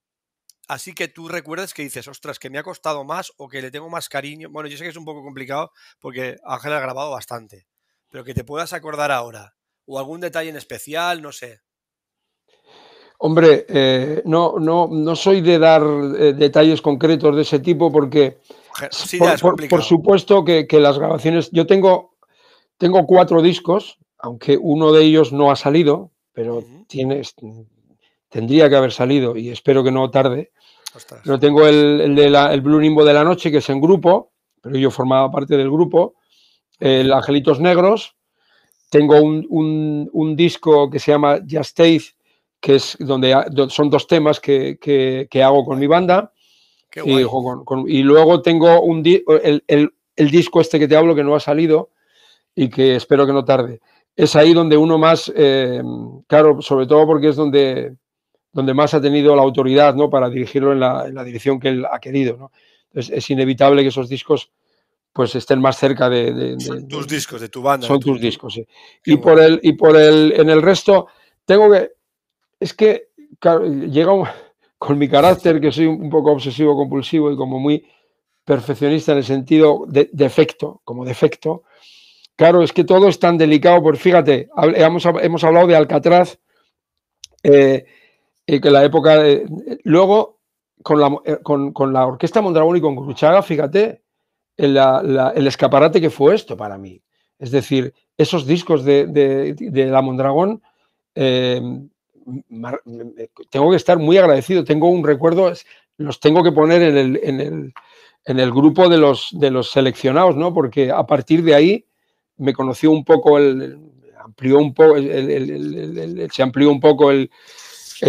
[0.68, 3.72] Así que tú recuerdes que dices, ostras, que me ha costado más o que le
[3.72, 4.50] tengo más cariño.
[4.50, 7.68] Bueno, yo sé que es un poco complicado porque Ángel ha grabado bastante,
[8.10, 9.56] pero que te puedas acordar ahora.
[9.86, 11.62] O algún detalle en especial, no sé.
[13.20, 18.42] Hombre, eh, no, no, no soy de dar eh, detalles concretos de ese tipo porque
[19.70, 22.16] por, supuesto que, las grabaciones, yo tengo,
[22.78, 26.64] tengo cuatro discos, aunque uno de ellos no ha salido, pero
[28.30, 30.52] tendría que haber salido y espero que no tarde.
[31.26, 34.78] No tengo el, de el Blue Nimbo de la Noche, que es en grupo, pero
[34.78, 36.16] yo formaba parte del grupo.
[36.80, 38.16] El Angelitos Negros.
[38.90, 42.16] Tengo un, disco que se llama Just Taste,
[42.62, 43.36] que es donde
[43.70, 46.32] son dos temas que, que hago con mi banda.
[47.04, 51.90] Y, luego tengo un el, disco este que te hablo que no ha salido
[52.56, 53.82] y que espero que no tarde.
[54.16, 55.82] Es ahí donde uno más, eh,
[56.28, 57.98] claro, sobre todo porque es donde,
[58.54, 60.10] donde más ha tenido la autoridad ¿no?
[60.10, 62.38] para dirigirlo en la, dirección que él ha querido.
[62.38, 62.52] ¿no?
[62.88, 64.52] Entonces es inevitable que esos discos
[65.12, 66.58] pues estén más cerca de...
[66.60, 67.88] son tus discos, de tu banda.
[67.88, 68.66] Son tus discos, sí.
[69.06, 71.08] y por, el, y por el, en el resto,
[71.46, 71.92] tengo que...
[72.60, 73.10] Es que
[73.90, 74.28] llega un
[74.86, 77.84] con mi carácter, que soy un poco obsesivo compulsivo y como muy
[78.44, 81.64] perfeccionista en el sentido de defecto, como defecto,
[82.36, 86.38] claro, es que todo es tan delicado, pues fíjate, hemos, hemos hablado de Alcatraz,
[87.42, 87.86] eh,
[88.46, 89.48] que la época, de,
[89.84, 90.40] luego
[90.84, 94.04] con la, eh, con, con la Orquesta Mondragón y con Gruchaga, fíjate,
[94.56, 97.02] el, escaparate que fue esto para mí.
[97.40, 100.62] Es decir, esos discos de, de, la Mondragón,
[101.16, 101.60] eh,
[103.50, 104.64] tengo que estar muy agradecido.
[104.64, 105.52] Tengo un recuerdo,
[105.98, 107.74] los tengo que poner en el, en el,
[108.26, 110.54] en el grupo de los, de los seleccionados, ¿no?
[110.54, 111.86] Porque a partir de ahí
[112.38, 113.80] me conoció un poco el,
[114.20, 117.30] amplió un poco, se amplió un poco el,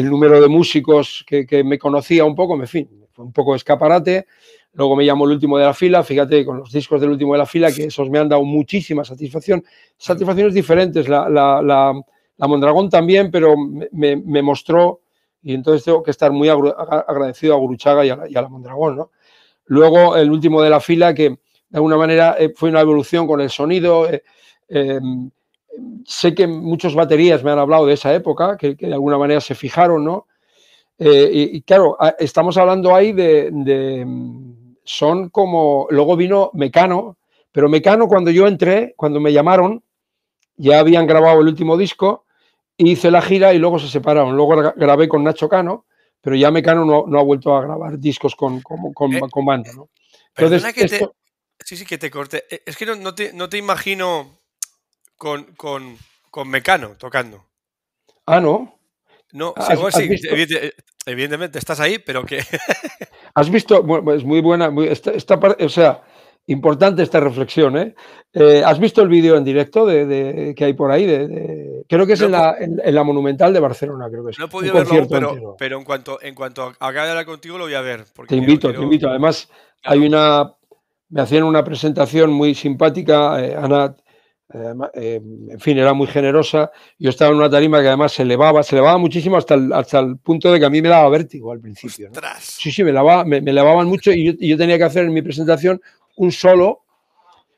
[0.03, 4.27] número de músicos que, que, me conocía un poco, en fin, fue un poco escaparate.
[4.73, 7.39] Luego me llamó el último de la fila, fíjate, con los discos del último de
[7.39, 9.65] la fila, que esos me han dado muchísima satisfacción.
[9.97, 11.09] Satisfacciones diferentes.
[11.09, 11.95] la
[12.39, 15.01] Mondragón también, pero me, mostró,
[15.43, 18.97] y entonces tengo que estar muy agradecido a Guruchaga y a, la, Mondragón.
[18.97, 19.11] ¿no?
[19.67, 21.39] Luego, el último de la fila, que de
[21.79, 24.09] alguna manera eh, fue una evolución con el sonido.
[24.09, 24.23] Eh,
[24.69, 25.31] em,
[26.05, 29.55] sé que muchos baterías me han hablado de esa época, que, de alguna manera se
[29.55, 30.27] fijaron, ¿no?
[30.99, 34.07] Eh, y, claro, estamos hablando ahí de,
[34.85, 35.87] Son como.
[35.91, 37.17] Luego vino Mecano,
[37.53, 39.83] pero Mecano, cuando yo entré, cuando me llamaron,
[40.57, 42.26] ya habían grabado el último disco
[42.79, 44.37] hice la gira y luego se separaron.
[44.37, 45.87] Luego grabé con Nacho Cano,
[46.21, 49.45] pero ya Mecano no, no ha vuelto a grabar discos con, con, con, Eh, con
[49.45, 49.89] banda, ¿no?
[50.35, 51.11] Perdona Entonces, que te-
[51.65, 52.45] Sí, sí, que te corte.
[52.51, 54.39] Eh, Es que no, no te, no te imagino
[55.17, 55.97] con, con,
[56.31, 57.47] con Mecano tocando.
[58.27, 58.79] Ah, ¿no?
[59.33, 60.75] No, ¿Has- sí, evidente-
[61.07, 62.43] evidentemente estás ahí, pero que
[63.35, 66.03] Has visto, bueno, es muy buena, muy- esta, esta o sea,
[66.49, 67.95] importante esta reflexión, ¿eh?
[68.33, 71.05] Eh, ¿Has visto el vídeo en directo de, de- que hay por ahí?
[71.07, 74.25] De, de- creo que es No en, la, en, en la Monumental de Barcelona, creo
[74.25, 74.39] que es.
[74.39, 77.75] no he podido verlo pero, en cuanto en cuanto acabe de hablar contigo lo voy
[77.75, 78.05] a ver.
[78.15, 79.09] Porque Te quiero- invito, te invito.
[79.09, 79.49] Además,
[79.83, 80.01] claro.
[80.01, 80.53] hay una,
[81.09, 83.95] me hacían una presentación muy simpática, eh, Ana,
[84.55, 85.21] eh, eh,
[85.51, 86.71] en fin, era muy generosa.
[86.99, 89.99] Yo estaba en una tarima que además se elevaba, se elevaba muchísimo hasta el, hasta
[89.99, 92.11] el punto de que a mí me daba vértigo al principio.
[92.15, 92.21] ¿no?
[92.41, 95.05] Sí, sí, me, elevaba- me, me elevaban mucho y yo, y yo tenía que hacer
[95.07, 95.81] en mi presentación
[96.17, 96.83] un solo.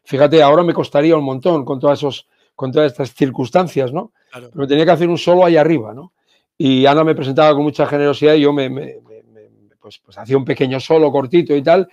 [0.05, 4.13] Fíjate, ahora me costaría un montón con, todas esos, con todas estas circunstancias, ¿no?
[4.31, 4.51] Claro.
[4.53, 6.13] Pero tenía que hacer un solo ahí arriba, ¿no?
[6.57, 10.19] Y Ana me presentaba con mucha generosidad y yo me, me- me- me- pues, pues
[10.19, 11.89] hacía un pequeño solo cortito y tal.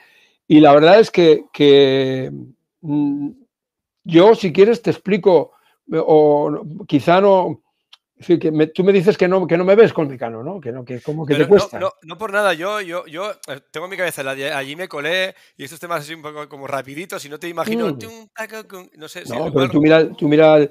[0.48, 2.32] Y la verdad es que, que,
[2.82, 3.30] mm,
[4.06, 5.52] yo, si quieres, te explico,
[5.92, 7.62] o quizá no.
[8.18, 10.62] Que me- tú me dices que no, que no me ves con Mecano, ¿no?
[10.62, 11.80] Que, no, que como que Pero te cuesta.
[11.80, 14.22] No, no, no por nada, yo, yo, yo eh, tengo en mi cabeza,
[14.58, 17.88] allí me colé y estos temas así un poco como rapiditos y no te imagino.
[17.90, 18.00] Mm.
[18.00, 20.70] tum, taca, cum, no sé, sí, No, pero tú mira, tú mira,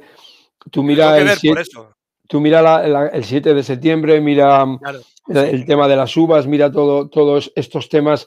[0.70, 1.92] tú mira el ver por 7, eso.
[2.26, 5.01] tú mira la- la- el 7 de septiembre, mira Claro.
[5.28, 8.26] el, el tema de las uvas, mira todo, todos estos temas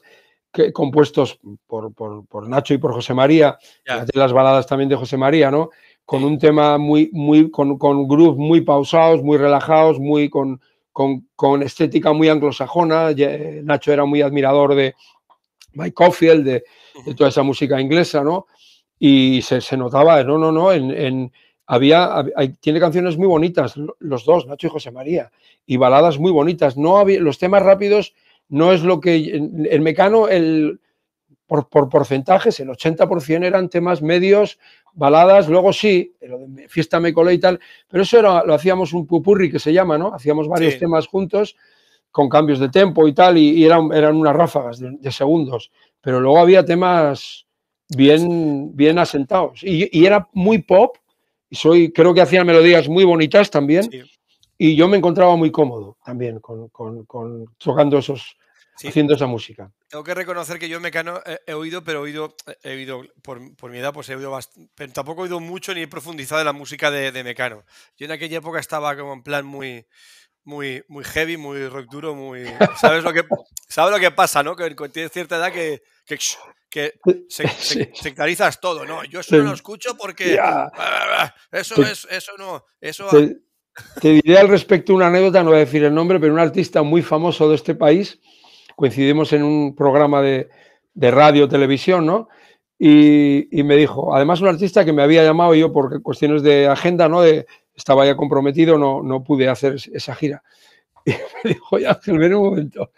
[0.52, 3.58] que, compuestos por, por- por Nacho y por José María,
[4.14, 5.70] las baladas también de José María, ¿no?
[6.10, 10.58] Con un tema muy, muy, con, con grooves muy pausados, muy relajados, muy con,
[10.90, 13.10] con, con estética muy anglosajona.
[13.62, 14.94] Nacho era muy admirador de
[15.74, 16.64] Mike Caulfield, de,
[17.04, 18.46] de toda esa música inglesa, ¿no?
[18.98, 21.32] Y se, se notaba, no, no, no, en, en-
[21.66, 25.30] había, hay- tiene canciones muy bonitas, lo- los dos, Nacho y José María,
[25.66, 26.78] y baladas muy bonitas.
[26.78, 28.14] No había, los temas rápidos
[28.48, 30.80] no es lo que, en, en Mecano, el,
[31.46, 34.58] por, por porcentajes, el 80% eran temas medios,
[34.98, 38.92] baladas, luego sí, lo de Fiesta Me Colé y tal, pero eso era, lo hacíamos
[38.92, 40.12] un pupurri que se llama, ¿no?
[40.12, 40.80] Hacíamos varios Sí.
[40.80, 41.56] temas juntos
[42.10, 45.70] con cambios de tempo y tal, y, y eran, eran unas ráfagas de, de segundos,
[46.00, 47.46] pero luego había temas
[47.90, 50.96] bien, bien asentados y, y era muy pop,
[51.50, 54.02] y soy, creo que hacían melodías muy bonitas también, Sí,
[54.60, 58.36] y yo me encontraba muy cómodo también con, con- con tocando esos,
[58.78, 58.88] sí.
[58.88, 59.70] haciendo esa música.
[59.88, 63.54] Tengo que reconocer que yo Mecano he, he oído, pero he oído, he oído por,
[63.56, 66.40] por mi edad, pues he oído bastante, pero tampoco he oído mucho ni he profundizado
[66.40, 67.64] en la música de, de Mecano.
[67.96, 69.86] Yo en aquella época estaba como en plan muy,
[70.44, 72.44] muy, muy heavy, muy rock duro, muy,
[72.80, 73.22] ¿sabes lo que,
[73.68, 74.56] sabes lo que pasa, no?
[74.56, 76.18] Que tienes cierta edad que, que,
[76.70, 76.94] que
[77.28, 79.04] se, se- sectarizas todo, ¿no?
[79.04, 80.70] Yo eso no lo escucho porque Ya.
[81.52, 83.36] eso Te- es, eso no, eso Te,
[84.00, 86.82] te diré al respecto una anécdota, no voy a decir el nombre, pero un artista
[86.82, 88.18] muy famoso de este país,
[88.78, 90.48] coincidimos en un programa de,
[90.94, 92.28] de radio, televisión, ¿no?
[92.78, 96.68] Y, y me dijo, además un artista que me había llamado yo por cuestiones de
[96.68, 97.20] agenda, ¿no?
[97.22, 100.42] De, estaba ya comprometido, no, no pude hacer es- esa gira.
[101.04, 101.10] Y
[101.42, 102.92] me dijo, oye Ángel, ven un momento,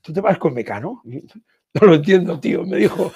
[0.00, 1.02] ¿tú te vas con Mecano?
[1.74, 3.10] No lo entiendo, tío, me dijo.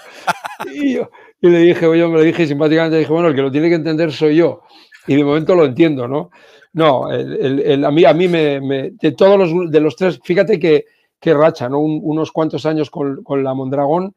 [0.72, 1.10] Y, yo,
[1.42, 3.74] y le dije, oye, me lo dije simpáticamente, dije, bueno, el que lo tiene que
[3.74, 4.62] entender soy yo.
[5.06, 6.30] Y de momento lo entiendo, ¿no?
[6.72, 9.94] No, el- el- el- a mí, a mí me, me- de todos los, de los
[9.94, 10.86] tres, fíjate que,
[11.20, 11.78] que racha, ¿no?
[11.80, 14.14] Un- unos cuantos años con, con la Mondragón,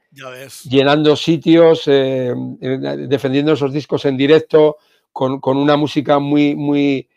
[0.69, 2.77] llenando sitios, eh, eh,
[3.07, 4.77] defendiendo esos discos en directo,
[5.11, 7.07] con, con una música muy, muy,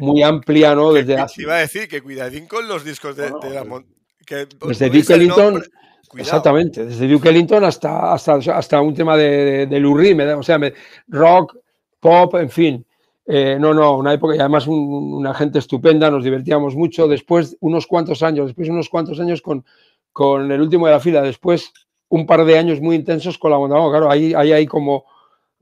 [0.00, 0.92] muy amplia, ¿no?
[0.92, 3.86] Desde hace- iba a decir que cuidadín con los discos de, la mon-
[4.24, 5.54] que desde Duke el Ellington.
[6.20, 10.24] Exactamente, desde Duke Ellington hasta, hasta, hasta un tema de, de, de Lou Reed, me
[10.24, 10.72] da- o sea, me-
[11.08, 11.56] rock,
[12.00, 12.86] pop, en fin.
[13.26, 17.06] Eh, no, no, una época y además un- una gente estupenda, nos divertíamos mucho.
[17.06, 19.64] Después, unos cuantos años, después unos cuantos años con,
[20.12, 21.72] con el último de la fila, después
[22.08, 23.90] un par de años muy intensos con la Mondragón.
[23.90, 25.04] Claro, ahí, ahí hay como,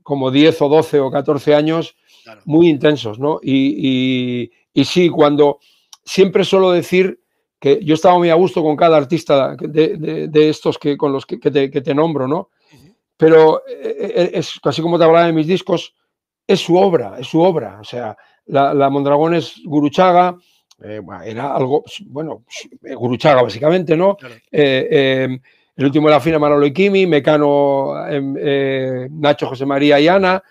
[0.03, 2.41] como 10 o 12 o 14 años Claro.
[2.45, 3.39] muy intensos, ¿no?
[3.41, 5.59] Y, y- y sí, cuando
[6.03, 7.19] siempre suelo decir
[7.59, 11.11] que yo estaba muy a gusto con cada artista de, de- de estos que, con
[11.13, 12.49] los que, que te, que te nombro, ¿no?
[13.17, 15.93] Pero eh, eh, es casi como te hablaba de mis discos,
[16.51, 17.79] es su obra, es su obra.
[17.79, 20.35] O sea, la, la Mondragón es Guruchaga,
[20.83, 22.43] eh, era algo, bueno,
[22.83, 24.15] eh, Guruchaga básicamente, ¿no?
[24.15, 24.35] Claro.
[24.51, 25.39] Eh, eh,
[25.75, 30.07] el último de la fila, Manolo y Kimi, Mecano, em, eh, Nacho, José María y
[30.07, 30.43] Ana.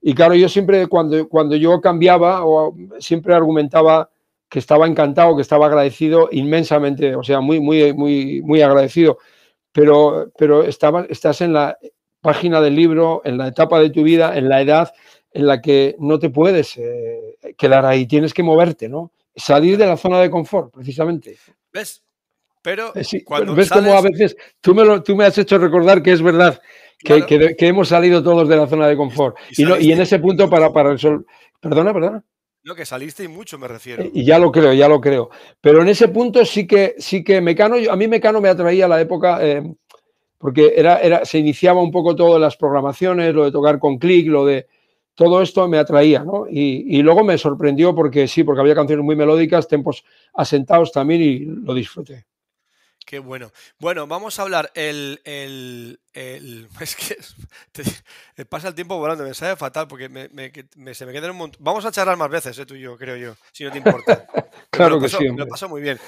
[0.00, 4.10] Y claro, yo siempre, cuando, cuando yo cambiaba, o siempre argumentaba
[4.48, 9.18] que estaba encantado, que estaba agradecido inmensamente, o sea, muy, muy, muy, muy agradecido.
[9.72, 11.78] Pero, pero estaba, estás en la
[12.20, 14.92] página del libro, en la etapa de tu vida, en la edad
[15.34, 19.10] en la que no te puedes eh, quedar ahí, tienes que moverte, ¿no?
[19.34, 21.36] Salir de la zona de confort, precisamente.
[21.72, 22.02] ¿Ves?
[22.62, 26.12] Pero eh, cuando ves como a veces tú me, tú me has hecho recordar que
[26.12, 26.62] es verdad
[26.98, 29.36] que, que, hemos salido todos de la zona de confort.
[29.50, 31.26] Y, y, en ese punto para, para resolver...
[31.60, 32.24] Perdona, perdona.
[32.62, 34.04] No, que saliste y mucho me refiero.
[34.14, 35.28] Y ya lo creo, ya lo creo.
[35.60, 39.00] Pero en ese punto sí que, sí que Mecano, a mí Mecano me atraía la
[39.00, 39.62] época, eh,
[40.38, 44.28] porque era, era, se iniciaba un poco todo las programaciones, lo de tocar con clic,
[44.28, 44.66] lo de
[45.14, 46.46] todo esto me atraía, ¿no?
[46.48, 50.04] Y, y, luego me sorprendió porque sí, porque había canciones muy melódicas, tempos
[50.34, 52.26] asentados también y lo disfruté.
[53.04, 53.52] Qué bueno.
[53.78, 55.98] Bueno, vamos a hablar el, el,
[56.80, 61.36] es que pasa el tiempo volando, me sale fatal porque me, se me quedan un
[61.36, 61.62] montón.
[61.62, 64.26] Vamos a charlar más veces, eh, tú y yo, creo yo, si no te importa.
[64.70, 65.30] claro que sí.
[65.30, 65.98] Me lo paso muy bien.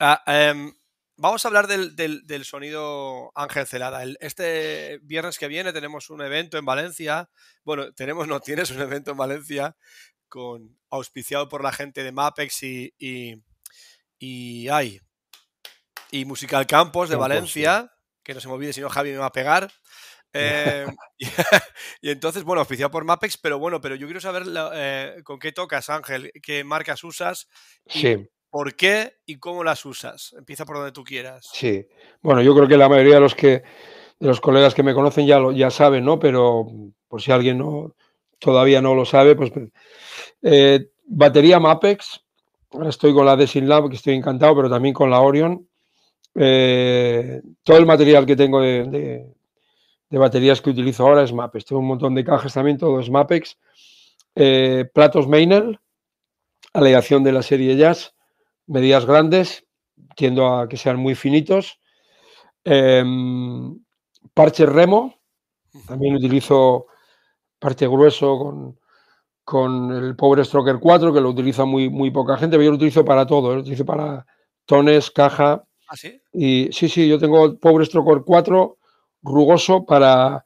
[0.00, 0.74] Ah, em,
[1.16, 4.04] vamos a hablar del, del, sonido Ángel Celada.
[4.20, 7.30] este viernes que viene tenemos un evento en Valencia.
[7.64, 9.76] Bueno, tenemos, no, tienes un evento en Valencia
[10.28, 13.42] con auspiciado por la gente de Mapex y, y,
[14.18, 15.00] y ay,
[16.10, 17.92] y Musical Campos de Valencia,
[18.22, 19.72] que no se me olvide si no Javi me va a pegar.
[20.32, 20.86] Eh,
[22.00, 24.44] y, entonces, bueno, oficial por Mapex, pero bueno, pero yo quiero saber
[24.74, 27.48] eh, con qué tocas, Ángel, qué marcas usas,
[27.86, 28.28] sí.
[28.50, 30.34] Por qué y cómo las usas.
[30.38, 31.48] Empieza por donde tú quieras.
[31.52, 31.86] Sí,
[32.22, 33.62] bueno, yo creo que la mayoría de los que
[34.18, 36.18] de los colegas que me conocen ya lo ya saben, ¿no?
[36.18, 36.66] Pero
[37.08, 37.94] por si alguien no
[38.38, 39.52] todavía no lo sabe, pues
[40.42, 42.22] eh, batería Mapex.
[42.72, 45.66] Ahora estoy con la Desin Lab, que estoy encantado, pero también con la Orion.
[46.34, 49.32] Eh, todo el material que tengo de,
[50.10, 51.64] baterías que utilizo ahora es Mapex.
[51.64, 53.58] Tengo un montón de cajas también, todo es Mapex.
[54.34, 55.78] Eh, platos Meinel,
[56.74, 58.14] aleación de la serie Jazz,
[58.66, 59.66] medidas grandes,
[60.16, 61.80] tiendo a que sean muy finitos.
[62.64, 63.78] Em,
[64.34, 65.14] parche Remo,
[65.86, 66.86] también utilizo
[67.58, 68.78] parte grueso con,
[69.44, 72.76] con el Power Stroker 4, que lo utiliza muy, muy poca gente, pero yo lo
[72.76, 74.26] utilizo para todo, lo utilizo para
[74.66, 76.20] tones, caja, ¿Ah, sí?
[76.32, 78.78] Y sí, sí, yo tengo Power Stroker 4
[79.22, 80.44] rugoso para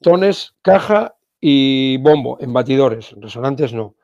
[0.00, 3.94] tones, caja y bombo, en batidores, resonantes no.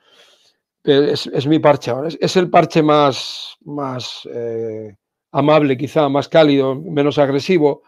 [0.88, 4.96] Es, mi parche ahora, es, el parche más, más eh,
[5.32, 7.82] amable quizá, más cálido, menos agresivo.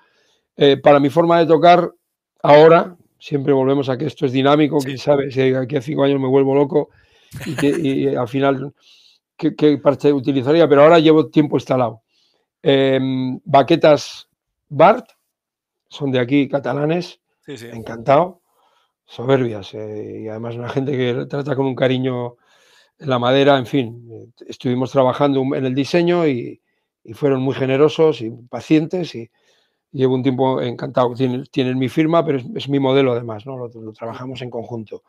[0.55, 1.91] Eh, para mi forma de tocar,
[2.43, 6.21] ahora, siempre volvemos a que esto es dinámico, quién sabe si aquí a cinco años
[6.21, 6.91] me vuelvo loco
[7.47, 8.75] y, al final
[9.35, 12.03] ¿qué, qué parche utilizaría, pero ahora llevo tiempo instalado.
[12.63, 14.29] Em, baquetas
[14.69, 15.09] Bart,
[15.89, 18.43] son de aquí, catalanes, encantado,
[19.07, 22.37] soberbias, eh, y además una gente que trata con un cariño
[23.01, 26.61] la madera, en fin, estuvimos trabajando en el diseño y,
[27.15, 29.29] fueron muy generosos y pacientes y
[29.91, 31.13] llevo un tiempo encantado.
[31.15, 33.57] Tienen, mi firma, pero es, mi modelo además, ¿no?
[33.57, 35.03] Lo, trabajamos en conjunto.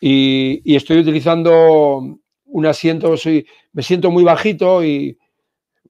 [0.00, 5.16] Y, estoy utilizando un asiento, soy, me siento muy bajito y,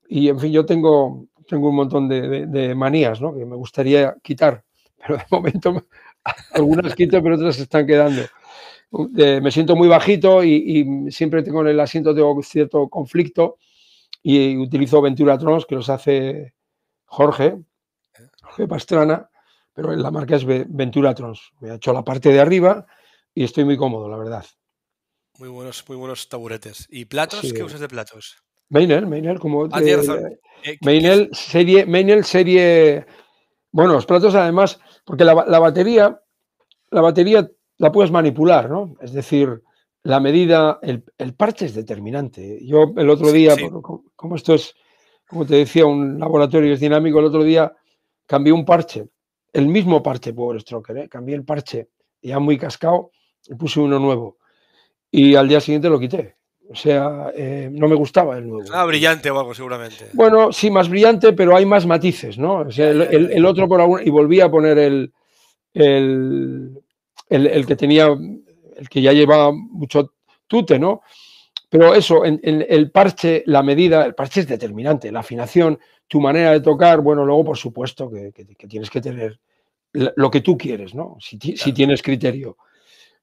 [0.09, 3.34] y en fin, yo tengo, tengo un montón de, manías ¿no?
[3.34, 4.62] que me gustaría quitar,
[4.97, 5.84] pero de momento
[6.55, 8.22] algunas quito, pero otras están quedando.
[8.91, 13.59] Me siento muy bajito y, siempre tengo en el asiento tengo cierto conflicto
[14.22, 16.55] y utilizo Ventura Trons, que los hace
[17.07, 17.59] Jorge,
[18.43, 19.30] Jorge Pastrana,
[19.72, 21.53] pero la marca es Ventura Trons.
[21.61, 22.86] Me ha hecho la parte de arriba
[23.34, 24.45] y estoy muy cómodo, la verdad.
[25.38, 26.86] Muy buenos, muy buenos taburetes.
[26.91, 27.53] ¿Y platos?
[27.53, 28.36] ¿Qué usas de platos?
[28.68, 29.68] Meinel, Meinel, como.
[29.72, 33.07] Ah, eh, Meinel, serie, Meinel, serie.
[33.72, 36.20] Bueno, los platos además, porque la, batería,
[36.91, 37.51] la batería
[37.81, 38.95] la puedes manipular, ¿no?
[39.01, 39.62] Es decir,
[40.03, 42.59] la medida, el, parche es determinante.
[42.62, 43.57] Yo el otro día,
[44.16, 44.74] como, esto es,
[45.26, 47.74] como te decía, un laboratorio es dinámico, el otro día
[48.26, 49.09] cambié un parche,
[49.55, 51.09] el mismo parche Power Stroker, ¿eh?
[51.09, 51.89] cambié el parche
[52.20, 53.12] ya muy cascado
[53.47, 54.37] y puse uno nuevo.
[55.11, 56.37] Y al día siguiente lo quité.
[56.68, 58.68] O sea, eh, no me gustaba el nuevo.
[58.74, 60.11] Ah, brillante o algo, seguramente.
[60.12, 62.59] Bueno, sí, más brillante, pero hay más matices, ¿no?
[62.59, 64.05] O sea, el, otro por alguna.
[64.05, 65.12] Y volví a poner el,
[65.74, 66.78] el,
[67.31, 68.09] el, que tenía.
[68.76, 70.14] El que ya llevaba mucho
[70.47, 71.03] tute, ¿no?
[71.68, 75.78] Pero eso, en, el parche, la medida, el parche es determinante, la afinación,
[76.09, 78.33] tu manera de tocar, bueno, luego por supuesto que,
[78.66, 79.39] tienes que tener
[79.93, 81.16] lo que tú quieres, ¿no?
[81.20, 82.57] Si, si tienes criterio.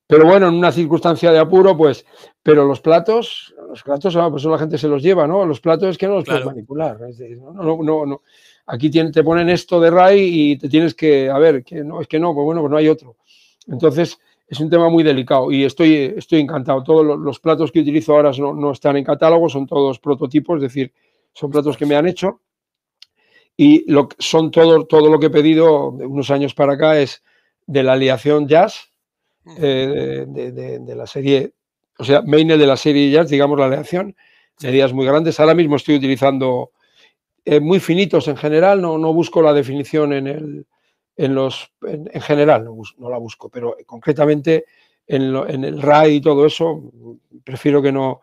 [0.07, 2.05] Pero bueno, en una circunstancia de apuro, pues,
[2.41, 5.45] pero los platos, los platos, ah, pues la gente se los lleva, ¿no?
[5.45, 6.97] Los platos es que no los puedes manipular.
[6.99, 8.21] no, no, no,
[8.67, 12.07] Aquí te ponen esto de RAI y te tienes que, a ver, que no, es
[12.07, 13.17] que no, pues bueno, pues no hay otro.
[13.67, 16.83] Entonces, es un tema muy delicado y estoy, estoy encantado.
[16.83, 20.61] Todos los, platos que utilizo ahora no, no, están en catálogo, son todos prototipos, es
[20.63, 20.93] decir,
[21.33, 22.41] son platos que me han hecho.
[23.57, 27.23] Y lo, son todo, todo lo que he pedido de unos años para acá es
[27.65, 28.93] de la aleación jazz,
[29.57, 31.53] eh, de, la serie,
[31.97, 34.15] o sea, main de la serie Jazz, digamos la aleación,
[34.61, 35.39] medidas muy grandes.
[35.39, 36.71] Ahora mismo estoy utilizando
[37.45, 40.67] eh, muy finitos en general, no, no busco la definición en, el,
[41.17, 44.65] en los, en, general, no, la busco, pero concretamente
[45.07, 46.91] en, en, el RAI y todo eso,
[47.43, 48.21] prefiero que no...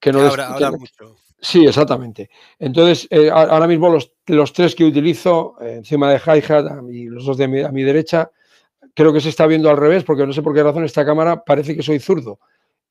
[0.00, 1.16] Que no ahora, mucho.
[1.38, 2.30] Sí, exactamente.
[2.58, 7.24] Entonces, eh, ahora mismo los, los, tres que utilizo eh, encima de hi-hat y los
[7.24, 8.30] dos de mi, a mi derecha,
[8.94, 11.44] creo que se está viendo al revés, porque no sé por qué razón esta cámara
[11.44, 12.38] parece que soy zurdo.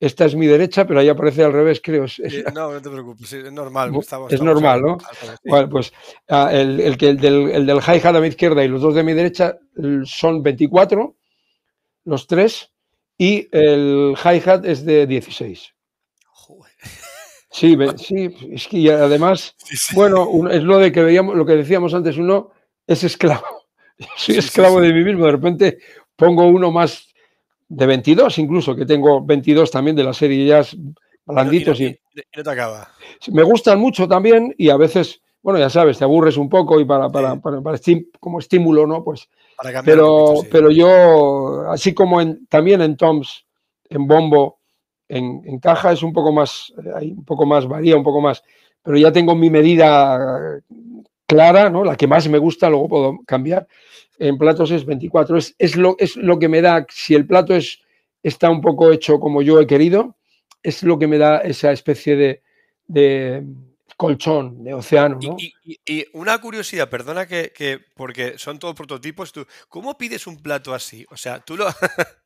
[0.02, 2.06] Esta es mi derecha, pero ahí aparece al revés, creo.
[2.56, 3.92] no, no te preocupes, es normal.
[4.30, 4.98] es normal, ¿no?
[5.46, 5.94] Bueno, pues
[6.28, 9.04] ah, el, el, el, del, el del hi-hat a mi izquierda y los dos de
[9.04, 9.60] mi derecha
[10.06, 11.16] son 24,
[12.06, 12.72] los tres,
[13.16, 15.72] y el hi-hat es de 16.
[16.26, 16.74] Joder.
[17.54, 19.58] Sí, sí, es que además,
[19.94, 22.52] bueno, es lo de que veíamos, lo que decíamos antes, uno
[22.88, 23.68] es esclavo.
[24.16, 25.80] soy esclavo de mí mismo, de repente
[26.16, 27.11] pongo uno más
[27.72, 30.62] de 22 incluso, que tengo 22 también de la serie ya
[31.26, 31.80] blanditos.
[31.80, 31.98] Y,
[32.36, 32.90] no te acaba.
[33.32, 36.86] Me gustan mucho también y a veces, bueno, ya sabes, te aburres un poco y
[36.86, 37.62] para, para, para,
[38.20, 39.04] como estímulo, ¿no?
[39.06, 39.30] Pues,
[39.86, 43.46] pero, pero yo, así como en, también en Toms,
[43.90, 44.60] en Bombo,
[45.08, 48.44] en, en, caja es un poco más, hay un poco más, varía un poco más,
[48.84, 50.62] pero ya tengo mi medida
[51.26, 51.86] clara, ¿no?
[51.86, 53.66] La que más me gusta, luego puedo cambiar
[54.22, 55.38] en platos es 24.
[55.38, 57.80] Es, es, lo, es lo que me da, si el plato es,
[58.22, 60.16] está un poco hecho como yo he querido,
[60.62, 62.44] es lo que me da esa especie de,
[62.88, 63.44] de
[63.98, 65.18] colchón, de océano.
[65.22, 65.38] ¿no?
[65.40, 70.74] Y, una curiosidad, perdona que, que, porque son todos prototipos, tú, ¿cómo pides un plato
[70.74, 71.06] así?
[71.10, 71.66] O sea, tú lo...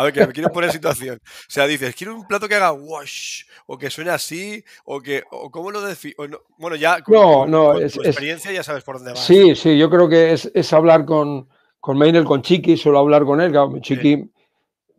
[0.00, 1.20] A ver, que me quiero poner situación.
[1.22, 5.22] O sea, dices, quiero un plato que haga wash, o que suene así, o que,
[5.30, 6.16] o cómo lo defines.
[6.56, 9.26] bueno, ya con, no, tu experiencia ya sabes por dónde vas.
[9.26, 11.48] Sí, sí, yo creo que es, es hablar con,
[11.80, 13.52] con Maynel, con Chiqui, solo hablar con él.
[13.82, 14.30] Chiqui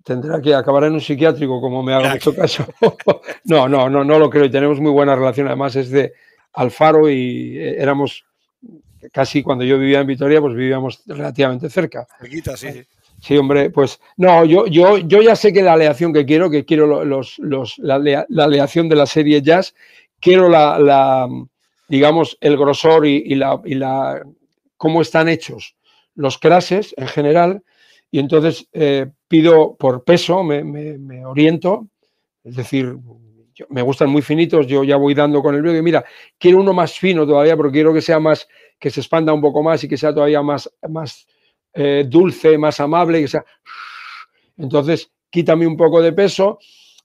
[0.04, 2.68] tendrá que acabar en un psiquiátrico, como me haga mucho caso.
[3.46, 4.46] no, no, no, no lo creo.
[4.46, 5.48] Y tenemos muy buena relación.
[5.48, 6.14] Además, es de
[6.54, 8.24] Alfaro y eh, éramos
[9.12, 12.06] casi cuando yo vivía en Vitoria, pues vivíamos relativamente cerca.
[12.20, 12.86] Cerquita, sí, sí.
[13.22, 16.66] Sí, hombre, pues no, yo, yo, yo ya sé que la aleación que quiero, que
[16.66, 19.76] quiero los, los, la, la, aleación de la serie jazz,
[20.20, 21.30] quiero la, la
[21.88, 24.24] digamos, el grosor y, la, y la
[24.76, 25.76] cómo están hechos
[26.16, 27.64] los crases en general,
[28.10, 31.88] y entonces eh, pido por peso, me, me, oriento,
[32.44, 32.98] es decir,
[33.70, 36.04] me gustan muy finitos, yo ya voy dando con el dedo y mira,
[36.40, 38.48] quiero uno más fino todavía, porque quiero que sea más,
[38.80, 41.28] que se expanda un poco más y que sea todavía más, más
[41.74, 43.28] eh, dulce, más amable.
[43.28, 43.44] sea...
[44.58, 46.60] Entonces, quítame un poco de peso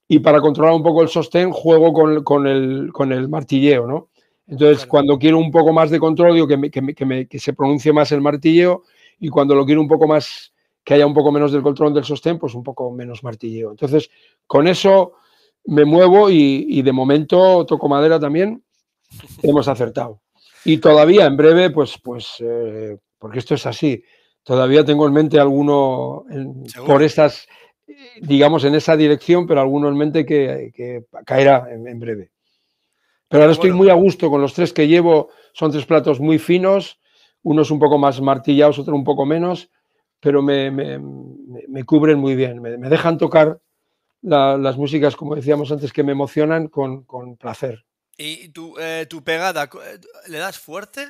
[0.08, 4.08] y para controlar un poco el sostén juego con, el, con el martilleo, ¿no?
[4.46, 8.12] Entonces, cuando quiero un poco más de control, digo que, que, que, se pronuncie más
[8.12, 8.84] el martilleo
[9.18, 10.52] y cuando lo quiero un poco más,
[10.84, 13.72] que haya un poco menos del control del sostén, pues un poco menos martilleo.
[13.72, 14.08] Entonces,
[14.46, 15.14] con eso
[15.64, 18.62] me muevo y, de momento toco madera también,
[19.42, 20.20] hemos acertado.
[20.64, 24.02] Y todavía en breve, pues, pues eh, porque esto es así,
[24.46, 26.24] Todavía tengo en mente alguno
[26.86, 27.48] por estas,
[28.20, 32.30] digamos, en esa dirección, pero alguno en mente que, caerá en, breve.
[33.26, 35.30] Pero ahora estoy muy a gusto con los tres que llevo.
[35.52, 37.00] Son tres platos muy finos,
[37.42, 39.68] unos un poco más martillados, otro un poco menos,
[40.20, 40.64] pero me,
[41.84, 42.62] cubren muy bien.
[42.62, 43.60] Me, dejan tocar
[44.22, 47.04] las músicas, como decíamos antes, que me emocionan con,
[47.36, 47.84] placer.
[48.16, 51.08] ¿Y tu, eh, tu pegada, eh, le das fuerte?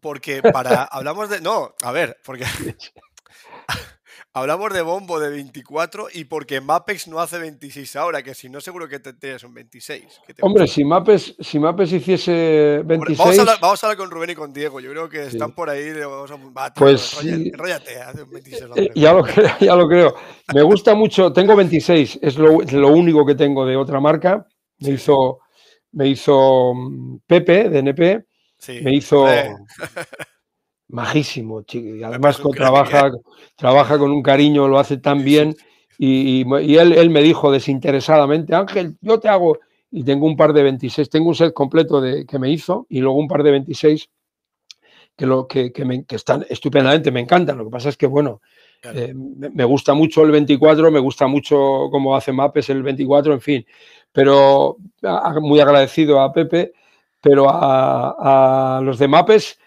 [0.00, 0.82] Porque para.
[0.90, 1.40] hablamos de.
[1.40, 2.44] No, a ver, porque.
[4.32, 8.60] hablamos de bombo de 24 y porque Mapex no hace 26 ahora, que si no,
[8.60, 10.04] seguro que tendrías un 26.
[10.40, 13.18] Hombre, si Mapex, si Mapex hiciese 26.
[13.18, 14.80] vamos, a hablar, vamos, a hablar, con Rubén y con Diego.
[14.80, 15.92] Yo creo que están por ahí.
[15.92, 17.24] Vamos a, pues.
[17.24, 18.64] Enróllate, hace un 26.
[18.76, 20.14] Eh, ya, lo creo, ya lo creo.
[20.52, 21.32] Me gusta mucho.
[21.32, 24.46] Tengo 26, es lo, lo único que tengo de otra marca.
[24.80, 25.38] Me hizo,
[25.92, 28.33] me hizo mm, Pepe, de NP
[28.68, 29.26] me hizo
[30.88, 31.94] majísimo, chico.
[31.96, 33.10] Y además trabaja,
[33.56, 35.56] trabaja con un cariño, lo hace tan bien.
[35.98, 36.42] Y,
[36.76, 39.58] él, él, me dijo desinteresadamente, Ángel, yo te hago,
[39.90, 43.00] y tengo un par de 26, tengo un set completo de, que me hizo y
[43.00, 44.10] luego un par de 26
[45.16, 47.58] que, lo, que, que, me, que están estupendamente, me encantan.
[47.58, 48.40] Lo que pasa es que, bueno,
[48.82, 53.40] eh, me, gusta mucho el 24, me gusta mucho cómo hace Mapes el 24, en
[53.40, 53.66] fin.
[54.12, 54.78] Pero
[55.40, 56.72] muy agradecido a Pepe
[57.24, 59.58] pero a, los de Mapes,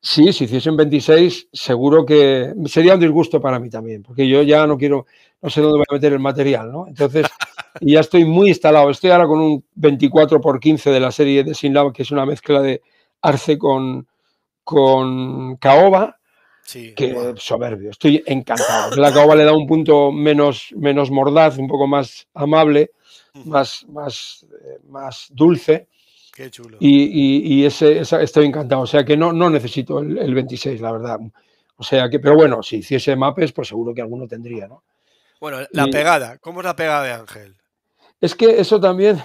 [0.00, 4.66] sí, si hiciesen 26, seguro que sería un disgusto para mí también, porque yo ya
[4.66, 5.06] no quiero,
[5.40, 6.88] no sé dónde voy a meter el material, ¿no?
[6.88, 7.28] Entonces,
[7.80, 8.90] ya estoy muy instalado.
[8.90, 12.26] Estoy ahora con un 24 x 15 de la serie de Sinlab, que es una
[12.26, 12.82] mezcla de
[13.22, 14.08] arce con,
[14.64, 16.18] con caoba,
[16.66, 17.90] que soberbio.
[17.90, 18.96] Estoy encantado.
[18.96, 22.90] La caoba le da un punto menos, menos mordaz, un poco más amable,
[23.44, 25.86] más, más, eh, más dulce.
[26.34, 26.78] Qué chulo.
[26.80, 28.82] Y, ese, estoy encantado.
[28.82, 31.20] O sea que no, no necesito el, 26, la verdad.
[31.76, 34.82] O sea que, pero bueno, si hiciese mapes, pues seguro que alguno tendría, ¿no?
[35.40, 36.38] Bueno, la pegada.
[36.38, 37.56] ¿Cómo es la pegada de Ángel?
[38.20, 39.22] Es que eso también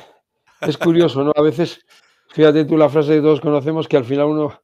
[0.62, 1.32] es curioso, ¿no?
[1.36, 1.84] A veces,
[2.28, 4.62] fíjate tú la frase que todos conocemos, que al final uno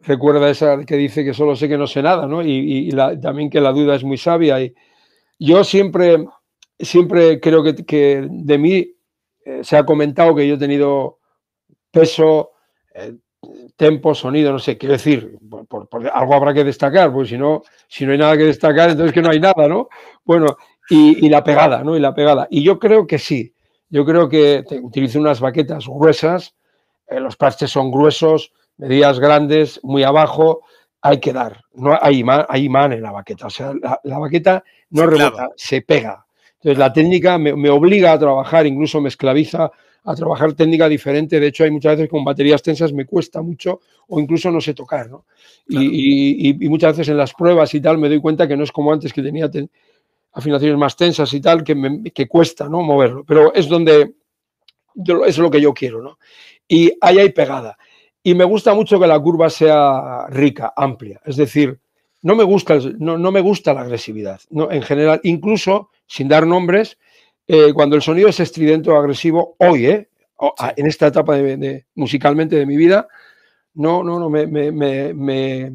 [0.00, 2.42] recuerda esa que dice que solo sé que no sé nada, ¿no?
[2.42, 2.90] Y,
[3.22, 4.60] también que la duda es muy sabia.
[4.60, 4.74] Y
[5.38, 6.26] yo siempre,
[6.80, 8.96] siempre creo que, de mí
[9.44, 11.17] eh, se ha comentado que yo he tenido
[12.00, 12.52] peso,
[12.94, 13.14] eh,
[13.76, 15.38] tempo, sonido, no sé, quiero decir,
[15.68, 19.12] por, algo habrá que destacar, porque si no, si no hay nada que destacar, entonces
[19.12, 19.88] que no hay nada, ¿no?
[20.24, 20.56] Bueno,
[20.90, 21.96] y, la pegada, ¿no?
[21.96, 22.48] Y la pegada.
[22.50, 23.54] Y yo creo que sí,
[23.90, 26.54] yo creo que utilizo unas baquetas gruesas,
[27.06, 30.62] eh, los parches son gruesos, medidas grandes, muy abajo,
[31.00, 31.62] hay que dar.
[31.74, 33.46] No hay imán, hay imán en la baqueta.
[33.46, 33.72] O sea,
[34.02, 36.26] la, baqueta no rebota, se pega.
[36.58, 39.70] Entonces, la técnica me, obliga a trabajar, incluso me esclaviza
[40.04, 41.38] a trabajar técnica diferente.
[41.38, 44.74] De hecho, hay muchas veces con baterías tensas me cuesta mucho o incluso no sé
[44.74, 45.08] tocar.
[45.08, 45.24] ¿no?
[45.68, 48.92] Y, muchas veces en las pruebas y tal me doy cuenta que no es como
[48.92, 49.48] antes que tenía
[50.32, 52.82] afinaciones más tensas y tal, que, me, que cuesta ¿no?
[52.82, 53.24] moverlo.
[53.24, 54.14] Pero es donde
[55.26, 56.02] es lo que yo quiero.
[56.02, 56.18] ¿no?
[56.66, 57.78] Y ahí hay pegada.
[58.20, 61.20] Y me gusta mucho que la curva sea rica, amplia.
[61.24, 61.78] Es decir,
[62.22, 64.40] no me gusta, no, no me gusta la agresividad.
[64.50, 66.98] No, en general, incluso sin dar nombres,
[67.46, 70.08] eh, cuando el sonido es estridente o agresivo, hoy, eh,
[70.76, 73.06] en esta etapa de, musicalmente de mi vida,
[73.74, 75.72] no, no, no, me, me, me, me,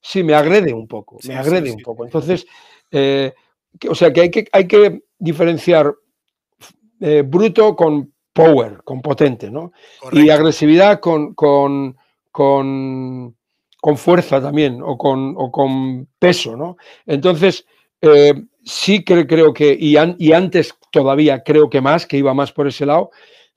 [0.00, 2.04] sí, me agrede un poco, me agrede un poco.
[2.04, 2.46] Entonces,
[2.90, 3.32] eh,
[3.88, 5.94] o sea que hay que, hay que diferenciar
[7.24, 9.72] bruto con power, con potente, ¿no?
[10.12, 11.96] Y agresividad con, con,
[12.30, 13.34] con,
[13.96, 16.76] fuerza también, o con, o con, peso, ¿no?
[17.06, 17.66] Entonces,
[18.00, 18.34] eh,
[18.70, 22.68] sí que creo que, y, y, antes todavía creo que más, que iba más por
[22.68, 23.10] ese lado,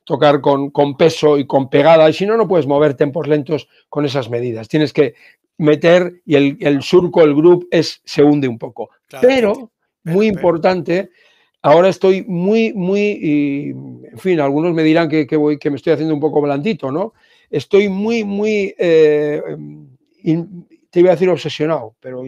[0.04, 3.68] tocar con, con peso y con pegada, y si no, no puedes mover tempos lentos
[3.90, 4.68] con esas medidas.
[4.68, 5.16] Tienes que
[5.58, 8.90] meter y el, surco, el grupo, es, se hunde un poco.
[9.22, 9.72] pero,
[10.04, 11.12] muy importante,
[11.66, 13.72] Ahora estoy muy, muy,
[14.12, 17.14] en fin, algunos me dirán que, voy, que me estoy haciendo un poco blandito, ¿no?
[17.50, 19.42] Estoy muy, muy, eh,
[20.90, 22.26] te iba a decir obsesionado, pero,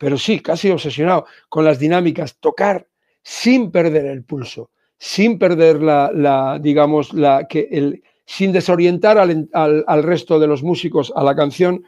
[0.00, 2.86] pero sí, casi obsesionado con las dinámicas, tocar
[3.22, 10.40] sin perder el pulso, sin perder la, digamos, la, que el, sin desorientar al, resto
[10.40, 11.84] de los músicos a la canción,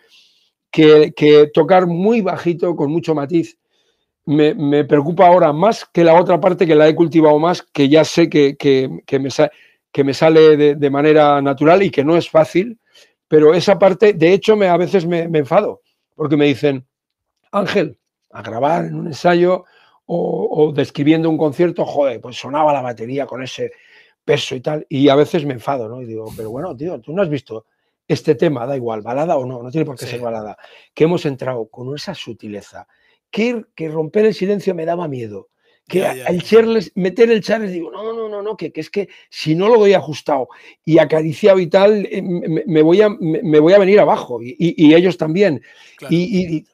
[0.71, 3.57] que, que tocar muy bajito, con mucho matiz,
[4.27, 8.05] me, preocupa ahora más que la otra parte que la he cultivado más, que ya
[8.05, 8.59] sé que,
[9.11, 9.31] me,
[9.91, 12.79] que me, sale de, manera natural y que no es fácil,
[13.27, 15.81] pero esa parte, de hecho, me, a veces me, enfado,
[16.15, 16.85] porque me dicen,
[17.51, 17.99] Ángel,
[18.33, 19.65] a grabar en un ensayo
[20.07, 23.73] o, describiendo un concierto, joder, pues sonaba la batería con ese
[24.25, 26.03] peso y tal, y a veces me enfado, ¿no?
[26.03, 27.67] Y digo, pero bueno, tío, tú no has visto
[28.07, 30.57] este tema, da igual, balada o no, no tiene por qué ser balada,
[30.93, 32.87] que hemos entrado con esa sutileza,
[33.31, 35.49] que, romper el silencio me daba miedo.
[35.89, 39.69] Que el meter el Charles, digo, no, no, no, no, que, es que si no
[39.69, 40.49] lo doy ajustado
[40.85, 45.19] y acariciado y tal, eh, me, voy, a, me, voy a venir abajo y, ellos
[45.19, 45.61] también.
[46.09, 46.67] Y, y,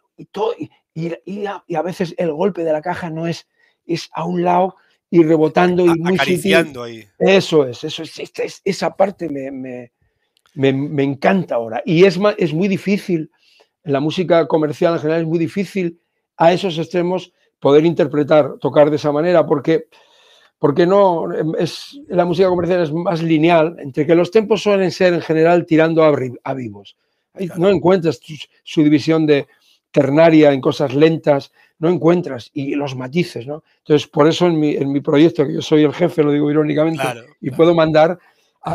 [1.07, 3.46] a, veces el golpe de la caja no es,
[3.86, 4.76] es a un lado
[5.11, 7.07] y rebotando y muy acariciando ahí.
[7.18, 9.90] Eso es, eso es, esa parte me,
[10.55, 11.82] me, encanta ahora.
[11.84, 13.30] Y es, es muy difícil,
[13.84, 16.01] en la música comercial en general es muy difícil
[16.36, 19.86] a esos extremos poder interpretar, tocar de esa manera, porque,
[20.59, 21.26] porque no
[21.59, 25.66] es la música comercial es más lineal, entre que los tempos suelen ser en general
[25.66, 26.96] tirando a, vivos.
[27.57, 28.20] No encuentras
[28.64, 29.46] su división de
[29.91, 33.62] ternaria en cosas lentas, no encuentras, y los matices, ¿no?
[33.78, 36.51] Entonces, por eso en mi, en mi proyecto, que yo soy el jefe, lo digo
[36.51, 37.03] irónicamente,
[37.41, 38.18] y puedo mandar,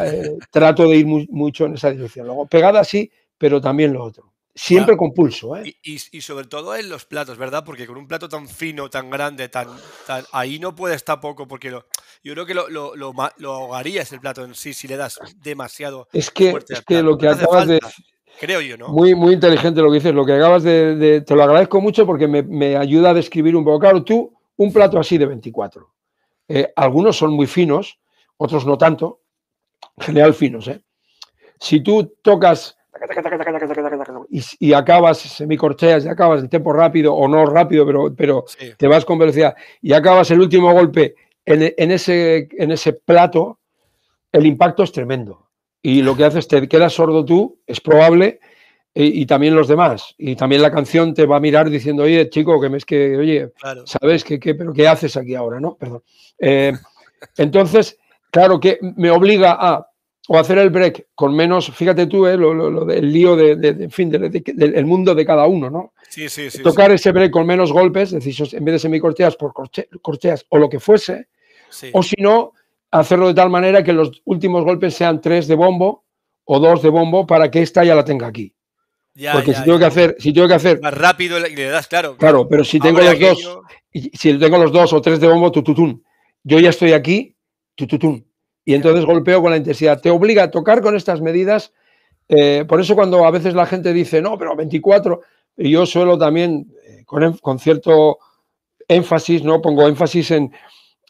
[0.01, 2.26] eh, trato de ir mucho en esa dirección.
[2.26, 4.34] Luego, pegada sí, pero también lo otro.
[4.55, 5.76] Siempre con pulso, ¿eh?
[5.82, 7.64] Y, sobre todo en los platos, ¿verdad?
[7.66, 9.68] Porque con un plato tan fino, tan grande, tan,
[10.05, 11.88] tan ahí no puede estar poco, porque lo,
[12.24, 16.07] yo creo que lo, lo, lo, ahogarías el plato en sí si le das demasiado.
[16.14, 17.80] Es que, es que lo que acabas de.
[18.40, 18.90] Creo yo, ¿no?
[18.90, 20.14] Muy, muy inteligente lo que dices.
[20.14, 21.24] Lo que acabas de.
[21.26, 23.80] te lo agradezco mucho porque me, me, ayuda a describir un poco.
[23.80, 25.90] Claro, tú, un plato así de 24.
[26.48, 28.00] Eh, algunos son muy finos,
[28.38, 29.20] otros no tanto.
[29.98, 30.82] En general, finos, ¿eh?
[31.60, 32.78] Si tú tocas
[34.60, 38.46] y, acabas, semicorcheas y acabas en tiempo rápido o no rápido, pero, pero
[38.78, 41.16] te vas con velocidad y acabas el último golpe
[41.46, 43.60] en, ese, en ese plato,
[44.32, 45.48] el impacto es tremendo.
[45.84, 48.40] Y lo que haces, te quedas sordo tú, es probable,
[48.96, 50.16] y, también los demás.
[50.18, 53.18] Y también la canción te va a mirar diciendo, oye, chico, que me es que,
[53.18, 53.52] oye,
[53.86, 55.60] ¿sabes qué, qué, pero qué haces aquí ahora?
[55.60, 55.76] ¿No?
[55.76, 56.04] Perdón.
[56.40, 56.74] Eh,
[57.38, 57.98] entonces,
[58.32, 59.88] claro que me obliga a
[60.30, 64.10] o hacer el break con menos, fíjate tú, eh, lo, del lío de, en fin,
[64.10, 65.94] del mundo de cada uno, ¿no?
[66.08, 66.64] Sí, sí, sí.
[66.64, 69.52] Tocar ese break con menos golpes, es decir, en vez de semicorcheas por
[70.02, 71.28] corcheas o lo que fuese,
[71.92, 72.54] o si no,
[72.94, 76.06] hacerlo de tal manera que los últimos golpes sean tres de bombo
[76.46, 78.54] o dos de bombo para que esta ya la tenga aquí.
[79.32, 82.18] Porque si tengo que hacer, si tengo que hacer más rápido le das, claro.
[82.18, 83.60] Claro, pero si tengo los dos,
[84.14, 86.04] si tengo los dos o tres de bombo, tututún,
[86.44, 87.36] yo ya estoy aquí,
[87.76, 88.26] tututún,
[88.64, 90.00] y entonces golpeo con la intensidad.
[90.00, 91.74] Te obliga a tocar con estas medidas.
[92.30, 95.22] Eh, por eso cuando a veces la gente dice, no, pero 24,
[95.58, 98.20] y yo suelo también, eh, con, con, cierto
[98.88, 99.62] énfasis, ¿no?
[99.62, 100.52] Pongo énfasis en,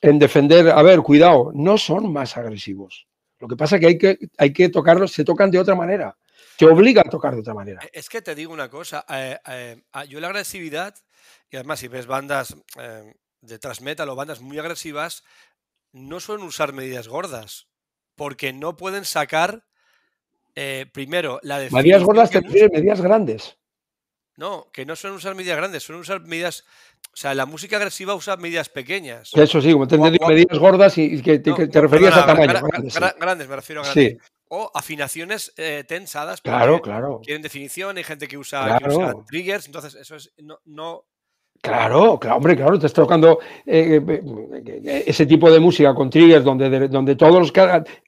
[0.04, 3.08] en, defender, a ver, cuidado, no son más agresivos.
[3.40, 6.16] Lo que pasa es que hay que, hay que tocarlos, se tocan de otra manera
[6.58, 7.82] te obliga a tocar de otra manera.
[7.84, 10.96] E, es que te digo una cosa, eh, eh, yo la agresividad,
[11.50, 15.24] y además si ves bandas eh, de thrash metal o bandas muy agresivas,
[15.92, 17.68] no suelen usar medidas gordas,
[18.16, 19.66] porque no pueden sacar
[20.92, 21.82] primero la definición.
[21.82, 23.58] Medidas gordas te refieres medidas grandes.
[24.36, 26.64] No, que no suelen usar medidas grandes, suelen usar medidas.
[27.12, 29.32] O sea, la música agresiva usa medidas pequeñas.
[29.34, 32.54] Eso sí, como te medidas gordas y que, te, referías a tamaño.
[33.20, 34.18] Grandes, me refiero a grandes.
[34.18, 34.18] Sí
[34.56, 36.40] o afinaciones eh, tensadas.
[36.40, 37.22] Claro, claro.
[37.24, 38.80] Quieren definición, hay gente que usa,
[39.28, 41.06] triggers, entonces eso es no,
[41.64, 46.44] Claro, claro, hombre, claro, te está tocando eh, eh, ese tipo de música con triggers
[46.44, 47.54] donde, donde todos los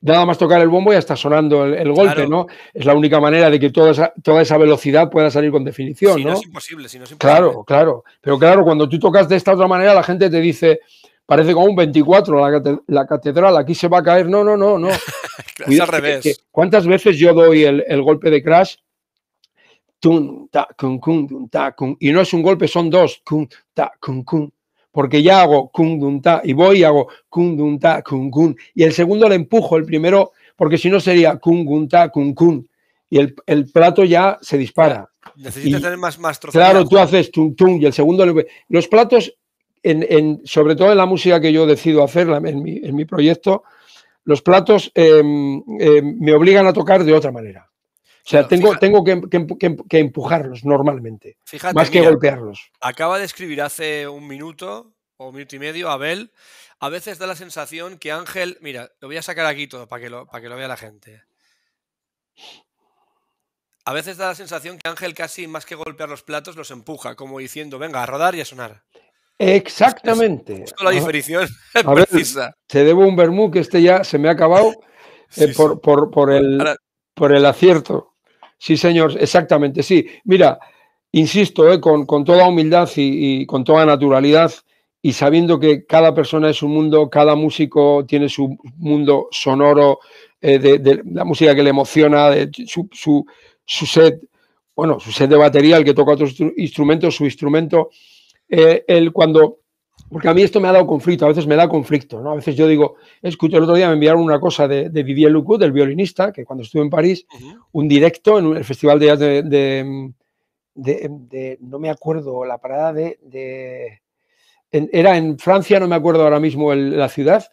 [0.01, 2.47] nada más tocar el bombo ya está sonando el, golpe, ¿no?
[2.73, 6.21] Es la única manera de que toda esa, toda esa velocidad pueda salir con definición,
[6.21, 6.33] ¿no?
[6.33, 7.17] es imposible, si no es imposible.
[7.17, 8.03] Claro, claro.
[8.19, 10.81] Pero claro, cuando tú tocas de esta otra manera, la gente te dice,
[11.25, 14.27] parece como un 24 la, catedral, aquí se va a caer.
[14.27, 14.89] No, no, no, no.
[15.67, 16.43] es al revés.
[16.51, 18.75] ¿Cuántas veces yo doy el, golpe de crash?
[21.99, 23.21] Y no es un golpe, son dos.
[24.91, 25.71] porque ya hago
[26.21, 27.07] ta, y voy y hago
[27.79, 28.03] ta,
[28.73, 31.39] y el segundo le empujo, el primero, porque si no sería
[31.89, 32.11] ta,
[33.09, 35.09] y el, el, plato ya se dispara.
[35.35, 38.47] Necesitas tener más, más Claro, tú haces tum, tum, y el segundo le...
[38.69, 39.35] Los platos
[40.45, 43.63] sobre todo en la música que yo decido hacer en mi, proyecto,
[44.23, 47.69] los platos em, em, me obligan a tocar de otra manera.
[48.25, 51.37] O sea, tengo, tengo que, empujarlos normalmente,
[51.75, 52.71] más que golpearlos.
[52.81, 56.31] Acaba de escribir hace un minuto o un minuto y medio Abel.
[56.79, 60.01] A veces da la sensación que Ángel, mira, lo voy a sacar aquí todo para
[60.01, 61.21] que lo, para que lo vea la gente.
[63.85, 67.15] A veces da la sensación que Ángel casi más que golpear los platos los empuja,
[67.15, 68.85] como diciendo, venga, a rodar y a sonar.
[69.37, 70.63] Exactamente.
[70.63, 71.47] Es, la definición
[72.67, 74.73] te debo un vermú que este ya se me ha acabado
[75.37, 76.75] eh, por, Por, el,
[77.13, 78.14] por el acierto.
[78.57, 80.07] Sí, señor, exactamente, sí.
[80.23, 80.59] Mira,
[81.11, 84.51] insisto, eh, con, toda humildad y, con toda naturalidad
[85.01, 89.99] y sabiendo que cada persona es un mundo, cada músico tiene su mundo sonoro,
[90.41, 93.25] eh, de, la música que le emociona, de su, su,
[93.65, 94.19] su set,
[94.75, 97.89] bueno, su set de batería, el que toca otros instrumentos, su instrumento
[98.47, 99.59] eh, el cuando,
[100.09, 102.31] porque a mí esto me ha dado conflicto, a veces me da conflicto, ¿no?
[102.31, 105.31] A veces yo digo, escucho, el otro día me enviaron una cosa de, de Didier
[105.31, 107.25] Lucu, del violinista, que cuando estuve en París,
[107.71, 109.43] un directo en el Festival de
[110.75, 114.01] de, de, no me acuerdo, la parada de,
[114.71, 117.45] era en Francia, no me acuerdo ahora mismo la ciudad,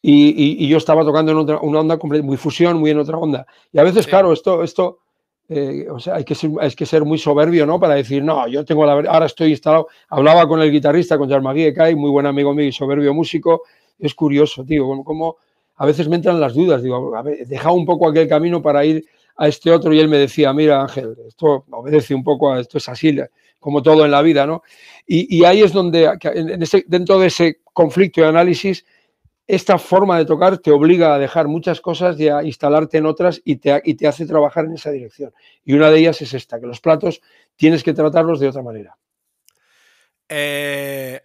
[0.00, 3.46] y, yo estaba tocando en otra, una onda muy fusión, muy en otra onda.
[3.72, 5.03] Y a veces, claro, esto, esto
[5.48, 7.78] eh, o sea, hay que, ser, que ser muy soberbio, ¿no?
[7.78, 9.88] Para decir, no, yo tengo la ahora estoy instalado.
[10.08, 13.62] Hablaba con el guitarrista, con Jarmagui Kai, muy buen amigo mío y soberbio músico.
[13.98, 15.36] Es curioso, tío, como,
[15.76, 16.82] a veces me entran las dudas.
[16.82, 19.04] Digo, a ver, deja un poco aquel camino para ir
[19.36, 19.92] a este otro.
[19.92, 23.14] Y él me decía, mira, Ángel, esto obedece un poco a esto, es así,
[23.58, 24.62] como todo en la vida, ¿no?
[25.06, 26.10] Y, ahí es donde,
[26.86, 28.86] dentro de ese conflicto y análisis,
[29.46, 33.40] esta forma de tocar te obliga a dejar muchas cosas y a instalarte en otras
[33.44, 35.34] y te, y te hace trabajar en esa dirección.
[35.64, 37.20] Y una de ellas es esta, que los platos
[37.56, 38.96] tienes que tratarlos de otra manera.
[40.28, 41.20] Eh,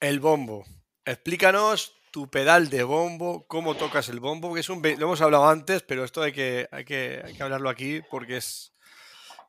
[0.00, 0.64] el bombo.
[1.04, 4.80] Explícanos tu pedal de bombo, cómo tocas el bombo, que es un...
[4.80, 8.36] Lo hemos hablado antes, pero esto hay que, hay que, hay que hablarlo aquí porque
[8.36, 8.72] es...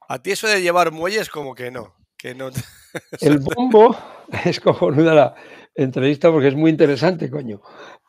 [0.07, 1.95] A ti eso de llevar muelles como que no.
[2.17, 2.49] Que no...
[3.21, 3.95] el bombo
[4.43, 5.35] es cojonuda la,
[5.83, 7.61] entrevista porque es muy interesante, coño.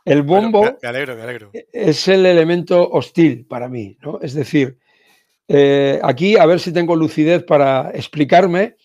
[0.05, 0.65] El bombo
[1.73, 4.19] es el elemento hostil para mí, ¿no?
[4.21, 4.79] Es decir,
[5.47, 8.77] eh, aquí a ver si tengo lucidez para explicarme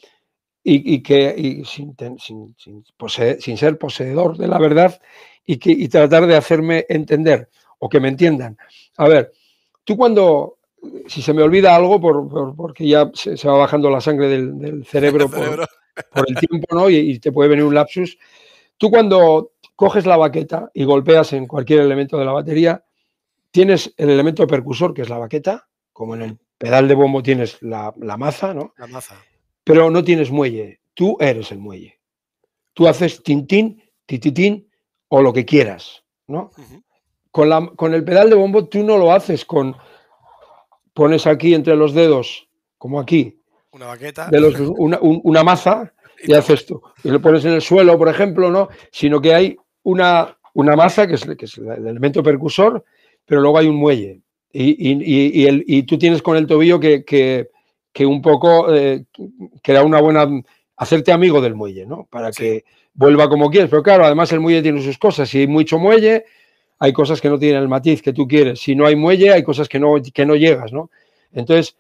[0.67, 4.99] y, que sin, sin, ser poseedor de la verdad
[5.45, 8.57] y, que, tratar de hacerme entender o que me entiendan.
[8.97, 9.31] A ver,
[9.83, 10.57] tú cuando
[11.07, 15.29] si se me olvida algo, por, porque ya se, va bajando la sangre del, cerebro,
[15.29, 15.67] por,
[16.27, 16.89] el tiempo, ¿no?
[16.89, 18.17] Y, te puede venir un lapsus.
[18.77, 22.83] Tú cuando coges la baqueta y golpeas en cualquier elemento de la batería,
[23.51, 27.61] tienes el elemento percusor, que es la baqueta, como en el pedal de bombo tienes
[27.61, 28.73] la, maza, ¿no?
[28.77, 29.15] La maza.
[29.63, 30.81] Pero no tienes muelle.
[30.93, 31.99] Tú eres el muelle.
[32.73, 34.69] Tú haces tintín, tititín
[35.07, 36.51] o lo que quieras, ¿no?
[37.35, 39.75] con, la, con el pedal de bombo tú no lo haces con
[40.93, 42.47] pones aquí entre los dedos,
[42.77, 45.93] como aquí, una baqueta, de los, una, maza
[46.23, 46.81] y haces tú.
[47.03, 48.69] Y lo pones en el suelo, por ejemplo, ¿no?
[48.91, 52.83] Sino que hay una, una maza, que es, que es, el elemento percusor,
[53.25, 54.21] pero luego hay un muelle.
[54.51, 57.49] Y, y, y, el, y tú tienes con el tobillo que, que,
[57.91, 59.05] que un poco eh,
[59.65, 60.27] da una buena.
[60.77, 62.07] hacerte amigo del muelle, ¿no?
[62.09, 62.63] Para que
[62.93, 63.69] vuelva como quieres.
[63.69, 65.29] Pero claro, además el muelle tiene sus cosas.
[65.29, 66.25] Si hay mucho muelle,
[66.79, 68.59] hay cosas que no tienen el matiz que tú quieres.
[68.59, 70.89] Si no hay muelle, hay cosas que no, que no llegas, ¿no?
[71.33, 71.75] Entonces,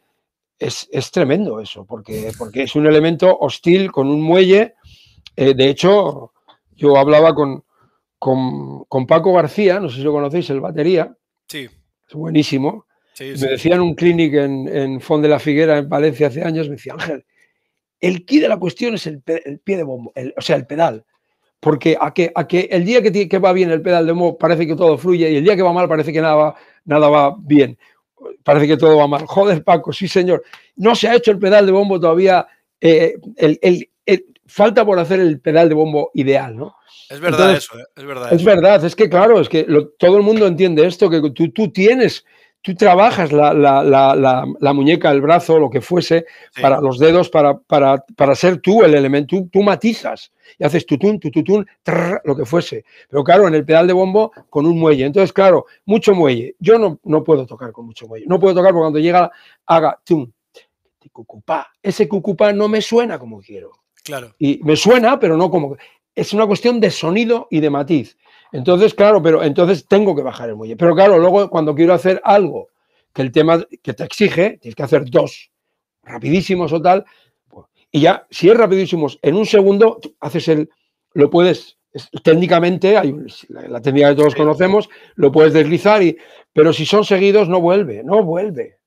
[0.59, 4.75] es, es tremendo eso, porque, porque es un elemento hostil con un muelle.
[5.35, 6.31] Eh, de hecho,
[6.75, 7.63] yo hablaba con,
[8.19, 11.15] con, Paco García, no sé si lo conocéis, el batería.
[11.47, 11.69] Sí.
[12.07, 12.85] Es buenísimo.
[13.19, 16.69] me decía en un clinic en, en Fond de la Figuera, en Valencia, hace años,
[16.69, 17.25] me decía, Ángel,
[17.99, 21.05] el key de la cuestión es el, pie de bombo, o sea, el pedal.
[21.59, 24.37] Porque a que, a que el día que, que, va bien el pedal de bombo
[24.37, 27.09] parece que todo fluye y el día que va mal parece que nada va, nada
[27.09, 27.77] va bien.
[28.43, 29.25] Parece que todo va mal.
[29.25, 30.43] Joder, Paco, sí, señor.
[30.75, 32.47] No se ha hecho el pedal de bombo todavía.
[32.81, 33.89] Eh, el,
[34.47, 36.75] falta por hacer el pedal de bombo ideal, ¿no?
[37.09, 37.83] Es verdad eso, ¿eh?
[37.95, 38.33] es verdad.
[38.33, 39.65] Es verdad, es que claro, es que
[39.97, 42.25] todo el mundo entiende esto, que tú, tú tienes
[42.65, 46.25] tú trabajas la, la, la, la, muñeca, el brazo, lo que fuese,
[46.59, 51.19] para los dedos, para, para, para, ser tú el elemento, tú, matizas y haces tutún,
[51.19, 51.67] tututún,
[52.23, 52.83] lo que fuese.
[53.07, 55.05] Pero claro, en el pedal de bombo con un muelle.
[55.05, 56.55] Entonces, claro, mucho muelle.
[56.57, 58.25] Yo no, no puedo tocar con mucho muelle.
[58.27, 59.31] No puedo tocar porque cuando llega,
[59.67, 60.31] haga tum,
[61.11, 61.67] cucupá.
[61.83, 63.73] Ese cucupá no me suena como quiero.
[64.03, 64.33] Claro.
[64.39, 65.77] Y me suena, pero no como.
[66.15, 68.17] Es una cuestión de sonido y de matiz.
[68.51, 70.75] Entonces, claro, pero entonces tengo que bajar el muelle.
[70.75, 72.69] Pero claro, luego cuando quiero hacer algo
[73.13, 75.51] que el tema que te exige, tienes que hacer dos
[76.03, 77.05] rapidísimos o tal,
[77.91, 80.69] y ya, si es rapidísimos, en un segundo haces el,
[81.13, 81.77] lo puedes,
[82.23, 83.15] técnicamente, hay
[83.47, 86.17] la, técnica que todos conocemos, lo puedes deslizar, y,
[86.51, 88.79] pero si son seguidos, no vuelve, no vuelve.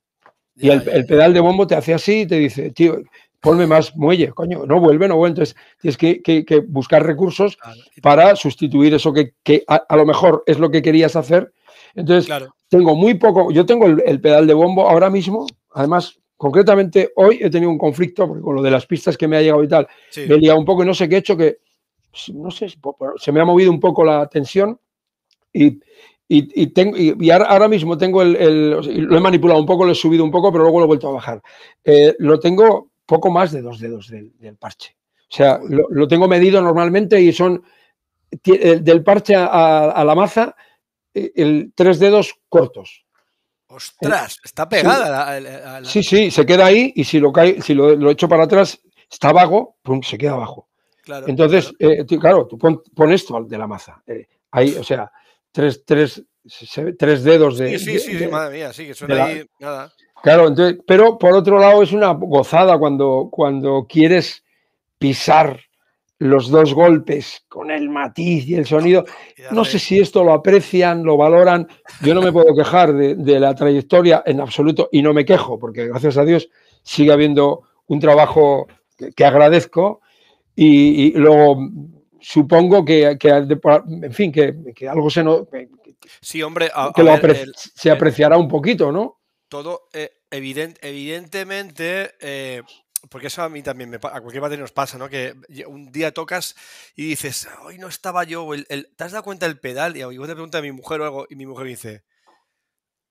[0.56, 3.00] y el, el, pedal de bombo te hace así y te dice, tío,
[3.41, 5.41] ponme más muelle, coño, no vuelve, no vuelve.
[5.41, 7.59] Entonces tienes que, buscar recursos
[8.03, 11.53] para sustituir eso que, a, lo mejor es lo que querías hacer.
[11.95, 12.32] Entonces,
[12.68, 17.51] tengo muy poco, yo tengo el, pedal de bombo ahora mismo, además, concretamente hoy he
[17.51, 19.89] tenido un conflicto, porque con lo de las pistas que me ha llegado y tal,
[20.16, 21.59] me he liado un poco y no sé qué he hecho, que
[22.34, 22.68] no sé,
[23.16, 24.78] se me ha movido un poco la tensión
[25.53, 25.80] y,
[26.30, 30.22] y, tengo, y, ahora, mismo tengo el, Lo he manipulado un poco, lo he subido
[30.24, 31.43] un poco, pero luego lo he vuelto a bajar.
[31.82, 34.94] Eh, lo tengo poco más de dos dedos del, parche.
[35.30, 37.64] O sea, lo, tengo medido normalmente y son
[38.30, 40.54] del parche a, la maza
[41.14, 43.06] eh, el, tres dedos cortos.
[43.68, 44.38] ¡Ostras!
[44.44, 45.82] Está pegada.
[45.84, 48.78] Sí, sí, se queda ahí y si lo, cae, si lo, echo para atrás,
[49.11, 50.68] está vago, pum, se queda abajo.
[51.02, 51.72] Claro, Entonces,
[52.20, 54.02] claro, eh, tú pon, esto de la maza.
[54.06, 55.11] Eh, ahí, o sea,
[55.50, 56.22] tres, tres,
[56.98, 57.78] tres dedos de.
[57.78, 59.90] Sí, sí, sí, madre mía, sí, que suena ahí nada.
[60.23, 64.45] Claro, entonces, pero por otro lado es una gozada cuando, cuando quieres
[64.99, 65.61] pisar
[66.19, 69.05] los dos golpes con el matiz y el sonido.
[69.53, 71.69] No sé si esto lo aprecian, lo valoran.
[72.03, 75.86] Yo no me puedo quejar de, la trayectoria en absoluto y no me quejo, porque
[75.86, 76.51] gracias a Dios
[76.82, 78.66] sigue habiendo un trabajo
[79.15, 80.01] que, agradezco
[80.57, 81.69] y, luego
[82.20, 85.47] supongo que, en fin, que, algo se no,
[86.20, 86.69] sí, hombre,
[87.53, 89.18] se apreciará un poquito, ¿no?
[89.49, 92.62] Todo eh, evidentemente, eh,
[93.11, 95.09] porque eso a mí también, me, a cualquier batería nos pasa, ¿no?
[95.09, 95.35] Que
[95.66, 96.57] un día tocas
[96.97, 98.66] y dices, hoy no estaba yo, el,
[98.97, 99.97] ¿te has dado cuenta del pedal?
[99.97, 102.05] Y yo te pregunto a mi mujer o algo y mi mujer dice,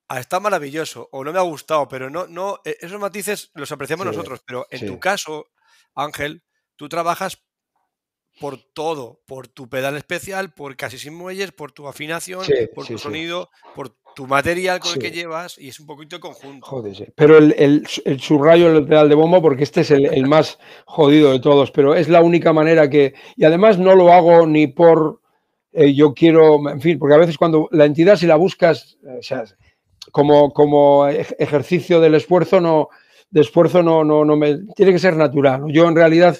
[0.09, 3.71] ah, está maravilloso o no me ha gustado, pero no, no, e, esos matices los
[3.71, 5.47] apreciamos nosotros, pero en tu caso,
[5.95, 6.43] Ángel,
[6.75, 7.43] tú trabajas
[8.39, 12.45] por todo, por tu pedal especial, por casi sin muelles, por tu afinación,
[12.75, 16.65] por tu sonido, por tu material con el que llevas y es un poquito conjunto.
[16.65, 20.57] Joder, pero el, el, el subrayo el pedal de bombo porque este es el, más
[20.85, 23.13] jodido de todos, pero es la única manera que...
[23.35, 25.21] Y además no lo hago ni por...
[25.71, 29.21] Eh, yo quiero, en fin, porque a veces cuando la entidad si la buscas, o
[29.21, 29.43] sea,
[30.11, 32.89] como, como ejercicio del esfuerzo, no,
[33.29, 34.57] de esfuerzo no, no, no me...
[34.75, 35.65] Tiene que ser natural.
[35.67, 36.39] Yo en realidad,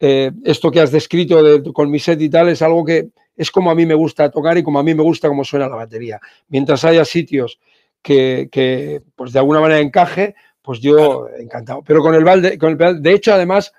[0.00, 3.10] eh, esto que has descrito de, con mi set y tal, es algo que
[3.42, 5.68] es como a mí me gusta tocar y como a mí me gusta cómo suena
[5.68, 6.20] la batería.
[6.48, 7.58] Mientras haya sitios
[8.00, 11.82] que, pues de alguna manera encaje, pues yo encantado.
[11.84, 13.72] Pero con el balde, con el de hecho, además,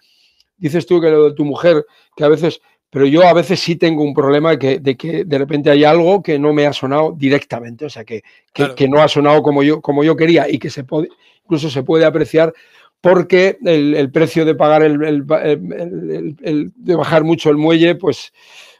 [0.57, 1.85] dices tú que lo de tu mujer,
[2.15, 5.25] que a veces, pero yo a veces sí tengo un problema de que de, que
[5.25, 8.23] de repente hay algo que no me ha sonado directamente, o sea, que,
[8.53, 11.09] que, no ha sonado como yo, como yo quería y que se puede,
[11.43, 12.53] incluso se puede apreciar
[13.01, 18.31] porque el, precio de pagar el, el, de bajar mucho el muelle, pues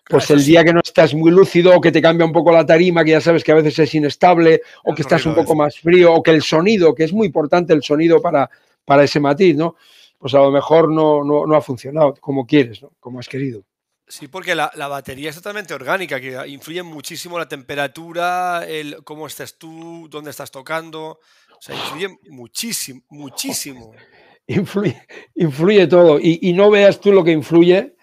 [0.08, 2.66] pues el día que no estás muy lúcido o que te cambia un poco la
[2.66, 5.80] tarima, que ya sabes que a veces es inestable, o que estás un poco más
[5.80, 8.50] frío, o que el sonido, que es muy importante el sonido para,
[8.86, 9.76] para ese matiz, ¿no?
[10.18, 12.92] Pues a lo mejor no, no, ha funcionado como quieres, ¿no?
[13.00, 13.64] Como has querido.
[14.08, 19.58] Sí, porque la, batería es totalmente orgánica, que influye muchísimo la temperatura, el cómo estás
[19.58, 21.20] tú, dónde estás tocando.
[21.58, 23.94] O sea, influye muchísimo, muchísimo.
[24.46, 25.02] Influye,
[25.36, 26.20] influye todo.
[26.20, 27.96] Y, y, no veas tú lo que influye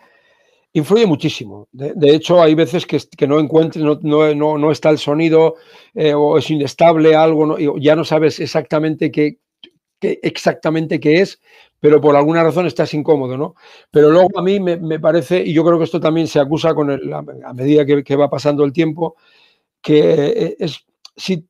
[0.72, 1.68] influye muchísimo.
[1.72, 5.56] De, hecho, hay veces que, que no encuentres, no, no, no, está el sonido
[5.94, 9.38] eh, o es inestable, algo, ya no sabes exactamente qué,
[10.00, 11.40] exactamente qué es,
[11.80, 13.54] pero por alguna razón estás incómodo, ¿no?
[13.90, 16.90] Pero luego a mí me, parece, y yo creo que esto también se acusa con
[16.90, 19.16] el, a medida que, va pasando el tiempo,
[19.80, 20.84] que eh, es
[21.16, 21.46] si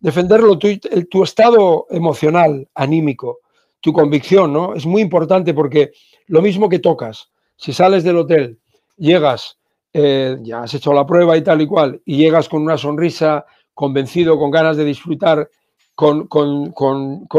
[0.00, 0.68] defenderlo, tu,
[1.10, 3.40] tu estado emocional, anímico,
[3.80, 4.74] tu convicción, ¿no?
[4.74, 5.92] Es muy importante porque
[6.26, 8.58] lo mismo que tocas, si sales del hotel,
[8.96, 9.58] llegas,
[9.92, 13.46] eh, ya has hecho la prueba y tal y cual, y llegas con una sonrisa,
[13.72, 15.48] convencido, con ganas de disfrutar,
[15.94, 16.28] con,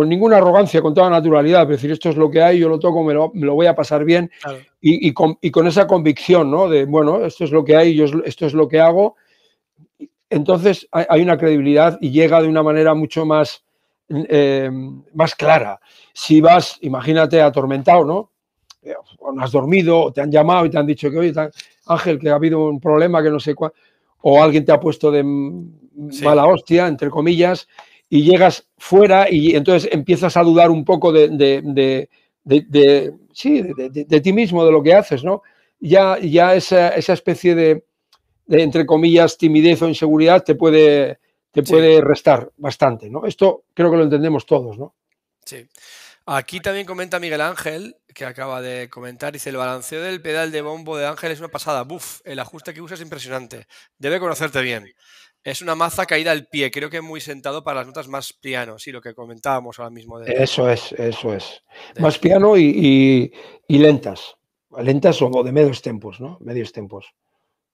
[0.07, 3.03] ninguna arrogancia, con toda naturalidad, es decir, esto es lo que hay, yo lo toco,
[3.03, 4.31] me lo, voy a pasar bien,
[4.79, 5.37] y, con,
[5.67, 6.69] esa convicción, ¿no?
[6.69, 9.15] De, bueno, esto es lo que hay, yo esto es lo que hago,
[10.29, 13.63] entonces hay, una credibilidad y llega de una manera mucho más,
[14.09, 14.69] eh,
[15.13, 15.79] más clara.
[16.13, 18.31] Si vas, imagínate, atormentado, ¿no?
[19.19, 21.33] O no has dormido, o te han llamado y te han dicho que, oye,
[21.87, 23.71] Ángel, que ha habido un problema, que no sé cuál,
[24.21, 27.67] o alguien te ha puesto de mala hostia, entre comillas,
[28.09, 32.09] y llegas fuera y entonces empiezas a dudar un poco de, de,
[33.33, 35.41] sí, de, ti mismo, de lo que haces, ¿no?
[35.79, 37.85] Ya, ya esa, esa especie de,
[38.47, 41.19] entre comillas, timidez o inseguridad te puede,
[41.51, 43.25] te puede restar bastante, ¿no?
[43.25, 44.95] Esto creo que lo entendemos todos, ¿no?
[45.43, 45.67] Sí.
[46.27, 50.61] Aquí también comenta Miguel Ángel, que acaba de comentar, dice, el balanceo del pedal de
[50.61, 51.83] bombo de Ángel es una pasada.
[51.83, 53.67] Buf, el ajuste que usa es impresionante.
[53.99, 54.87] Debe conocerte bien.
[55.43, 58.79] Es una maza caída al pie, creo que muy sentado para las notas más piano,
[58.79, 60.17] sí, lo que comentábamos ahora mismo.
[60.19, 60.31] De...
[60.33, 61.61] Eso es, eso es.
[61.99, 63.31] Más piano y,
[63.67, 64.37] lentas.
[64.81, 66.37] Lentas o de medios tempos, ¿no?
[66.39, 67.13] Medios tempos.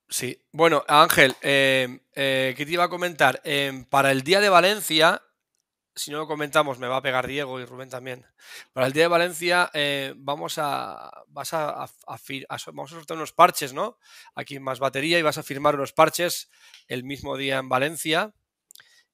[0.10, 0.38] Sí.
[0.52, 3.40] Bueno, Ángel, eh, eh, ¿qué te iba a comentar?
[3.46, 5.22] Eh, para el día de Valencia,
[6.02, 8.26] si no lo comentamos, me va a pegar Diego y Rubén también.
[8.74, 11.88] Para el día de Valencia eh, vamos a, vas a,
[12.74, 13.98] vamos a soltar unos parches, ¿no?
[14.34, 16.50] Aquí Más Batería y vas a firmar unos parches
[16.88, 18.34] el mismo día en Valencia.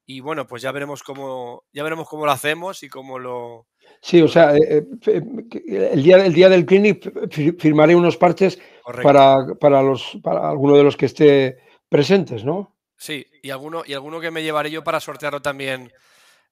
[0.06, 3.66] Y bueno, pues ya veremos cómo, ya veremos cómo lo hacemos y cómo lo.
[4.00, 7.12] Sí, o sea, eh, eh, el, día, el día del clinic
[7.58, 8.58] firmaré unos parches
[9.02, 11.58] para, para, los, para alguno de los que esté
[11.90, 12.74] presentes, ¿no?
[12.96, 15.92] Sí, y alguno, y alguno que me llevaré yo para sortearlo también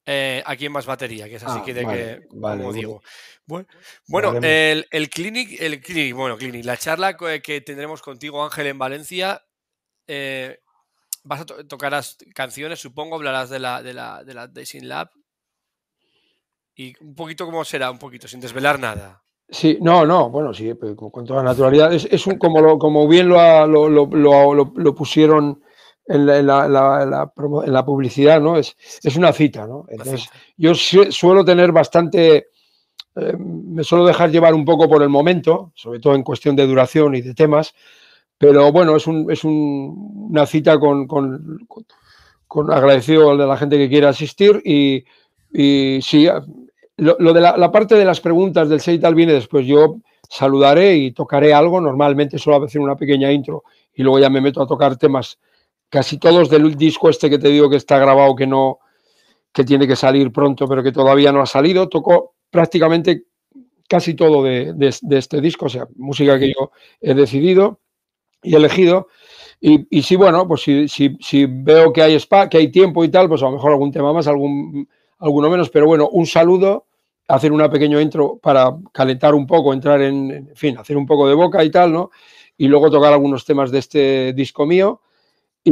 [0.09, 3.03] eh, aquí en Más Batería, que es así ah, que de que, como digo.
[4.07, 8.79] Bueno, el, el, clinic, el clinic, bueno, clinic, la charla que tendremos contigo, Ángel, en
[8.79, 9.43] Valencia,
[10.07, 10.61] eh,
[11.25, 12.01] vas a tocar
[12.35, 14.49] canciones, supongo, hablarás de la, de la, de la
[14.83, 15.11] Lab.
[16.77, 19.25] Y un poquito cómo será, un poquito, sin desvelar nada.
[19.49, 21.93] Sí, no, no, bueno, sí, con toda naturalidad.
[21.93, 25.63] Es, un, como, lo, como bien lo, lo, lo, lo pusieron
[26.09, 28.57] en la, publicidad, ¿no?
[28.57, 29.87] Es, es una cita, ¿no?
[29.89, 32.49] Entonces, yo suelo tener bastante,
[33.17, 36.67] eh, me suelo dejar llevar un poco por el momento, sobre todo en cuestión de
[36.67, 37.75] duración y de temas,
[38.39, 41.67] pero bueno, es, un, es una cita con, con,
[42.47, 45.05] con, agradecido de la gente que quiera asistir y,
[45.53, 46.29] y sí,
[46.99, 49.67] lo, de la, parte de las preguntas del tal viene después.
[49.67, 53.65] Yo saludaré y tocaré algo, normalmente suelo hacer una pequeña intro
[53.95, 55.39] y luego ya me meto a tocar temas
[55.97, 58.81] casi todos del disco este que te digo que está grabado, que no,
[59.51, 63.25] que tiene que salir pronto, pero que todavía no ha salido, tocó prácticamente
[63.89, 64.75] casi todo de,
[65.09, 66.71] este disco, o sea, música que yo
[67.01, 67.81] he decidido
[68.43, 69.09] y elegido.
[69.59, 73.09] Y, y sí, bueno, pues si, si, veo que hay spa, que hay tiempo y
[73.09, 74.87] tal, pues a lo mejor algún tema más, algún,
[75.19, 76.89] alguno menos, pero bueno, un saludo,
[77.27, 81.27] hacer una pequeña intro para calentar un poco, entrar en, en fin, hacer un poco
[81.27, 82.11] de boca y tal, ¿no?
[82.59, 85.01] Y luego tocar algunos temas de este disco mío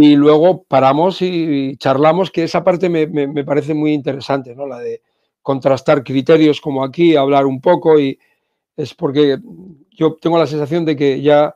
[0.03, 4.67] y luego paramos y charlamos, que esa parte me, me, parece muy interesante, ¿no?
[4.67, 5.03] La de
[5.41, 8.19] contrastar criterios como aquí, hablar un poco y
[8.77, 9.39] es porque
[9.91, 11.55] yo tengo la sensación de que ya,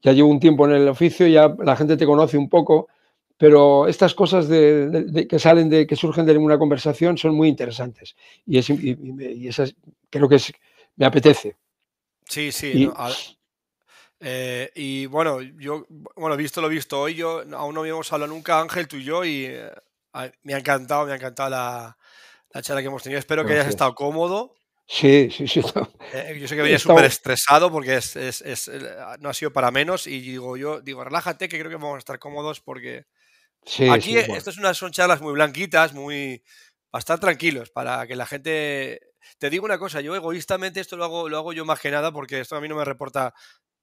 [0.00, 2.88] ya llevo un tiempo en el oficio, ya la gente te conoce un poco,
[3.36, 8.16] pero estas cosas de, que salen de, que surgen de una conversación son muy interesantes.
[8.46, 9.76] Y, es, y, esas,
[10.08, 10.50] creo que es,
[10.96, 11.56] me apetece.
[12.24, 12.88] Sí, sí.
[14.20, 18.60] Eh, y bueno, yo, bueno, visto lo visto hoy, yo aún no habíamos hablado nunca,
[18.60, 19.70] Ángel, tú y yo, y eh,
[20.42, 21.98] me ha encantado, me ha encantado la,
[22.50, 23.18] la charla que hemos tenido.
[23.18, 24.54] Espero que hayas estado cómodo.
[24.88, 25.60] Sí, sí, sí.
[26.14, 28.70] Eh, yo sé que venía súper estresado porque es, es, es,
[29.18, 31.98] no ha sido para menos y digo yo, digo, relájate que creo que vamos a
[31.98, 33.04] estar cómodos porque
[33.64, 36.40] sí, aquí esto es unas, son charlas muy blanquitas, muy,
[36.88, 39.00] para estar tranquilos, para que la gente...
[39.38, 42.12] Te digo una cosa, yo egoístamente esto lo hago, lo hago yo más que nada
[42.12, 43.34] porque esto a mí no me reporta,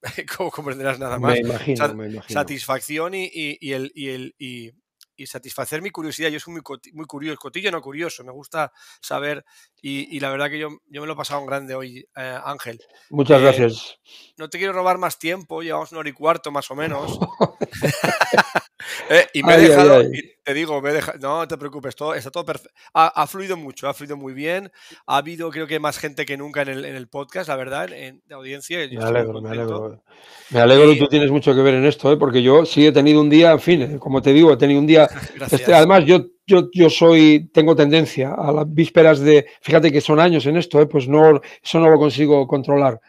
[0.37, 2.39] como comprenderás nada más, me imagino, me imagino.
[2.39, 4.71] satisfacción y, y, y el, y, el, y,
[5.15, 6.29] y satisfacer mi curiosidad.
[6.29, 6.61] Yo soy muy,
[6.93, 8.71] muy curioso, cotillo no curioso, me gusta
[9.01, 9.45] saber
[9.81, 12.79] y, la verdad que yo, yo, me lo he pasado un grande hoy, eh, Ángel.
[13.09, 13.99] Muchas eh, gracias.
[14.37, 17.19] No te quiero robar más tiempo, llevamos una hora y cuarto más o menos.
[19.09, 20.01] Eh, y me he dejado,
[20.43, 22.73] te digo, me he dejado, no te preocupes, todo, está todo perfecto.
[22.93, 24.71] Ha, fluido mucho, ha fluido muy bien.
[25.07, 27.91] Ha habido, creo que, más gente que nunca en el, en el podcast, la verdad,
[27.93, 28.77] en, de audiencia.
[28.91, 30.03] Me alegro, me alegro.
[30.49, 33.21] Me alegro que tú tienes mucho que ver en esto, porque yo sí he tenido
[33.21, 35.07] un día, en fin, como te digo, he tenido un día.
[35.51, 40.19] este, además, yo, yo, yo soy, tengo tendencia a las vísperas de, fíjate que son
[40.19, 42.99] años en esto, pues no, eso no lo consigo controlar.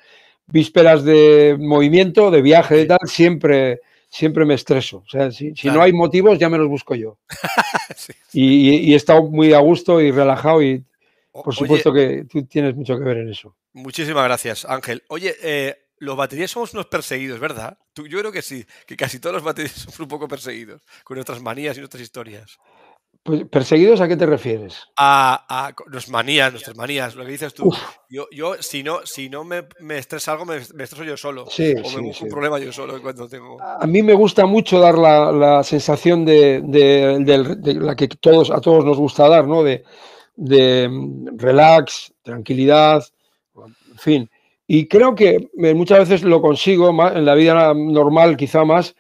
[0.47, 3.81] Vísperas de movimiento, de viaje, de tal, siempre
[4.15, 4.99] siempre me estreso.
[4.99, 7.19] O sea, si, no hay motivos, ya me los busco yo.
[8.33, 10.85] Y, he estado muy a gusto y relajado y
[11.33, 13.57] por supuesto que tú tienes mucho que ver en eso.
[13.73, 15.05] Muchísimas gracias, Ángel.
[15.09, 17.79] Oye, eh, los baterías somos unos perseguidos, ¿verdad?
[17.97, 21.41] yo creo que sí, que casi todos los baterías somos un poco perseguidos, con nuestras
[21.41, 22.59] manías y nuestras historias.
[23.25, 24.83] Pues, ¿Perseguidos a qué te refieres?
[24.97, 27.73] A, a nuestras manías, nuestras manías, lo que dices tú.
[28.11, 31.47] Yo, yo, si no, si no me, me estresa algo, me, estreso yo solo.
[31.49, 33.57] Sí, o me busco un problema yo solo cuando tengo.
[33.63, 38.61] A mí me gusta mucho dar la, la sensación de, de, la que todos, a
[38.61, 39.63] todos nos gusta dar, ¿no?
[39.63, 39.85] De,
[40.37, 40.91] de
[41.37, 43.03] relax, tranquilidad,
[43.57, 44.31] en fin.
[44.67, 48.95] Y creo que muchas veces lo consigo en la vida normal, quizá más,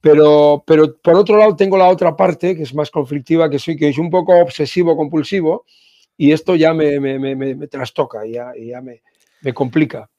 [0.00, 3.76] pero, pero por otro lado tengo la otra parte que es más conflictiva, que soy
[3.76, 5.64] que es un poco obsesivo compulsivo
[6.16, 9.02] y esto ya me, me, me, me trastoca, ya, ya me,
[9.54, 10.10] complica.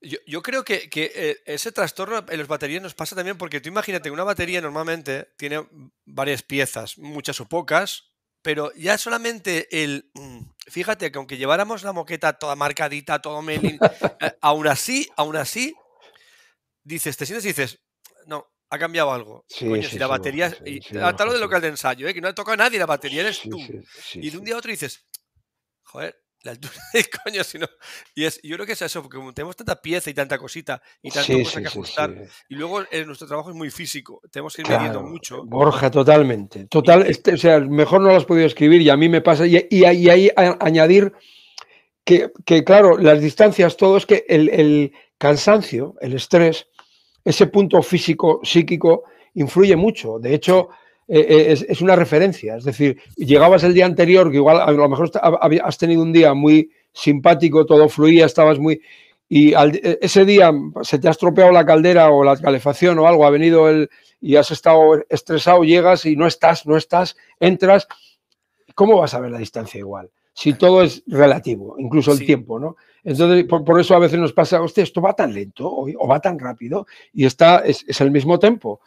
[0.00, 3.60] Yo, yo, creo que, que, eh, ese trastorno en las baterías nos pasa también porque
[3.60, 5.66] tú imagínate, una batería normalmente tiene
[6.04, 8.12] varias piezas, muchas o pocas,
[8.42, 10.10] pero ya solamente el...
[10.14, 13.78] Mm, fíjate que aunque lleváramos la moqueta toda marcadita, todo melin,
[14.20, 15.74] eh, aún así, aún así,
[16.84, 17.80] dices, te sientes y dices,
[18.70, 19.44] ha cambiado algo.
[19.58, 20.56] Coño, si la batería.
[20.64, 22.14] y, tal lo del local de ensayo, ¿eh?
[22.14, 23.58] que no ha tocado a nadie la batería, eres tú.
[24.14, 25.06] y de un día a otro dices,
[25.82, 27.66] joder, la altura de coño, si no.
[28.14, 30.80] Y es, yo creo que es eso, porque como tenemos tanta pieza y tanta cosita
[31.02, 32.14] y tanta cosa que ajustar,
[32.48, 35.44] y luego eh, nuestro trabajo es muy físico, tenemos que ir midiendo mucho.
[35.44, 36.66] Borja, totalmente.
[36.66, 39.46] Total, este, o sea, mejor no lo has podido escribir y a mí me pasa.
[39.46, 41.12] Y, y, ahí añadir
[42.04, 46.68] que, que, claro, las distancias, todo es que el, el cansancio, el estrés
[47.26, 49.02] ese punto físico, psíquico,
[49.34, 50.20] influye mucho.
[50.20, 50.68] De hecho,
[51.08, 52.56] eh, eh, es, una referencia.
[52.56, 55.10] Es decir, llegabas el día anterior, que igual a lo mejor
[55.62, 58.80] has tenido un día muy simpático, todo fluía, estabas muy...
[59.28, 63.26] Y e, ese día se te ha estropeado la caldera o la calefacción o algo,
[63.26, 63.90] ha venido el...
[64.20, 67.88] y has estado estresado, llegas y no estás, no estás, entras.
[68.76, 70.10] ¿Cómo vas a ver la distancia igual?
[70.38, 72.76] Si todo es relativo, incluso el tiempo, ¿no?
[73.02, 76.38] Entonces, por, eso a veces nos pasa, hostia, esto va tan lento o, va tan
[76.38, 78.80] rápido y está, es, el mismo tempo.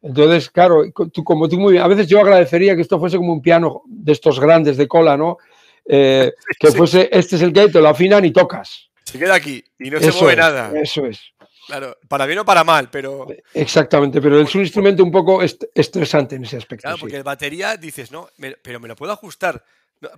[0.00, 3.32] Entonces, claro, tú, como tú muy bien, a veces yo agradecería que esto fuese como
[3.32, 5.38] un piano de estos grandes de cola, ¿no?
[5.84, 6.30] Eh,
[6.60, 8.88] que fuese, este es el que te lo afinan y tocas.
[9.02, 10.72] Se queda aquí y no se mueve nada.
[10.80, 11.20] Eso es.
[11.66, 13.26] Claro, para bien o para mal, pero.
[13.54, 16.82] Exactamente, pero es un instrumento un poco estresante en ese aspecto.
[16.82, 18.28] Claro, porque la batería dices, no,
[18.62, 19.64] pero me lo puedo ajustar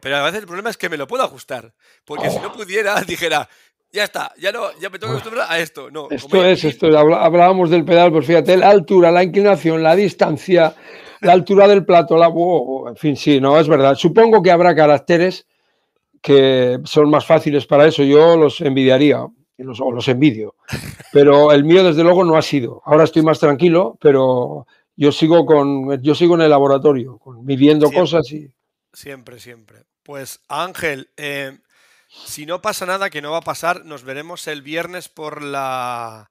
[0.00, 1.72] pero a veces el problema es que me lo puedo ajustar.
[2.04, 2.52] Porque si no oh.
[2.52, 3.48] pudiera, dijera,
[3.92, 5.90] ya está, ya no, ya me tengo que acostumbrar a esto.
[5.90, 10.74] No, esto es, esto hablábamos del pedal, pues fíjate, la altura, la inclinación, la distancia,
[11.20, 12.26] la altura del plato, la,
[12.88, 13.94] en fin, sí, no, es verdad.
[13.94, 15.46] Supongo que habrá caracteres
[16.20, 18.02] que son más fáciles para eso.
[18.02, 19.26] Yo los envidiaría,
[19.58, 20.54] los, o los envidio.
[21.12, 22.82] Pero el mío, desde luego, no ha sido.
[22.86, 24.66] Ahora estoy más tranquilo, pero
[24.96, 28.50] yo sigo con, yo sigo en el laboratorio, midiendo cosas y.
[28.94, 29.84] Siempre, siempre.
[30.02, 31.58] Pues Ángel, eh,
[32.08, 36.30] si no pasa nada, que no va a pasar, nos veremos el viernes por la,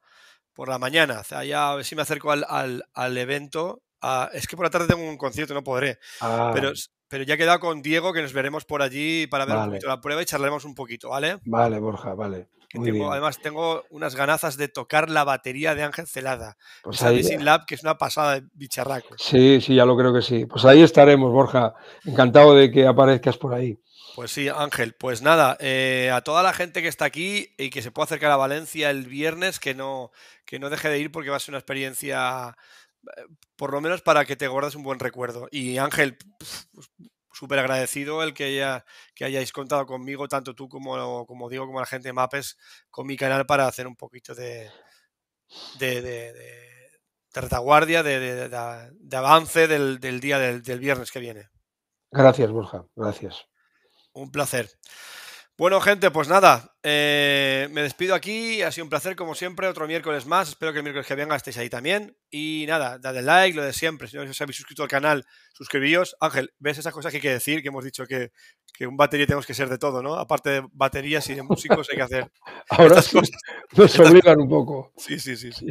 [0.54, 1.20] por la mañana.
[1.20, 2.46] O sea, ya a ver si me acerco al,
[2.94, 3.84] al, evento.
[4.02, 6.00] Ah, es que por la tarde tengo un concierto, no podré.
[6.22, 6.52] Ah.
[6.54, 6.72] Pero,
[7.08, 9.88] pero ya he quedado con Diego que nos veremos por allí para ver un poquito
[9.88, 11.40] la prueba y charlaremos un poquito, ¿vale?
[11.46, 12.48] Vale, Borja, vale.
[12.76, 16.58] Además tengo unas ganazas de tocar la batería de Ángel Celada.
[16.84, 19.16] Pues esa Lab, que es una pasada de bicharraco.
[19.18, 20.46] Sí, sí, ya lo creo que sí.
[20.46, 21.74] Pues ahí estaremos, Borja.
[22.06, 23.80] Encantado de que aparezcas por ahí.
[24.16, 24.94] Pues sí, Ángel.
[24.94, 28.32] Pues nada, eh, a toda la gente que está aquí y que se pueda acercar
[28.32, 30.12] a Valencia el viernes, que no,
[30.46, 32.56] que no deje de ir porque va a ser una experiencia,
[33.18, 33.22] eh,
[33.56, 35.48] por lo menos para que te guardes un buen recuerdo.
[35.52, 36.18] Y Ángel,
[37.34, 38.86] súper agradecido el que, haya,
[39.16, 42.58] que hayáis contado conmigo, tanto tú como, como digo, como la gente de Mapes,
[42.90, 44.70] con mi canal para hacer un poquito de,
[45.80, 46.64] de, de,
[47.34, 48.50] retaguardia, de,
[49.16, 51.50] avance del, día del viernes que viene.
[52.12, 52.86] Gracias, Borja.
[52.96, 53.48] Gracias.
[54.14, 54.70] Un placer.
[55.56, 58.64] Bueno, gente, pues nada, eh, me despido aquí.
[58.64, 60.50] Ha sido un placer, como siempre, otro miércoles más.
[60.50, 62.18] Espero que el miércoles que venga estéis ahí también.
[62.32, 64.08] Y nada, dadle like, lo de siempre.
[64.08, 66.16] Si no os habéis suscrito al canal, suscribíos.
[66.20, 67.62] Ángel, ¿ves esas cosas que hay que decir?
[67.62, 68.32] Que hemos dicho que,
[68.84, 70.16] un batería tenemos que ser de todo, ¿no?
[70.16, 72.32] Aparte de baterías y de músicos, hay que hacer.
[72.70, 73.20] Ahora sí,
[73.78, 74.92] nos obligan un poco.
[74.98, 75.68] Sí, sí, sí, sí.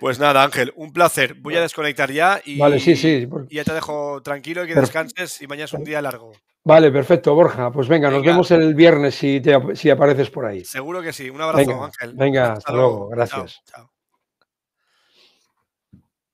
[0.00, 1.34] Pues nada, Ángel, un placer.
[1.34, 3.28] Voy a desconectar ya y, vale, sí, sí.
[3.50, 6.32] ya te dejo tranquilo y que descanses y mañana es un día largo.
[6.64, 7.72] Vale, perfecto, Borja.
[7.72, 9.42] Pues venga, nos vemos el viernes si,
[9.74, 10.64] si apareces por ahí.
[10.64, 11.28] Seguro que sí.
[11.28, 12.14] Un abrazo, Ángel.
[12.14, 13.08] Venga, hasta, luego.
[13.08, 13.62] Gracias.
[13.64, 13.91] chao.